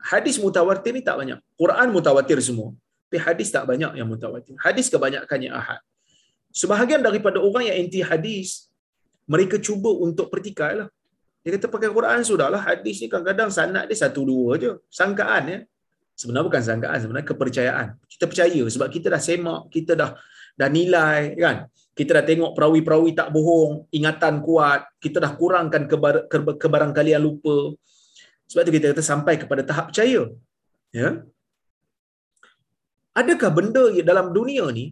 Hadis 0.00 0.40
mutawatir 0.40 0.96
ni 0.96 1.04
tak 1.04 1.20
banyak. 1.20 1.38
Quran 1.60 1.88
mutawatir 1.92 2.40
semua. 2.40 2.72
Tapi 3.10 3.18
hadis 3.20 3.52
tak 3.52 3.66
banyak 3.68 4.00
yang 4.00 4.08
mutawatir. 4.08 4.56
Hadis 4.56 4.88
kebanyakannya 4.88 5.50
ahad. 5.52 5.80
Sebahagian 6.50 7.04
daripada 7.04 7.38
orang 7.38 7.68
yang 7.68 7.76
anti 7.86 8.00
hadis, 8.02 8.70
mereka 9.28 9.58
cuba 9.60 9.90
untuk 9.92 10.32
pertikai 10.32 10.78
lah. 10.78 10.88
Dia 11.42 11.56
kata 11.56 11.66
pakai 11.70 11.90
Quran 11.90 12.20
sudahlah. 12.26 12.60
Hadis 12.60 13.00
ni 13.00 13.06
kadang-kadang 13.10 13.50
sanat 13.50 13.86
dia 13.86 13.96
satu 13.96 14.24
dua 14.26 14.58
je. 14.58 14.72
Sangkaan 14.88 15.44
ya. 15.46 15.58
Sebenarnya 16.18 16.46
bukan 16.52 16.62
sangkaan, 16.62 16.98
sebenarnya 17.00 17.28
kepercayaan. 17.32 17.88
Kita 18.04 18.24
percaya 18.28 18.60
sebab 18.68 18.88
kita 18.92 19.08
dah 19.08 19.22
semak, 19.24 19.72
kita 19.72 19.96
dah 19.96 20.10
dah 20.52 20.68
nilai 20.68 21.32
kan. 21.40 21.64
Kita 21.96 22.20
dah 22.20 22.24
tengok 22.24 22.52
perawi-perawi 22.52 23.16
tak 23.16 23.32
bohong, 23.32 23.88
ingatan 23.88 24.44
kuat, 24.44 24.84
kita 25.00 25.16
dah 25.16 25.32
kurangkan 25.32 25.88
kebar, 25.88 26.28
kebarangkalian 26.60 27.20
lupa. 27.24 27.72
Sebab 28.50 28.62
itu 28.66 28.72
kita 28.76 28.86
kata 28.92 29.04
sampai 29.12 29.34
kepada 29.42 29.62
tahap 29.68 29.84
percaya. 29.90 30.22
Ya. 30.90 31.22
Adakah 33.20 33.50
benda 33.58 33.84
dalam 34.10 34.26
dunia 34.36 34.66
ni 34.78 34.86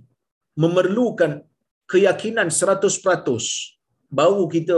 memerlukan 0.62 1.32
keyakinan 1.92 2.48
100% 2.50 2.86
baru 4.18 4.44
kita 4.54 4.76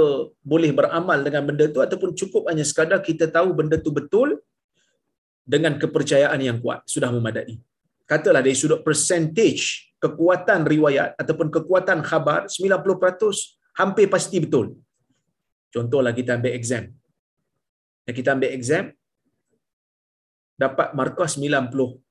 boleh 0.53 0.71
beramal 0.79 1.19
dengan 1.27 1.43
benda 1.49 1.67
tu 1.75 1.81
ataupun 1.87 2.11
cukup 2.21 2.43
hanya 2.51 2.65
sekadar 2.71 2.99
kita 3.09 3.31
tahu 3.37 3.55
benda 3.59 3.77
tu 3.87 3.93
betul 3.99 4.29
dengan 5.47 5.75
kepercayaan 5.83 6.41
yang 6.49 6.59
kuat 6.63 6.83
sudah 6.95 7.11
memadai. 7.15 7.57
Katalah 8.11 8.43
dari 8.43 8.59
sudut 8.59 8.83
percentage 8.87 9.95
kekuatan 10.03 10.67
riwayat 10.67 11.15
ataupun 11.23 11.49
kekuatan 11.57 12.03
khabar 12.03 12.51
90% 12.51 13.79
hampir 13.81 14.07
pasti 14.11 14.37
betul. 14.43 14.67
Contohlah 15.71 16.11
kita 16.11 16.35
ambil 16.39 16.53
exam. 16.59 16.85
Dan 18.11 18.19
kita 18.19 18.35
ambil 18.35 18.51
exam 18.59 18.91
dapat 20.59 20.89
markah 20.99 21.31
94%. 21.31 22.11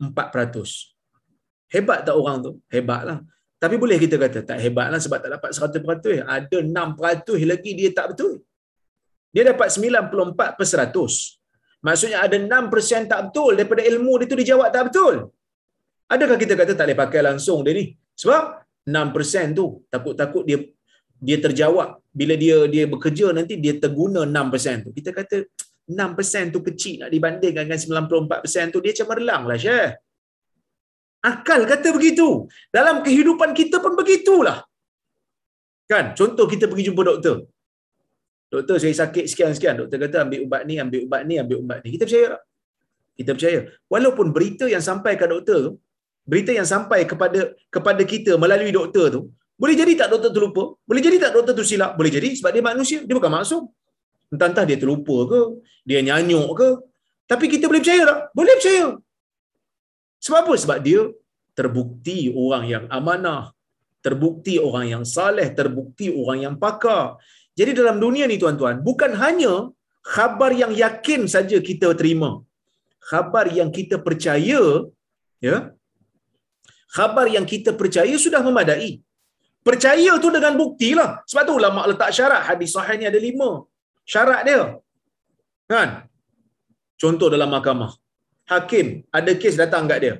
Hebat 1.75 2.07
tak 2.07 2.15
orang 2.15 2.37
tu? 2.39 2.51
Hebatlah. 2.71 3.19
Tapi 3.59 3.75
boleh 3.75 3.99
kita 3.99 4.15
kata 4.15 4.47
tak 4.47 4.63
hebatlah 4.63 4.95
sebab 5.03 5.19
tak 5.19 5.31
dapat 5.35 5.51
100%. 5.51 6.23
Ada 6.23 6.57
6% 6.63 7.51
lagi 7.51 7.71
dia 7.75 7.91
tak 7.91 8.15
betul. 8.15 8.39
Dia 9.35 9.43
dapat 9.51 9.67
94 9.75 10.55
per 10.55 10.67
100. 10.71 11.83
Maksudnya 11.83 12.23
ada 12.23 12.37
6% 12.39 13.11
tak 13.11 13.19
betul 13.27 13.59
daripada 13.59 13.83
ilmu 13.83 14.23
dia 14.23 14.31
tu 14.31 14.39
dijawab 14.39 14.71
tak 14.71 14.87
betul. 14.87 15.35
Adakah 16.07 16.39
kita 16.39 16.55
kata 16.55 16.79
tak 16.79 16.87
boleh 16.87 16.99
pakai 17.03 17.21
langsung 17.27 17.59
dia 17.67 17.75
ni? 17.75 17.91
Sebab 18.15 18.63
6% 18.87 19.51
tu 19.59 19.83
takut-takut 19.91 20.47
dia 20.47 20.63
dia 21.19 21.35
terjawab 21.43 21.99
bila 22.15 22.33
dia 22.39 22.63
dia 22.73 22.87
bekerja 22.87 23.35
nanti 23.35 23.59
dia 23.59 23.75
terguna 23.83 24.23
6% 24.23 24.87
tu. 24.87 24.91
Kita 24.95 25.11
kata 25.11 25.43
6% 25.89 26.53
tu 26.55 26.59
kecil 26.67 26.95
nak 27.01 27.09
dibandingkan 27.15 27.65
dengan 27.65 27.81
94% 27.81 28.73
tu 28.73 28.79
dia 28.85 28.93
macam 28.93 29.07
merlang 29.11 29.43
lah 29.49 29.57
Syekh. 29.57 29.91
Akal 31.19 31.61
kata 31.71 31.89
begitu. 31.97 32.47
Dalam 32.71 33.01
kehidupan 33.05 33.51
kita 33.57 33.81
pun 33.83 33.93
begitulah. 33.99 34.63
Kan? 35.89 36.13
Contoh 36.19 36.45
kita 36.45 36.69
pergi 36.69 36.93
jumpa 36.93 37.01
doktor. 37.01 37.37
Doktor 38.53 38.75
saya 38.81 38.93
sakit 38.93 39.25
sekian-sekian. 39.31 39.75
Doktor 39.81 39.97
kata 40.05 40.17
ambil 40.25 40.39
ubat 40.45 40.61
ni, 40.69 40.75
ambil 40.83 40.99
ubat 41.09 41.21
ni, 41.29 41.35
ambil 41.41 41.57
ubat 41.65 41.77
ni. 41.83 41.89
Kita 41.97 42.05
percaya 42.07 42.25
tak? 42.33 42.41
Kita 43.19 43.29
percaya. 43.35 43.59
Walaupun 43.93 44.27
berita 44.31 44.65
yang 44.69 44.83
sampai 44.89 45.13
ke 45.19 45.25
doktor 45.27 45.57
tu, 45.65 45.71
berita 46.23 46.51
yang 46.55 46.67
sampai 46.73 47.03
kepada 47.03 47.51
kepada 47.67 48.01
kita 48.05 48.39
melalui 48.39 48.71
doktor 48.71 49.05
tu, 49.11 49.21
boleh 49.59 49.75
jadi 49.75 49.93
tak 50.01 50.07
doktor 50.13 50.31
terlupa? 50.31 50.63
Boleh 50.87 51.01
jadi 51.03 51.17
tak 51.19 51.31
doktor 51.35 51.53
tu 51.59 51.65
silap? 51.67 51.99
Boleh 51.99 52.11
jadi 52.15 52.29
sebab 52.37 52.51
dia 52.55 52.63
manusia. 52.63 52.99
Dia 53.03 53.15
bukan 53.19 53.33
maksum. 53.35 53.63
Entah-entah 54.33 54.65
dia 54.69 54.77
terlupa 54.81 55.17
ke, 55.31 55.41
dia 55.89 55.99
nyanyuk 56.07 56.49
ke. 56.59 56.69
Tapi 57.31 57.45
kita 57.53 57.65
boleh 57.69 57.81
percaya 57.83 58.01
tak? 58.09 58.19
Boleh 58.37 58.53
percaya. 58.57 58.85
Sebab 60.25 60.39
apa? 60.43 60.53
Sebab 60.63 60.77
dia 60.87 61.01
terbukti 61.59 62.17
orang 62.43 62.63
yang 62.73 62.85
amanah, 62.97 63.41
terbukti 64.05 64.55
orang 64.67 64.85
yang 64.93 65.03
saleh, 65.15 65.47
terbukti 65.59 66.07
orang 66.21 66.39
yang 66.45 66.55
pakar. 66.63 67.03
Jadi 67.59 67.71
dalam 67.79 67.97
dunia 68.03 68.25
ni 68.31 68.37
tuan-tuan, 68.41 68.75
bukan 68.87 69.11
hanya 69.23 69.53
khabar 70.13 70.51
yang 70.61 70.71
yakin 70.83 71.21
saja 71.33 71.57
kita 71.69 71.87
terima. 71.99 72.31
Khabar 73.09 73.45
yang 73.59 73.69
kita 73.77 73.95
percaya, 74.07 74.61
ya. 75.47 75.57
Khabar 76.95 77.25
yang 77.35 77.45
kita 77.53 77.71
percaya 77.81 78.15
sudah 78.25 78.41
memadai. 78.47 78.91
Percaya 79.67 80.11
tu 80.23 80.29
dengan 80.35 80.53
bukti 80.61 80.89
lah. 80.99 81.09
Sebab 81.29 81.43
tu 81.47 81.53
ulama 81.59 81.81
letak 81.89 82.11
syarat 82.17 82.41
hadis 82.49 82.71
sahih 82.75 82.95
ni 83.01 83.05
ada 83.11 83.19
lima. 83.27 83.49
Syarat 84.11 84.41
dia. 84.47 84.61
Kan? 85.71 85.89
Contoh 87.01 87.27
dalam 87.33 87.49
mahkamah. 87.55 87.91
Hakim 88.51 88.87
ada 89.17 89.31
kes 89.41 89.55
datang 89.61 89.85
kat 89.91 89.99
dia. 90.03 90.13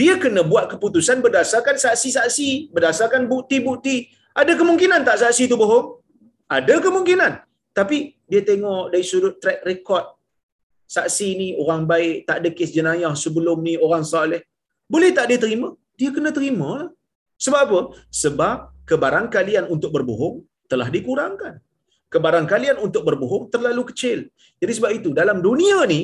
Dia 0.00 0.14
kena 0.22 0.42
buat 0.52 0.64
keputusan 0.72 1.18
berdasarkan 1.24 1.76
saksi-saksi, 1.84 2.50
berdasarkan 2.74 3.22
bukti-bukti. 3.32 3.96
Ada 4.40 4.52
kemungkinan 4.60 5.00
tak 5.08 5.20
saksi 5.22 5.44
tu 5.50 5.56
bohong? 5.62 5.86
Ada 6.56 6.74
kemungkinan. 6.86 7.32
Tapi 7.78 7.98
dia 8.30 8.42
tengok 8.48 8.90
dari 8.92 9.04
sudut 9.10 9.36
track 9.42 9.60
record 9.70 10.04
saksi 10.94 11.28
ni 11.40 11.48
orang 11.62 11.82
baik, 11.90 12.16
tak 12.28 12.36
ada 12.40 12.48
kes 12.58 12.70
jenayah 12.76 13.12
sebelum 13.24 13.58
ni 13.66 13.74
orang 13.86 14.04
soleh. 14.12 14.42
Boleh 14.92 15.10
tak 15.16 15.26
dia 15.30 15.38
terima? 15.44 15.68
Dia 15.98 16.10
kena 16.16 16.30
terima. 16.38 16.90
Sebab 17.44 17.60
apa? 17.66 17.80
Sebab 18.22 18.56
kebarangkalian 18.90 19.64
untuk 19.74 19.90
berbohong 19.96 20.36
telah 20.70 20.88
dikurangkan. 20.96 21.54
Kebarangkalian 22.14 22.76
untuk 22.86 23.02
berbohong 23.08 23.50
terlalu 23.54 23.82
kecil. 23.90 24.18
Jadi 24.62 24.72
sebab 24.76 24.90
itu 24.98 25.08
dalam 25.20 25.38
dunia 25.46 25.82
ni 25.92 26.00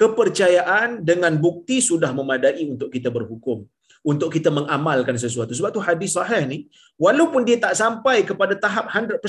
kepercayaan 0.00 1.00
dengan 1.10 1.32
bukti 1.44 1.76
sudah 1.90 2.10
memadai 2.18 2.64
untuk 2.72 2.88
kita 2.94 3.08
berhukum 3.16 3.64
untuk 4.00 4.28
kita 4.32 4.50
mengamalkan 4.58 5.16
sesuatu. 5.24 5.52
Sebab 5.52 5.70
tu 5.76 5.82
hadis 5.88 6.16
sahih 6.16 6.42
ni 6.52 6.58
walaupun 6.96 7.44
dia 7.48 7.58
tak 7.64 7.74
sampai 7.82 8.24
kepada 8.24 8.56
tahap 8.64 8.88
100% 8.88 9.20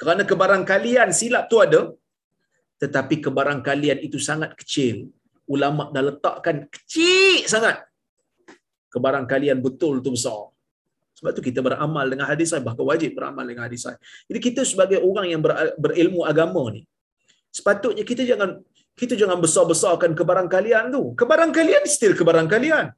kerana 0.00 0.22
kebarangkalian 0.30 1.08
silap 1.12 1.48
tu 1.52 1.60
ada 1.64 1.92
tetapi 2.82 3.24
kebarangkalian 3.24 3.98
itu 4.04 4.20
sangat 4.20 4.52
kecil. 4.60 5.08
Ulama 5.48 5.88
dah 5.94 6.04
letakkan 6.08 6.66
kecil 6.74 7.46
sangat. 7.48 7.76
Kebarangkalian 8.92 9.60
betul 9.60 10.00
tu 10.04 10.12
besar. 10.16 10.55
Sebab 11.16 11.30
tu 11.32 11.40
kita 11.40 11.64
beramal 11.64 12.04
dengan 12.12 12.28
hadis 12.28 12.52
sahih, 12.52 12.60
bahkan 12.60 12.84
wajib 12.84 13.16
beramal 13.16 13.44
dengan 13.48 13.64
hadis 13.64 13.88
sahih. 13.88 13.96
Jadi 14.28 14.38
kita 14.46 14.60
sebagai 14.68 15.00
orang 15.00 15.26
yang 15.32 15.40
berilmu 15.80 16.28
agama 16.28 16.68
ni, 16.76 16.84
sepatutnya 17.48 18.04
kita 18.04 18.22
jangan 18.28 18.60
kita 18.96 19.16
jangan 19.16 19.40
besar-besarkan 19.40 20.12
kebarangkalian 20.12 20.92
tu. 20.92 21.16
Kebarangkalian 21.20 21.84
still 21.88 22.12
kebarangkalian. 22.16 22.92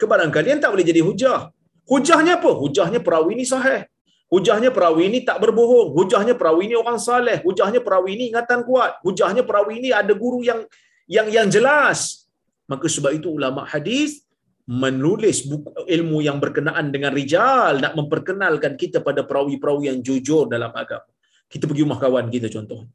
Kebarangkalian 0.00 0.60
tak 0.60 0.72
boleh 0.72 0.84
jadi 0.84 1.00
hujah. 1.04 1.52
Hujahnya 1.88 2.40
apa? 2.40 2.52
Hujahnya 2.52 3.00
perawi 3.00 3.32
ni 3.40 3.44
sahih. 3.48 3.84
Hujahnya 4.32 4.72
perawi 4.72 5.12
ni 5.12 5.20
tak 5.28 5.36
berbohong. 5.44 5.92
Hujahnya 5.92 6.32
perawi 6.40 6.72
ni 6.72 6.76
orang 6.76 6.96
saleh. 6.96 7.44
Hujahnya 7.44 7.84
perawi 7.84 8.16
ni 8.16 8.24
ingatan 8.32 8.64
kuat. 8.64 8.96
Hujahnya 9.04 9.44
perawi 9.44 9.84
ni 9.84 9.88
ada 9.92 10.12
guru 10.16 10.40
yang 10.40 10.64
yang 11.04 11.28
yang 11.28 11.48
jelas. 11.52 12.24
Maka 12.64 12.88
sebab 12.88 13.12
itu 13.12 13.28
ulama 13.28 13.68
hadis 13.68 14.21
menulis 14.66 15.42
buku, 15.50 15.70
ilmu 15.90 16.22
yang 16.22 16.38
berkenaan 16.38 16.94
dengan 16.94 17.10
rijal 17.10 17.82
nak 17.82 17.98
memperkenalkan 17.98 18.78
kita 18.78 19.02
pada 19.02 19.26
perawi-perawi 19.26 19.90
yang 19.90 19.98
jujur 19.98 20.46
dalam 20.46 20.70
agama. 20.70 21.08
Kita 21.50 21.66
pergi 21.66 21.82
rumah 21.82 21.98
kawan 21.98 22.30
kita 22.30 22.46
contoh. 22.48 22.86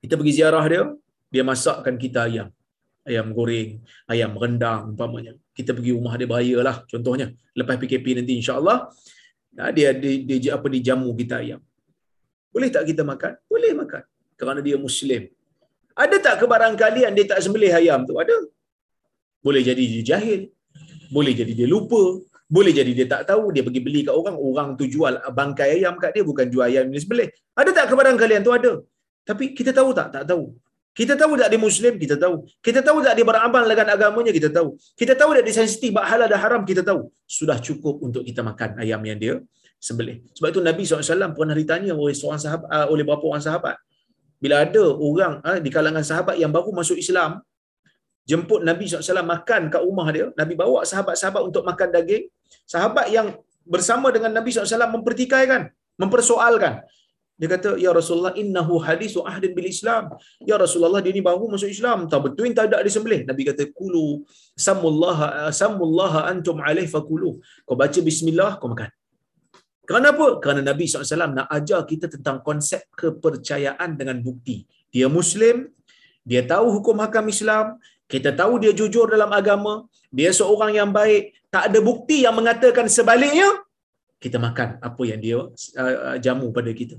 Kita 0.00 0.14
pergi 0.16 0.32
ziarah 0.36 0.64
dia, 0.68 0.82
dia 1.32 1.42
masakkan 1.44 1.96
kita 1.96 2.28
ayam. 2.28 2.48
Ayam 3.00 3.32
goreng, 3.32 3.80
ayam 4.12 4.36
rendang 4.36 4.92
umpamanya. 4.92 5.32
Kita 5.56 5.72
pergi 5.72 5.96
rumah 5.96 6.14
dia 6.20 6.28
beraya 6.28 6.58
lah 6.60 6.76
contohnya. 6.84 7.32
Lepas 7.56 7.80
PKP 7.80 8.20
nanti 8.20 8.36
insya-Allah 8.36 8.92
dia, 9.72 9.90
dia, 9.96 10.36
dia 10.38 10.52
apa 10.54 10.68
dijamu 10.68 11.10
kita 11.16 11.40
ayam. 11.42 11.60
Boleh 12.52 12.68
tak 12.68 12.84
kita 12.86 13.02
makan? 13.02 13.40
Boleh 13.48 13.72
makan. 13.72 14.02
Kerana 14.36 14.60
dia 14.60 14.76
muslim. 14.76 15.26
Ada 15.96 16.16
tak 16.22 16.34
kebarangkalian 16.44 17.12
dia 17.16 17.26
tak 17.26 17.40
sembelih 17.44 17.72
ayam 17.72 18.04
tu? 18.08 18.14
Ada. 18.20 18.36
Boleh 19.40 19.62
jadi 19.68 19.84
dia 19.92 20.02
jahil. 20.16 20.40
Boleh 21.14 21.32
jadi 21.40 21.52
dia 21.58 21.68
lupa. 21.74 22.02
Boleh 22.50 22.72
jadi 22.74 22.92
dia 22.98 23.06
tak 23.12 23.22
tahu. 23.30 23.44
Dia 23.54 23.62
pergi 23.66 23.80
beli 23.86 24.00
kat 24.06 24.14
orang. 24.20 24.36
Orang 24.48 24.68
tu 24.78 24.84
jual 24.94 25.14
bangkai 25.38 25.68
ayam 25.80 25.94
kat 26.02 26.10
dia. 26.16 26.22
Bukan 26.30 26.46
jual 26.52 26.66
ayam 26.70 26.90
ni 26.92 27.00
sembelih. 27.02 27.28
Ada 27.60 27.70
tak 27.76 27.86
kebarangkalian 27.90 28.42
tu? 28.46 28.52
Ada. 28.58 28.72
Tapi 29.28 29.44
kita 29.58 29.70
tahu 29.78 29.90
tak? 29.98 30.08
Tak 30.16 30.24
tahu. 30.30 30.44
Kita 30.90 31.14
tahu 31.14 31.32
tak 31.40 31.48
dia 31.52 31.60
Muslim? 31.62 31.94
Kita 32.02 32.14
tahu. 32.18 32.34
Kita 32.66 32.80
tahu 32.82 32.98
tak 33.06 33.14
dia 33.14 33.24
beramal 33.30 33.64
dengan 33.70 33.86
agamanya? 33.94 34.32
Kita 34.34 34.48
tahu. 34.56 34.74
Kita 35.00 35.12
tahu 35.14 35.30
tak 35.38 35.42
dia 35.46 35.54
sensitif 35.54 35.90
bak 35.96 36.06
halal 36.10 36.28
dan 36.32 36.40
haram? 36.42 36.62
Kita 36.66 36.82
tahu. 36.82 37.08
Sudah 37.24 37.56
cukup 37.62 38.02
untuk 38.02 38.22
kita 38.26 38.42
makan 38.42 38.76
ayam 38.82 39.00
yang 39.06 39.18
dia 39.22 39.34
sembelih. 39.80 40.20
Sebab 40.36 40.48
itu 40.52 40.60
Nabi 40.60 40.82
SAW 40.84 41.32
pernah 41.32 41.56
ditanya 41.56 41.96
oleh 41.96 42.12
seorang 42.12 42.40
sahabat, 42.42 42.68
uh, 42.68 42.86
oleh 42.92 43.02
beberapa 43.06 43.32
orang 43.32 43.42
sahabat. 43.42 43.76
Bila 44.42 44.66
ada 44.66 44.84
orang 44.92 45.32
uh, 45.40 45.58
di 45.62 45.70
kalangan 45.72 46.04
sahabat 46.04 46.36
yang 46.36 46.52
baru 46.52 46.74
masuk 46.74 47.00
Islam, 47.00 47.40
jemput 48.30 48.60
Nabi 48.68 48.84
SAW 48.86 49.26
makan 49.34 49.62
kat 49.74 49.82
rumah 49.88 50.06
dia, 50.14 50.26
Nabi 50.40 50.54
bawa 50.62 50.80
sahabat-sahabat 50.90 51.42
untuk 51.48 51.62
makan 51.70 51.88
daging, 51.96 52.24
sahabat 52.74 53.06
yang 53.16 53.28
bersama 53.74 54.08
dengan 54.14 54.32
Nabi 54.38 54.50
SAW 54.54 54.94
mempertikaikan, 54.96 55.62
mempersoalkan. 56.02 56.74
Dia 57.40 57.48
kata, 57.54 57.70
Ya 57.84 57.90
Rasulullah, 57.98 58.36
innahu 58.42 58.74
hadisu 58.86 59.24
ahdin 59.30 59.52
bil 59.56 59.68
Islam. 59.74 60.12
Ya 60.50 60.56
Rasulullah, 60.60 61.00
dia 61.04 61.12
ni 61.16 61.24
baru 61.28 61.48
masuk 61.52 61.72
Islam. 61.76 62.04
Tak 62.12 62.20
betul 62.24 62.52
tak 62.58 62.68
ada 62.68 62.84
dia 62.84 62.92
sembelih. 62.96 63.20
Nabi 63.30 63.42
kata, 63.48 63.64
Kulu 63.78 64.06
samullaha, 64.66 65.48
samullaha 65.60 66.20
antum 66.32 66.60
alaih 66.60 66.84
fakulu. 66.94 67.30
Kau 67.64 67.76
baca 67.82 68.00
bismillah, 68.08 68.60
kau 68.60 68.68
makan. 68.72 68.92
Kenapa? 69.88 70.26
Kerana 70.42 70.60
Nabi 70.70 70.84
SAW 70.84 71.32
nak 71.38 71.48
ajar 71.48 71.80
kita 71.88 72.06
tentang 72.14 72.44
konsep 72.48 72.84
kepercayaan 73.00 73.96
dengan 74.00 74.20
bukti. 74.26 74.68
Dia 74.92 75.08
Muslim, 75.08 75.56
dia 76.30 76.44
tahu 76.44 76.66
hukum 76.76 77.00
hakam 77.00 77.26
Islam, 77.32 77.80
kita 78.12 78.30
tahu 78.40 78.58
dia 78.62 78.72
jujur 78.74 79.06
dalam 79.14 79.30
agama, 79.40 79.86
dia 80.18 80.30
seorang 80.34 80.72
yang 80.78 80.90
baik, 80.98 81.22
tak 81.54 81.70
ada 81.70 81.78
bukti 81.78 82.26
yang 82.26 82.34
mengatakan 82.34 82.86
sebaliknya, 82.96 83.48
kita 84.24 84.36
makan 84.46 84.68
apa 84.88 85.02
yang 85.10 85.20
dia 85.24 85.38
uh, 85.82 86.16
jamu 86.24 86.50
pada 86.58 86.70
kita. 86.80 86.96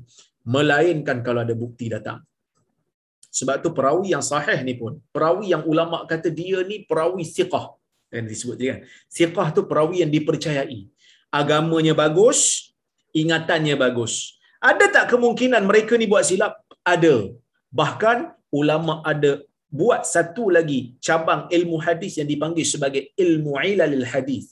Melainkan 0.56 1.18
kalau 1.26 1.46
ada 1.46 1.54
bukti 1.64 1.86
datang. 1.96 2.20
Sebab 3.38 3.56
tu 3.64 3.70
perawi 3.78 4.08
yang 4.16 4.24
sahih 4.32 4.60
ni 4.68 4.74
pun, 4.80 4.98
perawi 5.16 5.54
yang 5.54 5.64
ulama 5.72 6.04
kata 6.12 6.32
dia 6.40 6.60
ni 6.72 6.84
perawi 6.90 7.24
siqah. 7.36 7.66
Yang 8.12 8.26
disebut 8.32 8.56
dia 8.60 8.70
kan. 8.74 8.82
Siqah 9.18 9.48
tu 9.56 9.62
perawi 9.70 10.04
yang 10.04 10.12
dipercayai. 10.16 10.80
Agamanya 11.32 11.94
bagus, 11.96 12.40
ingatannya 13.16 13.76
bagus. 13.80 14.36
Ada 14.60 14.86
tak 14.96 15.06
kemungkinan 15.16 15.64
mereka 15.64 15.96
ni 15.96 16.12
buat 16.12 16.28
silap? 16.28 16.60
Ada. 16.84 17.32
Bahkan 17.72 18.18
ulama 18.52 19.00
ada 19.12 19.40
buat 19.80 20.02
satu 20.14 20.52
lagi 20.56 20.80
cabang 21.08 21.42
ilmu 21.58 21.78
hadis 21.86 22.20
yang 22.20 22.28
dipanggil 22.32 22.66
sebagai 22.74 23.04
ilmu 23.26 23.56
ilalil 23.72 24.06
hadis. 24.14 24.46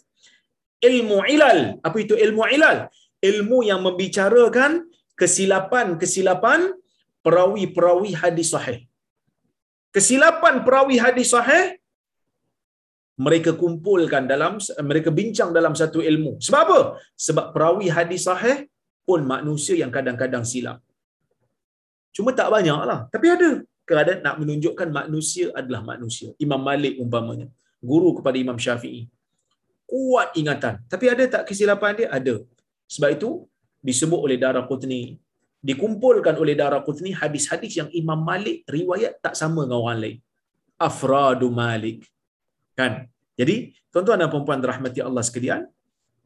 Ilmu 0.90 1.18
ilal. 1.34 1.60
Apa 1.88 1.98
itu 2.04 2.16
ilmu 2.26 2.44
ilal? 2.56 2.88
Ilmu 3.30 3.58
yang 3.70 3.84
membicarakan 3.84 4.88
kesilapan-kesilapan 5.20 6.72
perawi-perawi 7.26 8.12
hadis 8.22 8.56
sahih. 8.56 8.80
Kesilapan 9.96 10.64
perawi 10.64 10.96
hadis 11.04 11.36
sahih 11.36 11.76
mereka 13.20 13.52
kumpulkan 13.62 14.24
dalam 14.32 14.54
mereka 14.90 15.12
bincang 15.20 15.52
dalam 15.58 15.76
satu 15.76 16.00
ilmu. 16.00 16.40
Sebab 16.40 16.62
apa? 16.66 16.80
Sebab 17.28 17.46
perawi 17.52 17.88
hadis 17.98 18.24
sahih 18.30 18.58
pun 19.04 19.28
manusia 19.34 19.76
yang 19.76 19.92
kadang-kadang 19.92 20.48
silap. 20.52 20.80
Cuma 22.16 22.32
tak 22.40 22.48
banyak 22.56 22.80
lah. 22.90 23.00
Tapi 23.14 23.28
ada. 23.36 23.52
Kerana 23.90 24.14
nak 24.26 24.36
menunjukkan 24.42 24.90
manusia 24.94 25.50
adalah 25.60 25.82
manusia. 25.92 26.30
Imam 26.46 26.62
Malik 26.70 27.02
umpamanya. 27.04 27.48
Guru 27.82 28.10
kepada 28.18 28.38
Imam 28.38 28.58
Syafi'i. 28.66 29.10
Kuat 29.90 30.38
ingatan. 30.38 30.78
Tapi 30.86 31.06
ada 31.14 31.24
tak 31.26 31.44
kesilapan 31.50 31.98
dia? 31.98 32.08
Ada. 32.18 32.36
Sebab 32.86 33.10
itu 33.18 33.30
disebut 33.82 34.20
oleh 34.26 34.38
Darah 34.38 34.62
Qutni. 34.70 35.18
Dikumpulkan 35.70 36.38
oleh 36.38 36.54
Darah 36.54 36.86
Qutni 36.86 37.18
hadis-hadis 37.22 37.82
yang 37.82 37.90
Imam 38.02 38.22
Malik 38.30 38.62
riwayat 38.70 39.18
tak 39.26 39.34
sama 39.42 39.66
dengan 39.66 39.82
orang 39.82 40.00
lain. 40.04 40.18
Afradu 40.78 41.50
Malik. 41.50 42.06
Kan? 42.78 43.10
Jadi, 43.40 43.74
tuan-tuan 43.90 44.22
dan 44.22 44.30
puan-puan 44.30 44.62
rahmati 44.62 45.02
Allah 45.02 45.26
sekalian, 45.26 45.66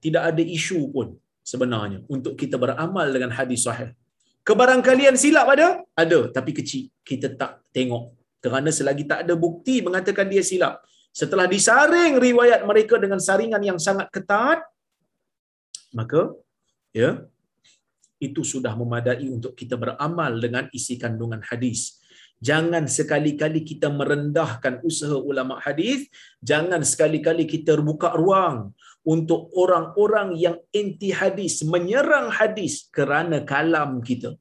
tidak 0.03 0.35
ada 0.35 0.43
isu 0.43 0.91
pun 0.91 1.15
sebenarnya 1.51 2.03
untuk 2.11 2.35
kita 2.35 2.59
beramal 2.59 3.07
dengan 3.15 3.31
hadis 3.31 3.63
sahih. 3.63 3.95
Kebarangkalian 4.43 5.15
silap 5.15 5.47
ada? 5.55 5.67
Ada, 5.95 6.19
tapi 6.35 6.51
kecil. 6.51 6.91
Kita 7.03 7.31
tak 7.41 7.63
tengok. 7.75 8.15
Kerana 8.43 8.69
selagi 8.75 9.07
tak 9.07 9.23
ada 9.23 9.33
bukti 9.39 9.79
mengatakan 9.79 10.27
dia 10.27 10.43
silap. 10.43 10.83
Setelah 11.15 11.47
disaring 11.47 12.19
riwayat 12.19 12.67
mereka 12.67 12.99
dengan 12.99 13.21
saringan 13.23 13.63
yang 13.63 13.79
sangat 13.79 14.11
ketat, 14.11 14.59
maka 15.93 16.33
ya 16.91 17.23
itu 18.19 18.41
sudah 18.43 18.73
memadai 18.81 19.27
untuk 19.27 19.53
kita 19.59 19.75
beramal 19.75 20.31
dengan 20.39 20.65
isi 20.71 20.95
kandungan 20.95 21.43
hadis 21.43 22.03
jangan 22.39 22.87
sekali-kali 22.97 23.61
kita 23.67 23.87
merendahkan 23.99 24.79
usaha 24.89 25.15
ulama 25.15 25.59
hadis 25.65 26.07
jangan 26.39 26.81
sekali-kali 26.91 27.43
kita 27.53 27.75
buka 27.79 28.11
ruang 28.15 28.71
untuk 29.03 29.51
orang-orang 29.63 30.29
yang 30.39 30.57
anti 30.71 31.11
hadis 31.11 31.59
menyerang 31.67 32.31
hadis 32.31 32.87
kerana 32.87 33.43
kalam 33.43 33.99
kita 33.99 34.39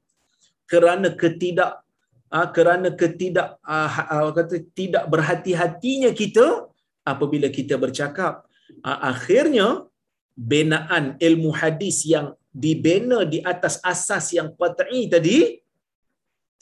kerana 0.70 1.10
ketidak 1.22 1.82
ah, 2.30 2.48
kerana 2.56 2.94
ketidak 2.94 3.58
ah, 3.66 3.90
ah, 4.14 4.30
kata 4.30 4.62
tidak 4.78 5.04
berhati-hatinya 5.10 6.10
kita 6.14 6.70
apabila 7.02 7.50
kita 7.50 7.74
bercakap 7.74 8.46
akhirnya 8.86 9.84
binaan 10.32 11.18
ilmu 11.18 11.50
hadis 11.52 12.06
yang 12.06 12.32
dibina 12.54 13.26
di 13.26 13.42
atas 13.42 13.82
asas 13.82 14.32
yang 14.38 14.54
qat'i 14.54 15.10
tadi 15.10 15.38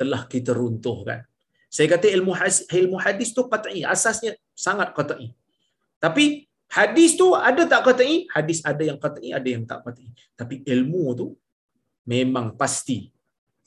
telah 0.01 0.25
kita 0.25 0.57
runtuhkan 0.57 1.21
saya 1.71 1.87
kata 1.87 2.11
ilmu 2.11 2.35
hadis, 2.35 2.67
ilmu 2.67 2.99
hadis 2.99 3.31
tu 3.31 3.47
qat'i, 3.47 3.87
asasnya 3.87 4.35
sangat 4.59 4.91
qat'i. 4.91 5.31
Tapi 6.03 6.50
hadis 6.71 7.18
tu 7.21 7.35
ada 7.35 7.62
tak 7.66 7.83
qat'i? 7.87 8.31
Hadis 8.35 8.59
ada 8.71 8.83
yang 8.89 8.99
qat'i, 9.05 9.29
ada 9.39 9.49
yang 9.55 9.64
tak 9.71 9.83
qat'i. 9.87 10.07
Tapi 10.39 10.62
ilmu 10.75 11.05
tu 11.21 11.27
memang 12.07 12.55
pasti. 12.61 13.11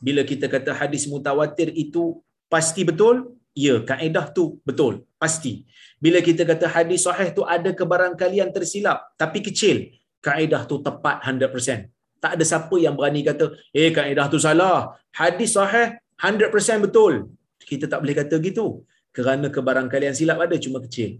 Bila 0.04 0.24
kita 0.32 0.51
kata 0.51 0.72
hadis 0.76 1.04
mutawatir 1.12 1.72
itu 1.76 2.20
pasti 2.51 2.82
betul, 2.84 3.36
ya 3.56 3.84
kaedah 3.89 4.32
tu 4.36 4.60
betul. 4.68 5.04
Pasti. 5.20 5.68
Bila 6.04 6.20
kita 6.20 6.43
kata 6.43 6.68
hadis 6.68 7.08
sahih 7.08 7.32
tu 7.38 7.43
ada 7.56 7.72
kebarangkalian 7.72 8.51
tersilap 8.56 9.16
tapi 9.16 9.39
kecil 9.39 9.78
kaedah 10.20 10.68
tu 10.68 10.84
tepat 10.84 11.24
100% 11.24 11.91
tak 12.24 12.39
ada 12.39 12.43
siapa 12.47 12.76
yang 12.80 12.95
berani 12.95 13.22
kata 13.28 13.45
eh 13.76 13.91
kaedah 13.91 14.28
tu 14.32 14.39
salah. 14.39 14.95
Hadis 15.12 15.56
sahih 15.60 15.99
100% 16.20 16.84
betul. 16.88 17.14
Kita 17.60 17.86
tak 17.91 17.99
boleh 18.04 18.16
kata 18.16 18.36
gitu. 18.47 18.88
Kerana 19.16 19.47
kebarangkalian 19.56 20.16
silap 20.16 20.39
ada 20.43 20.56
cuma 20.56 20.80
kecil 20.84 21.20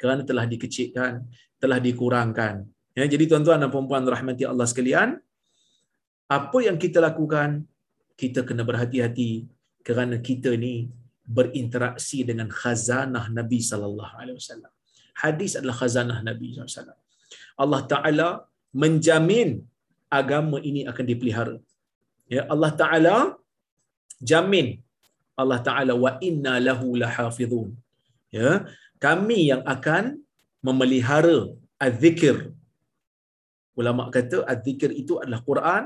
kerana 0.00 0.22
telah 0.30 0.44
dikecilkan 0.52 1.12
telah 1.62 1.78
dikurangkan 1.86 2.54
ya 2.98 3.04
jadi 3.12 3.24
tuan-tuan 3.30 3.60
dan 3.62 3.70
puan-puan 3.74 4.04
rahmati 4.14 4.44
Allah 4.52 4.66
sekalian 4.72 5.20
apa 6.38 6.58
yang 6.66 6.76
kita 6.84 6.98
lakukan 7.08 7.50
kita 8.22 8.40
kena 8.48 8.62
berhati-hati 8.68 9.32
kerana 9.88 10.16
kita 10.28 10.50
ni 10.64 10.74
berinteraksi 11.36 12.18
dengan 12.30 12.48
khazanah 12.60 13.24
Nabi 13.38 13.58
sallallahu 13.70 14.14
alaihi 14.20 14.36
wasallam. 14.40 14.72
Hadis 15.22 15.52
adalah 15.58 15.76
khazanah 15.80 16.18
Nabi 16.28 16.46
sallallahu 16.50 16.70
alaihi 16.70 16.78
wasallam. 16.78 16.98
Allah 17.62 17.80
Taala 17.92 18.28
menjamin 18.82 19.48
agama 20.20 20.58
ini 20.70 20.82
akan 20.90 21.04
dipelihara. 21.10 21.56
Ya 22.34 22.42
Allah 22.54 22.70
Taala 22.82 23.16
jamin 24.30 24.66
Allah 25.40 25.60
Taala 25.68 25.94
wa 26.04 26.12
inna 26.28 26.54
lahu 26.68 26.88
lahafizun. 27.02 27.70
Ya, 28.38 28.50
kami 29.00 29.50
yang 29.50 29.64
akan 29.64 30.20
memelihara 30.60 31.56
az-zikr. 31.80 32.52
Ulama 33.80 34.12
kata 34.12 34.44
az-zikr 34.44 34.92
itu 34.92 35.16
adalah 35.16 35.40
Quran 35.40 35.84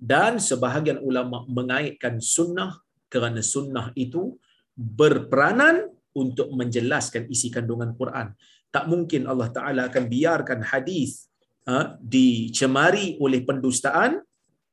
dan 0.00 0.40
sebahagian 0.40 1.00
ulama 1.04 1.44
mengaitkan 1.48 2.16
sunnah 2.20 2.80
kerana 3.12 3.44
sunnah 3.44 3.92
itu 3.92 4.40
berperanan 4.76 5.88
untuk 6.16 6.48
menjelaskan 6.52 7.28
isi 7.28 7.52
kandungan 7.52 7.92
Quran. 8.00 8.32
Tak 8.72 8.88
mungkin 8.88 9.28
Allah 9.28 9.48
Taala 9.52 9.82
akan 9.92 10.04
biarkan 10.08 10.60
hadis 10.64 11.28
ha, 11.68 11.96
dicemari 12.00 13.20
oleh 13.20 13.44
pendustaan. 13.44 14.24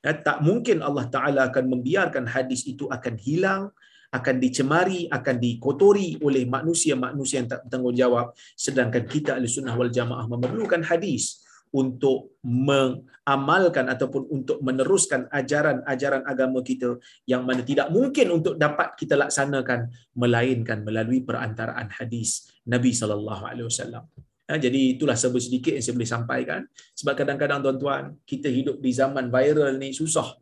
Ya, 0.04 0.12
tak 0.20 0.44
mungkin 0.44 0.84
Allah 0.84 1.08
Taala 1.08 1.42
akan 1.52 1.66
membiarkan 1.72 2.28
hadis 2.28 2.68
itu 2.68 2.88
akan 2.92 3.16
hilang, 3.16 3.72
akan 4.14 4.36
dicemari, 4.38 5.10
akan 5.10 5.36
dikotori 5.42 6.22
oleh 6.22 6.46
manusia-manusia 6.46 7.42
yang 7.42 7.50
tak 7.50 7.66
bertanggungjawab. 7.66 8.38
Sedangkan 8.54 9.04
kita 9.10 9.42
ahli 9.42 9.50
sunnah 9.50 9.74
wal 9.74 9.90
jamaah 9.90 10.30
memerlukan 10.30 10.86
hadis 10.86 11.42
untuk 11.74 12.38
mengamalkan 12.46 13.90
ataupun 13.90 14.30
untuk 14.30 14.62
meneruskan 14.62 15.26
ajaran-ajaran 15.34 16.22
agama 16.30 16.62
kita 16.62 17.02
yang 17.26 17.42
mana 17.50 17.66
tidak 17.66 17.90
mungkin 17.90 18.30
untuk 18.30 18.54
dapat 18.62 18.94
kita 18.94 19.18
laksanakan 19.18 19.90
melainkan 20.14 20.86
melalui 20.86 21.26
perantaraan 21.26 21.90
hadis 21.90 22.54
Nabi 22.70 22.94
sallallahu 22.94 23.44
alaihi 23.50 23.66
wasallam. 23.66 24.06
Ha, 24.46 24.62
jadi 24.62 24.94
itulah 24.94 25.18
sebab 25.18 25.42
sedikit 25.42 25.74
yang 25.74 25.82
saya 25.82 25.98
boleh 25.98 26.12
sampaikan 26.14 26.60
sebab 26.94 27.14
kadang-kadang 27.18 27.66
tuan-tuan 27.66 28.04
kita 28.22 28.54
hidup 28.54 28.78
di 28.78 28.94
zaman 28.94 29.34
viral 29.34 29.82
ni 29.82 29.98
susah 29.98 30.38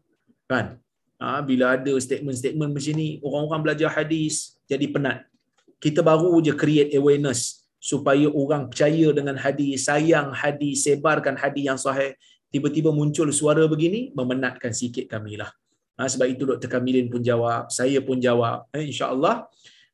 kan. 0.51 0.75
Ha, 1.21 1.45
bila 1.45 1.77
ada 1.77 1.93
statement-statement 2.01 2.73
macam 2.73 2.93
ni 2.97 3.21
orang-orang 3.21 3.61
belajar 3.61 3.93
hadis 3.93 4.57
jadi 4.65 4.89
penat. 4.89 5.29
Kita 5.77 6.01
baru 6.01 6.41
je 6.41 6.53
create 6.57 6.97
awareness 6.97 7.61
supaya 7.77 8.25
orang 8.25 8.69
percaya 8.69 9.13
dengan 9.13 9.37
hadis, 9.37 9.85
sayang 9.85 10.33
hadis, 10.33 10.81
sebarkan 10.81 11.37
hadis 11.37 11.63
yang 11.69 11.77
sahih. 11.77 12.17
Tiba-tiba 12.49 12.89
muncul 12.89 13.29
suara 13.29 13.69
begini, 13.69 14.09
memenatkan 14.17 14.73
sikit 14.73 15.05
kami 15.05 15.37
lah. 15.37 15.53
Ha, 16.01 16.09
sebab 16.09 16.25
itu 16.25 16.49
Dr. 16.49 16.65
Kamilin 16.65 17.05
pun 17.13 17.21
jawab, 17.21 17.69
saya 17.69 18.01
pun 18.01 18.17
jawab. 18.17 18.65
Eh, 18.73 18.89
InsyaAllah 18.89 19.45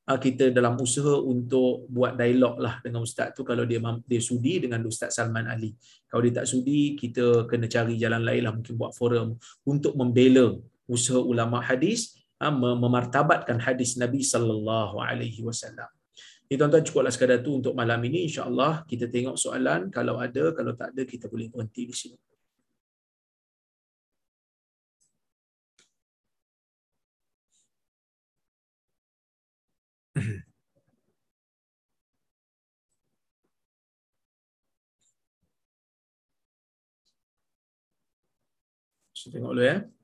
ha, 0.08 0.16
kita 0.16 0.56
dalam 0.56 0.80
usaha 0.80 1.20
untuk 1.20 1.92
buat 1.92 2.16
dialog 2.16 2.56
lah 2.64 2.80
dengan 2.80 3.04
Ustaz 3.04 3.36
tu 3.36 3.44
kalau 3.44 3.68
dia 3.68 3.84
dia 4.08 4.22
sudi 4.24 4.64
dengan 4.64 4.80
Ustaz 4.88 5.20
Salman 5.20 5.52
Ali. 5.52 5.76
Kalau 6.08 6.24
dia 6.24 6.40
tak 6.40 6.48
sudi, 6.48 6.96
kita 6.96 7.44
kena 7.52 7.68
cari 7.68 8.00
jalan 8.00 8.24
lain 8.24 8.42
lah 8.48 8.56
mungkin 8.56 8.80
buat 8.80 8.96
forum 8.96 9.36
untuk 9.68 9.94
membela 10.00 10.56
usaha 10.88 11.20
ulama 11.20 11.60
hadis 11.62 12.18
ha, 12.40 12.50
memartabatkan 12.52 13.60
hadis 13.60 14.00
Nabi 14.02 14.22
sallallahu 14.24 14.96
alaihi 15.04 15.44
wasallam. 15.44 15.90
Ini 16.48 16.56
tuan-tuan 16.60 16.84
cukuplah 16.88 17.12
sekadar 17.12 17.44
tu 17.44 17.52
untuk 17.60 17.76
malam 17.76 18.00
ini. 18.08 18.24
InsyaAllah 18.28 18.88
kita 18.88 19.12
tengok 19.12 19.36
soalan. 19.36 19.92
Kalau 19.92 20.16
ada, 20.16 20.56
kalau 20.56 20.72
tak 20.80 20.96
ada, 20.96 21.04
kita 21.04 21.28
boleh 21.28 21.52
berhenti 21.52 21.84
di 21.92 21.96
sini. 21.96 22.16
Saya 39.20 39.30
tengok 39.36 39.52
dulu 39.52 39.64
ya. 39.68 39.97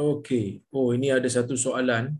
Okey. 0.00 0.64
Oh, 0.72 0.96
ini 0.96 1.12
ada 1.12 1.28
satu 1.28 1.54
soalan. 1.60 2.16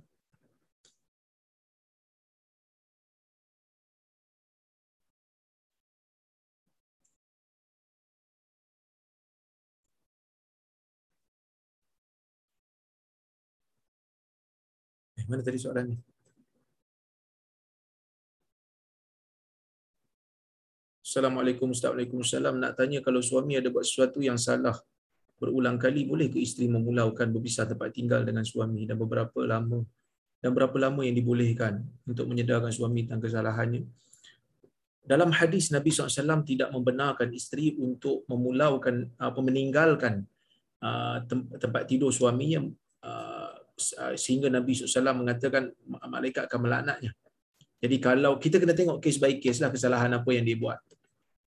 Eh, 15.16 15.24
mana 15.30 15.40
tadi 15.40 15.56
soalan 15.56 15.84
ni? 15.88 15.96
Assalamualaikum 21.00 21.72
Ustaz. 21.72 21.90
Waalaikumsalam. 21.96 22.60
Nak 22.60 22.72
tanya 22.76 23.00
kalau 23.00 23.24
suami 23.24 23.56
ada 23.56 23.72
buat 23.72 23.88
sesuatu 23.88 24.20
yang 24.20 24.36
salah 24.36 24.76
berulang 25.40 25.80
kali 25.80 26.04
boleh 26.04 26.28
ke 26.28 26.36
isteri 26.36 26.68
memulaukan 26.68 27.32
berpisah 27.32 27.64
tempat 27.64 27.96
tinggal 27.96 28.20
dengan 28.22 28.44
suami 28.44 28.84
dan 28.84 29.00
beberapa 29.00 29.40
lama 29.48 29.80
dan 30.40 30.52
berapa 30.52 30.76
lama 30.76 31.00
yang 31.00 31.16
dibolehkan 31.16 31.80
untuk 32.04 32.28
menyedarkan 32.28 32.68
suami 32.68 33.08
tentang 33.08 33.24
kesalahannya 33.24 33.88
dalam 35.10 35.32
hadis 35.32 35.72
Nabi 35.72 35.90
SAW 35.90 36.44
tidak 36.44 36.68
membenarkan 36.70 37.32
isteri 37.32 37.74
untuk 37.80 38.22
memulaukan 38.28 39.10
apa 39.16 39.40
meninggalkan 39.40 40.28
uh, 40.84 41.24
tempat 41.56 41.88
tidur 41.88 42.12
suaminya 42.12 42.62
uh, 43.02 43.50
sehingga 44.14 44.52
Nabi 44.52 44.76
SAW 44.76 45.16
mengatakan 45.16 45.72
malaikat 45.88 46.46
akan 46.46 46.60
melaknatnya. 46.68 47.10
Jadi 47.80 47.96
kalau 47.96 48.36
kita 48.36 48.60
kena 48.60 48.76
tengok 48.76 49.00
kes 49.00 49.16
by 49.16 49.40
kes 49.40 49.64
lah 49.64 49.72
kesalahan 49.72 50.12
apa 50.12 50.28
yang 50.36 50.44
dia 50.44 50.60
buat. 50.60 50.76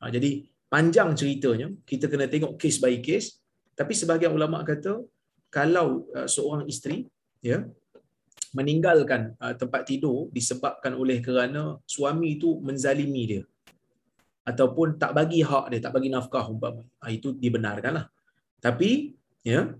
Jadi 0.01 0.49
panjang 0.65 1.13
ceritanya, 1.13 1.69
kita 1.85 2.09
kena 2.09 2.25
tengok 2.25 2.57
kes 2.57 2.81
by 2.81 2.97
kes 2.99 3.37
tapi 3.73 3.93
sebahagian 3.97 4.33
ulama 4.37 4.61
kata 4.61 5.01
kalau 5.49 6.09
uh, 6.17 6.29
seorang 6.29 6.65
isteri 6.69 7.05
ya 7.41 7.65
meninggalkan 8.57 9.33
uh, 9.41 9.53
tempat 9.57 9.81
tidur 9.89 10.29
disebabkan 10.29 10.93
oleh 10.93 11.17
kerana 11.25 11.77
suami 11.89 12.37
itu 12.37 12.61
menzalimi 12.61 13.23
dia 13.31 13.43
ataupun 14.43 14.99
tak 15.01 15.15
bagi 15.15 15.39
hak 15.39 15.71
dia, 15.71 15.79
tak 15.79 15.93
bagi 15.95 16.09
nafkah 16.13 16.45
umpama. 16.53 16.83
Uh, 17.01 17.11
itu 17.17 17.33
dibenarkanlah. 17.33 18.05
Tapi 18.61 19.17
ya 19.41 19.73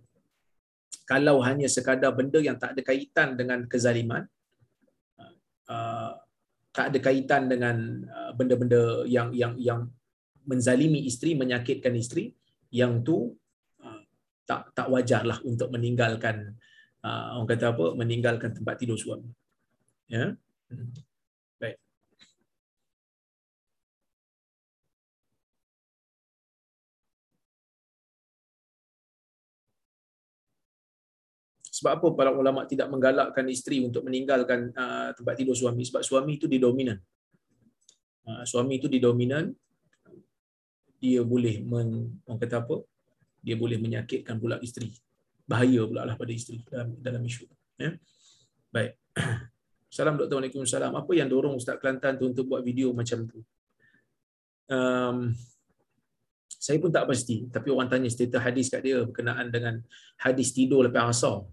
kalau 1.06 1.38
hanya 1.46 1.68
sekadar 1.70 2.12
benda 2.18 2.40
yang 2.42 2.58
tak 2.58 2.74
ada 2.74 2.82
kaitan 2.82 3.36
dengan 3.40 3.68
kezaliman 3.70 4.24
uh, 5.70 6.12
tak 6.74 6.90
ada 6.90 7.00
kaitan 7.06 7.46
dengan 7.46 8.02
benda-benda 8.34 9.06
yang 9.06 9.30
yang 9.30 9.54
yang 9.62 9.86
menzalimi 10.50 11.06
isteri, 11.06 11.38
menyakitkan 11.38 11.94
isteri, 11.94 12.34
yang 12.74 13.06
tu 13.06 13.38
tak 14.44 14.76
tak 14.76 14.88
wajarlah 14.92 15.40
untuk 15.48 15.72
meninggalkan 15.72 16.56
uh, 17.04 17.40
orang 17.40 17.48
kata 17.48 17.66
apa 17.76 17.86
meninggalkan 17.96 18.52
tempat 18.52 18.76
tidur 18.80 19.00
suami. 19.00 19.30
Ya? 20.12 20.36
Hmm. 20.72 20.92
baik. 21.60 21.78
Sebab 31.74 31.92
apa 32.00 32.08
para 32.14 32.32
ulama 32.36 32.68
tidak 32.70 32.88
menggalakkan 32.92 33.48
isteri 33.50 33.82
untuk 33.82 34.06
meninggalkan 34.06 34.72
uh, 34.76 35.10
tempat 35.16 35.36
tidur 35.40 35.56
suami? 35.56 35.84
Sebab 35.88 36.04
suami 36.06 36.38
itu 36.38 36.46
didominan. 36.48 37.00
Uh, 38.24 38.44
suami 38.48 38.80
itu 38.80 38.88
didominan 38.88 39.52
dia 41.04 41.20
boleh 41.20 41.60
men, 41.60 42.16
orang 42.24 42.40
kata 42.40 42.64
apa 42.64 42.80
dia 43.44 43.60
boleh 43.60 43.76
menyakitkan 43.76 44.40
pula 44.40 44.56
isteri. 44.64 44.96
Bahaya 45.44 45.84
pula 45.84 46.08
lah 46.08 46.16
pada 46.16 46.32
isteri 46.32 46.64
dalam, 46.64 46.96
dalam 47.04 47.20
isu 47.20 47.44
ya. 47.76 47.92
Baik. 48.72 48.96
Salam 49.94 50.18
doktor. 50.18 50.40
Waalaikumsalam. 50.40 50.96
Apa 50.96 51.12
yang 51.14 51.28
dorong 51.28 51.60
Ustaz 51.60 51.78
Kelantan 51.78 52.18
tu 52.18 52.32
untuk 52.32 52.50
buat 52.50 52.64
video 52.64 52.96
macam 52.96 53.28
tu? 53.30 53.44
Um, 54.72 55.36
saya 56.48 56.80
pun 56.80 56.90
tak 56.90 57.06
pasti. 57.06 57.46
Tapi 57.52 57.68
orang 57.70 57.92
tanya 57.92 58.08
status 58.08 58.40
hadis 58.40 58.72
kat 58.72 58.82
dia 58.82 59.04
berkenaan 59.04 59.52
dengan 59.52 59.84
hadis 60.24 60.56
tidur 60.56 60.88
lepas 60.88 61.12
asar. 61.12 61.44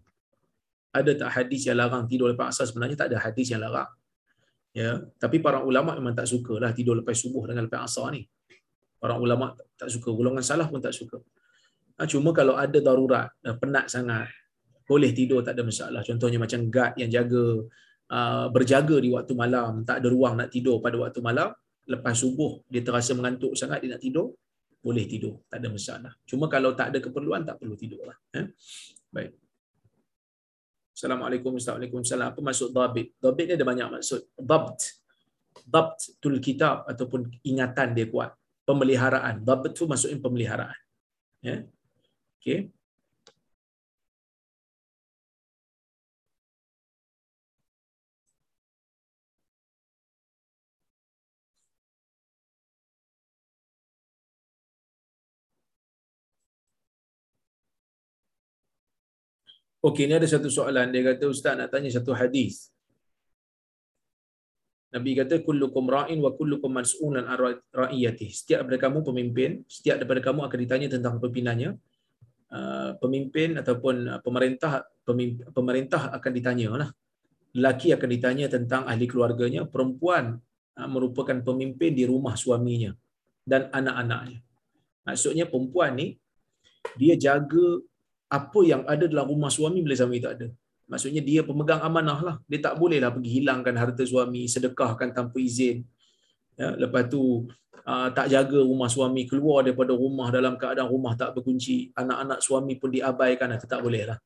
Ada 0.95 1.27
tak 1.27 1.31
hadis 1.35 1.67
yang 1.67 1.83
larang 1.83 2.07
tidur 2.07 2.31
lepas 2.31 2.55
asar? 2.55 2.71
Sebenarnya 2.71 2.97
tak 2.97 3.13
ada 3.13 3.19
hadis 3.21 3.51
yang 3.51 3.61
larang. 3.61 3.91
Ya. 4.71 5.03
Tapi 5.19 5.43
para 5.43 5.61
ulama 5.67 5.99
memang 5.99 6.15
tak 6.15 6.31
sukalah 6.31 6.71
tidur 6.71 6.95
lepas 6.97 7.19
subuh 7.19 7.51
dengan 7.51 7.67
lepas 7.67 7.85
asar 7.91 8.15
ni. 8.15 8.25
Orang 9.03 9.19
ulama 9.21 9.57
tak 9.77 9.89
suka, 9.91 10.13
golongan 10.13 10.45
salah 10.45 10.71
pun 10.71 10.79
tak 10.79 10.95
suka. 10.95 11.19
Ha, 12.01 12.09
cuma 12.09 12.33
kalau 12.33 12.57
ada 12.57 12.81
darurat, 12.81 13.29
penat 13.61 13.93
sangat, 13.93 14.33
boleh 14.89 15.13
tidur 15.13 15.45
tak 15.45 15.53
ada 15.55 15.63
masalah. 15.69 16.01
Contohnya 16.01 16.41
macam 16.41 16.67
guard 16.73 16.97
yang 16.97 17.13
jaga 17.13 17.61
uh, 18.09 18.47
berjaga 18.49 18.97
di 18.99 19.13
waktu 19.13 19.37
malam, 19.37 19.85
tak 19.85 20.01
ada 20.01 20.09
ruang 20.09 20.41
nak 20.41 20.49
tidur 20.49 20.81
pada 20.81 20.97
waktu 20.97 21.21
malam, 21.21 21.53
lepas 21.87 22.17
subuh 22.17 22.65
dia 22.73 22.81
terasa 22.81 23.13
mengantuk 23.13 23.53
sangat 23.53 23.85
dia 23.85 23.95
nak 23.95 24.03
tidur, 24.03 24.33
boleh 24.81 25.05
tidur, 25.05 25.45
tak 25.47 25.61
ada 25.61 25.69
masalah. 25.69 26.13
Cuma 26.25 26.49
kalau 26.49 26.73
tak 26.73 26.91
ada 26.91 26.99
keperluan 27.05 27.45
tak 27.45 27.61
perlu 27.61 27.77
tidurlah. 27.77 28.17
Eh? 28.33 28.49
Baik. 29.13 29.37
Assalamualaikum 30.97 31.57
Assalamualaikum 31.57 32.01
Apa 32.05 32.41
maksud 32.41 32.69
dhabit? 32.73 33.17
Dhabit 33.21 33.45
ni 33.45 33.53
ada 33.57 33.67
banyak 33.69 33.89
maksud. 34.01 34.21
Dhabt. 34.37 34.81
Dhabt 35.69 36.01
tul 36.21 36.41
kitab 36.41 36.89
ataupun 36.89 37.29
ingatan 37.45 37.93
dia 37.93 38.09
kuat 38.09 38.33
pemeliharaan. 38.65 39.45
Dabt 39.45 39.77
tu 39.77 39.85
maksudnya 39.85 40.17
pemeliharaan. 40.21 40.81
Ya. 41.41 41.65
Okey. 42.41 42.73
Okey, 59.81 60.05
ini 60.09 60.17
ada 60.17 60.29
satu 60.29 60.49
soalan. 60.53 60.93
Dia 60.93 61.01
kata, 61.13 61.25
Ustaz 61.29 61.57
nak 61.57 61.73
tanya 61.73 61.89
satu 61.89 62.13
hadis. 62.13 62.69
Nabi 64.93 65.15
kata 65.17 65.41
kullukum 65.41 65.89
ra'in 65.89 66.21
wa 66.21 66.33
kullukum 66.37 66.73
mas'ulan 66.73 67.25
an 67.25 67.37
ra'iyati. 67.73 68.29
Setiap 68.29 68.65
daripada 68.65 68.89
kamu 68.89 68.99
pemimpin, 69.09 69.51
setiap 69.69 70.01
daripada 70.01 70.21
kamu 70.21 70.41
akan 70.49 70.59
ditanya 70.61 70.89
tentang 70.93 71.17
pemimpinannya. 71.21 71.90
Uh, 72.51 72.99
pemimpin 72.99 73.55
ataupun 73.63 74.11
uh, 74.11 74.19
pemerintah 74.27 74.83
pemerintah 75.55 76.11
akan 76.11 76.33
ditanya 76.35 76.69
lah. 76.75 76.91
Lelaki 77.55 77.95
akan 77.95 78.09
ditanya 78.11 78.51
tentang 78.51 78.91
ahli 78.91 79.07
keluarganya, 79.07 79.63
perempuan 79.71 80.35
uh, 80.75 80.89
merupakan 80.91 81.39
pemimpin 81.47 81.95
di 81.95 82.11
rumah 82.11 82.35
suaminya 82.35 82.91
dan 83.47 83.71
anak-anaknya. 83.71 84.43
Maksudnya 85.07 85.47
perempuan 85.47 85.95
ni 85.95 86.19
dia 86.99 87.15
jaga 87.15 87.87
apa 88.27 88.61
yang 88.67 88.83
ada 88.83 89.07
dalam 89.07 89.31
rumah 89.31 89.51
suami 89.55 89.79
bila 89.87 89.95
suami 89.95 90.19
tak 90.19 90.33
ada. 90.43 90.49
Maksudnya 90.91 91.23
dia 91.23 91.47
pemegang 91.47 91.87
amanah 91.87 92.19
lah. 92.19 92.37
Dia 92.51 92.67
tak 92.67 92.83
bolehlah 92.83 93.15
pergi 93.15 93.31
hilangkan 93.31 93.79
harta 93.79 94.03
suami, 94.03 94.51
sedekahkan 94.51 95.15
tanpa 95.15 95.39
izin. 95.39 95.87
Ya, 96.59 96.75
lepas 96.75 97.07
tu 97.07 97.47
uh, 97.87 98.09
tak 98.13 98.27
jaga 98.33 98.59
rumah 98.61 98.91
suami, 98.91 99.25
keluar 99.31 99.65
daripada 99.65 99.93
rumah 99.95 100.29
dalam 100.29 100.55
keadaan 100.61 100.89
rumah 100.91 101.13
tak 101.15 101.37
berkunci. 101.37 101.93
Anak-anak 101.97 102.41
suami 102.41 102.75
pun 102.81 102.91
diabaikan, 102.93 103.55
itu 103.57 103.67
tak 103.69 103.81
boleh 103.85 104.05
lah. 104.11 104.19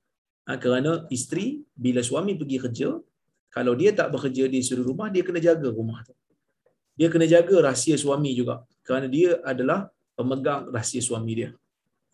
Ha, 0.45 0.61
kerana 0.61 1.09
isteri, 1.09 1.63
bila 1.73 2.01
suami 2.05 2.37
pergi 2.37 2.59
kerja, 2.61 2.89
kalau 3.49 3.73
dia 3.79 3.91
tak 3.95 4.13
bekerja 4.13 4.45
di 4.51 4.61
seluruh 4.61 4.93
rumah, 4.93 5.09
dia 5.09 5.23
kena 5.25 5.41
jaga 5.41 5.69
rumah 5.71 6.03
tu. 6.05 6.13
Dia 6.95 7.09
kena 7.11 7.27
jaga 7.27 7.71
rahsia 7.71 7.97
suami 7.99 8.31
juga. 8.37 8.63
Kerana 8.87 9.07
dia 9.11 9.41
adalah 9.43 9.91
pemegang 10.15 10.71
rahsia 10.71 11.03
suami 11.03 11.33
dia. 11.35 11.51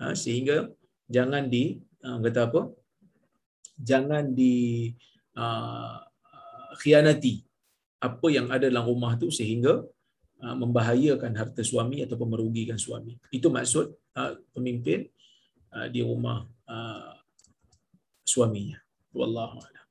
Ha, 0.00 0.14
sehingga 0.16 0.70
jangan 1.10 1.48
di, 1.50 1.80
kata 2.00 2.40
apa, 2.48 2.60
jangan 3.80 4.30
di 4.36 4.88
uh, 5.36 5.96
khianati 6.80 7.44
apa 8.00 8.26
yang 8.32 8.48
ada 8.48 8.68
dalam 8.72 8.88
rumah 8.88 9.16
tu 9.20 9.28
sehingga 9.28 9.84
membahayakan 10.40 11.36
harta 11.36 11.60
suami 11.60 12.00
atau 12.04 12.16
merugikan 12.24 12.80
suami. 12.80 13.16
Itu 13.28 13.52
maksud 13.52 13.92
uh, 14.16 14.32
pemimpin 14.56 15.04
uh, 15.76 15.88
di 15.92 16.00
rumah 16.00 16.44
uh, 16.68 17.12
suaminya. 18.24 18.80
Wallahu 19.12 19.58
a'lam. 19.60 19.86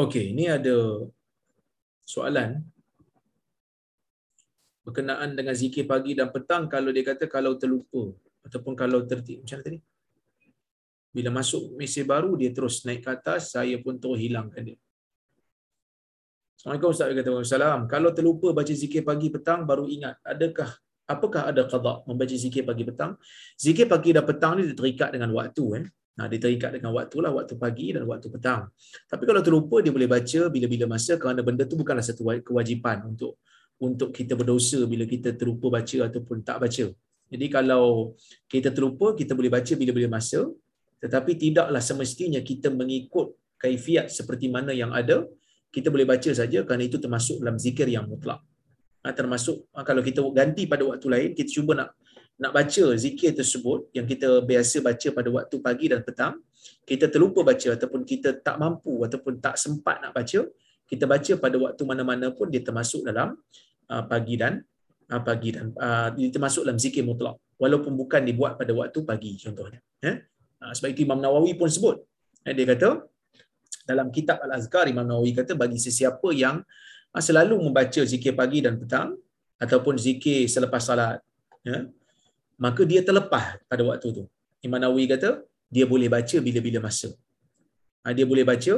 Okey, 0.00 0.32
ini 0.32 0.48
ada 0.48 1.04
soalan 2.08 2.64
berkenaan 4.80 5.36
dengan 5.36 5.52
zikir 5.52 5.84
pagi 5.84 6.16
dan 6.16 6.32
petang 6.32 6.72
kalau 6.72 6.88
dia 6.88 7.04
kata 7.04 7.28
kalau 7.28 7.60
terlupa 7.60 8.16
ataupun 8.48 8.72
kalau 8.72 9.04
tertidur. 9.04 9.44
Macam 9.44 9.60
mana 9.60 9.66
tadi? 9.68 9.78
Bila 11.10 11.28
masuk 11.36 11.76
mesej 11.76 12.08
baru, 12.08 12.32
dia 12.40 12.48
terus 12.48 12.80
naik 12.88 13.04
ke 13.04 13.10
atas, 13.12 13.52
saya 13.52 13.76
pun 13.84 14.00
terus 14.00 14.16
hilangkan 14.16 14.72
dia. 14.72 14.78
Assalamualaikum 16.56 16.92
Ustaz 16.96 17.12
kata 17.12 17.30
Salam. 17.44 17.80
Kalau 17.84 18.10
terlupa 18.16 18.56
baca 18.56 18.72
zikir 18.72 19.04
pagi 19.04 19.28
petang 19.28 19.68
baru 19.68 19.84
ingat, 19.84 20.16
adakah 20.24 20.70
apakah 21.04 21.52
ada 21.52 21.68
qada 21.68 22.00
membaca 22.08 22.36
zikir 22.36 22.64
pagi 22.64 22.88
petang? 22.88 23.20
Zikir 23.60 23.84
pagi 23.84 24.16
dan 24.16 24.24
petang 24.24 24.56
ni 24.56 24.72
terikat 24.72 25.12
dengan 25.12 25.28
waktu 25.36 25.64
eh. 25.76 25.84
Nah, 26.18 26.26
dia 26.26 26.38
terikat 26.42 26.70
dengan 26.76 26.90
waktu 26.96 27.16
lah, 27.22 27.30
waktu 27.32 27.54
pagi 27.56 27.94
dan 27.94 28.02
waktu 28.04 28.28
petang. 28.28 28.68
Tapi 29.06 29.22
kalau 29.28 29.40
terlupa, 29.46 29.76
dia 29.84 29.92
boleh 29.94 30.10
baca 30.10 30.40
bila-bila 30.50 30.84
masa 30.90 31.16
kerana 31.20 31.40
benda 31.40 31.64
tu 31.64 31.78
bukanlah 31.80 32.04
satu 32.04 32.26
kewajipan 32.44 33.06
untuk 33.06 33.40
untuk 33.80 34.12
kita 34.12 34.36
berdosa 34.36 34.84
bila 34.84 35.08
kita 35.08 35.32
terlupa 35.32 35.72
baca 35.72 35.98
ataupun 36.08 36.44
tak 36.44 36.60
baca. 36.60 36.86
Jadi 37.32 37.46
kalau 37.48 38.12
kita 38.52 38.68
terlupa, 38.76 39.16
kita 39.16 39.32
boleh 39.38 39.48
baca 39.48 39.72
bila-bila 39.80 40.20
masa. 40.20 40.44
Tetapi 41.00 41.32
tidaklah 41.40 41.80
semestinya 41.80 42.40
kita 42.44 42.68
mengikut 42.68 43.32
kaifiat 43.56 44.12
seperti 44.12 44.52
mana 44.52 44.76
yang 44.76 44.92
ada. 44.92 45.24
Kita 45.72 45.88
boleh 45.88 46.04
baca 46.04 46.30
saja 46.34 46.60
kerana 46.66 46.84
itu 46.84 46.98
termasuk 47.00 47.40
dalam 47.40 47.56
zikir 47.56 47.88
yang 47.88 48.04
mutlak. 48.10 48.42
Ha, 49.00 49.16
termasuk 49.16 49.64
ha, 49.72 49.80
kalau 49.80 50.04
kita 50.04 50.20
ganti 50.36 50.68
pada 50.68 50.84
waktu 50.84 51.06
lain, 51.08 51.30
kita 51.32 51.48
cuba 51.56 51.72
nak 51.80 51.88
nak 52.40 52.52
baca 52.56 52.84
zikir 52.96 53.36
tersebut 53.36 53.92
yang 53.92 54.08
kita 54.08 54.40
biasa 54.40 54.80
baca 54.80 55.08
pada 55.12 55.28
waktu 55.28 55.56
pagi 55.60 55.86
dan 55.92 56.00
petang, 56.00 56.34
kita 56.88 57.12
terlupa 57.12 57.44
baca 57.44 57.68
ataupun 57.76 58.00
kita 58.08 58.40
tak 58.40 58.56
mampu 58.56 58.96
ataupun 59.04 59.38
tak 59.44 59.60
sempat 59.60 60.00
nak 60.00 60.16
baca, 60.16 60.48
kita 60.88 61.04
baca 61.04 61.32
pada 61.36 61.56
waktu 61.60 61.82
mana-mana 61.84 62.32
pun 62.32 62.48
dia 62.48 62.64
termasuk 62.64 63.04
dalam 63.04 63.36
uh, 63.92 64.02
pagi 64.08 64.40
dan 64.40 64.64
uh, 65.12 65.20
pagi 65.20 65.52
dan 65.52 65.76
uh, 65.76 66.08
dia 66.16 66.32
termasuk 66.32 66.64
dalam 66.64 66.80
zikir 66.80 67.04
mutlak 67.04 67.36
walaupun 67.60 67.92
bukan 67.92 68.24
dibuat 68.24 68.56
pada 68.56 68.72
waktu 68.72 68.98
pagi 69.04 69.36
contohnya. 69.36 69.78
Ya? 70.00 70.24
Uh, 70.64 70.72
sebab 70.72 70.96
itu 70.96 71.04
Imam 71.04 71.20
Nawawi 71.20 71.52
pun 71.60 71.68
sebut. 71.68 72.00
Eh, 72.48 72.56
dia 72.56 72.64
kata 72.64 73.04
dalam 73.84 74.08
kitab 74.08 74.40
Al-Azkar 74.40 74.88
Imam 74.88 75.04
Nawawi 75.04 75.36
kata 75.36 75.52
bagi 75.52 75.76
sesiapa 75.76 76.32
yang 76.32 76.64
uh, 77.12 77.22
selalu 77.22 77.60
membaca 77.60 78.00
zikir 78.00 78.32
pagi 78.32 78.64
dan 78.64 78.80
petang 78.80 79.12
ataupun 79.60 80.00
zikir 80.00 80.48
selepas 80.48 80.80
salat 80.80 81.20
ya, 81.60 81.84
maka 82.64 82.82
dia 82.90 83.00
terlepas 83.08 83.56
pada 83.70 83.82
waktu 83.88 84.08
tu. 84.16 84.24
Imam 84.66 84.78
Nawawi 84.82 85.04
kata 85.12 85.30
dia 85.74 85.84
boleh 85.92 86.08
baca 86.16 86.36
bila-bila 86.46 86.78
masa. 86.86 87.08
Ha, 88.04 88.12
dia 88.16 88.26
boleh 88.28 88.44
baca 88.50 88.74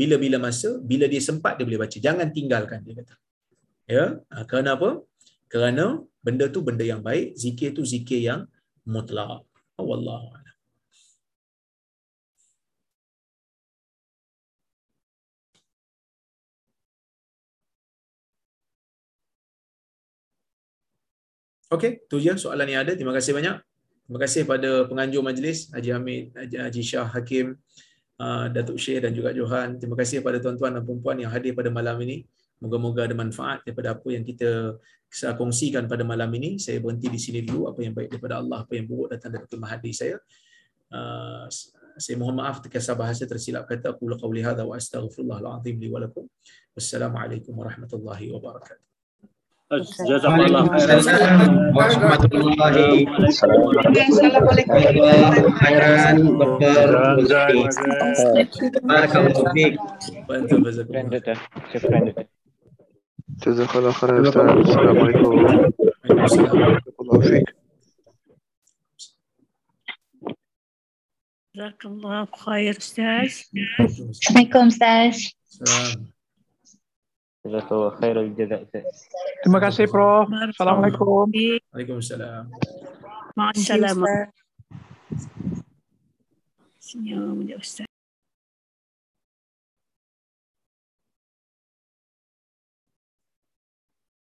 bila-bila 0.00 0.36
masa, 0.46 0.70
bila 0.90 1.06
dia 1.12 1.22
sempat 1.28 1.54
dia 1.58 1.64
boleh 1.68 1.80
baca. 1.84 1.96
Jangan 2.06 2.26
tinggalkan 2.36 2.80
dia 2.86 2.94
kata. 3.00 3.14
Ya, 3.94 4.04
ha, 4.32 4.44
kerana 4.50 4.78
apa? 4.78 4.90
Kerana 5.52 5.84
benda 6.26 6.46
tu 6.54 6.60
benda 6.68 6.84
yang 6.92 7.02
baik, 7.08 7.34
zikir 7.42 7.70
tu 7.76 7.82
zikir 7.92 8.20
yang 8.28 8.40
mutlak. 8.86 9.42
Wallahu 9.78 10.33
Okey, 21.72 22.04
tu 22.10 22.20
je 22.20 22.32
soalan 22.36 22.68
yang 22.68 22.84
ada. 22.84 22.92
Terima 22.92 23.14
kasih 23.16 23.32
banyak. 23.32 23.56
Terima 24.04 24.18
kasih 24.20 24.42
pada 24.44 24.84
penganjur 24.84 25.24
majlis 25.24 25.72
Haji 25.72 25.90
Hamid, 25.96 26.24
Haji, 26.36 26.82
Shah 26.84 27.08
Hakim, 27.08 27.56
uh, 28.20 28.52
Datuk 28.52 28.76
Syekh 28.76 29.00
dan 29.00 29.16
juga 29.16 29.32
Johan. 29.32 29.80
Terima 29.80 29.96
kasih 29.96 30.20
pada 30.20 30.36
tuan-tuan 30.44 30.76
dan 30.76 30.84
puan 30.84 31.16
yang 31.16 31.32
hadir 31.32 31.56
pada 31.56 31.72
malam 31.72 31.96
ini. 32.04 32.28
Moga-moga 32.60 33.08
ada 33.08 33.16
manfaat 33.16 33.64
daripada 33.64 33.96
apa 33.96 34.08
yang 34.12 34.24
kita 34.24 34.76
kongsikan 35.40 35.88
pada 35.88 36.04
malam 36.04 36.28
ini. 36.36 36.60
Saya 36.60 36.84
berhenti 36.84 37.08
di 37.08 37.16
sini 37.16 37.40
dulu. 37.40 37.72
Apa 37.72 37.80
yang 37.80 37.96
baik 37.96 38.12
daripada 38.12 38.44
Allah, 38.44 38.68
apa 38.68 38.72
yang 38.76 38.84
buruk 38.84 39.16
datang 39.16 39.32
daripada 39.32 39.56
mahadi 39.56 39.92
saya. 39.96 40.16
Uh, 40.92 41.48
saya 41.96 42.16
mohon 42.20 42.36
maaf 42.36 42.60
terkasar 42.60 42.98
bahasa 42.98 43.24
tersilap 43.24 43.64
kata 43.70 43.94
aku 43.94 44.10
qauli 44.18 44.42
hadza 44.42 44.66
wa 44.66 44.76
astaghfirullahal 44.76 45.64
azim 45.64 45.80
li 45.80 45.88
wa 45.88 46.02
lakum. 46.02 46.28
Wassalamualaikum 46.76 47.56
warahmatullahi 47.56 48.34
wabarakatuh. 48.34 48.93
جزاك 49.72 50.24
الله 50.24 50.78
خيرا 50.78 51.72
ورحمة 51.76 52.24
الله 52.34 53.04
بارك 58.82 59.16
الله 59.16 59.52
فيك 59.52 59.78
وأنتم 60.28 60.62
جزاك 60.62 60.90
الله 63.76 63.90
خيرا 63.92 64.20
السلام 64.20 64.98
عليكم 64.98 65.36
بارك 66.08 66.82
الله 67.00 67.20
فيك 67.20 67.54
جزاك 71.56 71.84
الله 71.84 72.26
خير 72.36 72.76
أستاذ 72.76 73.32
عليكم 74.36 74.66
أستاذ 74.68 75.16
Khairul 77.44 78.32
jazak. 78.32 78.72
Terima 79.44 79.60
kasih 79.60 79.84
Prof. 79.84 80.32
Assalamualaikum. 80.32 81.28
Waalaikumsalam. 81.76 82.48
Assalamualaikum. 83.36 84.32
Senyum 86.80 87.44
dia 87.44 87.60
Ustaz. 87.60 87.93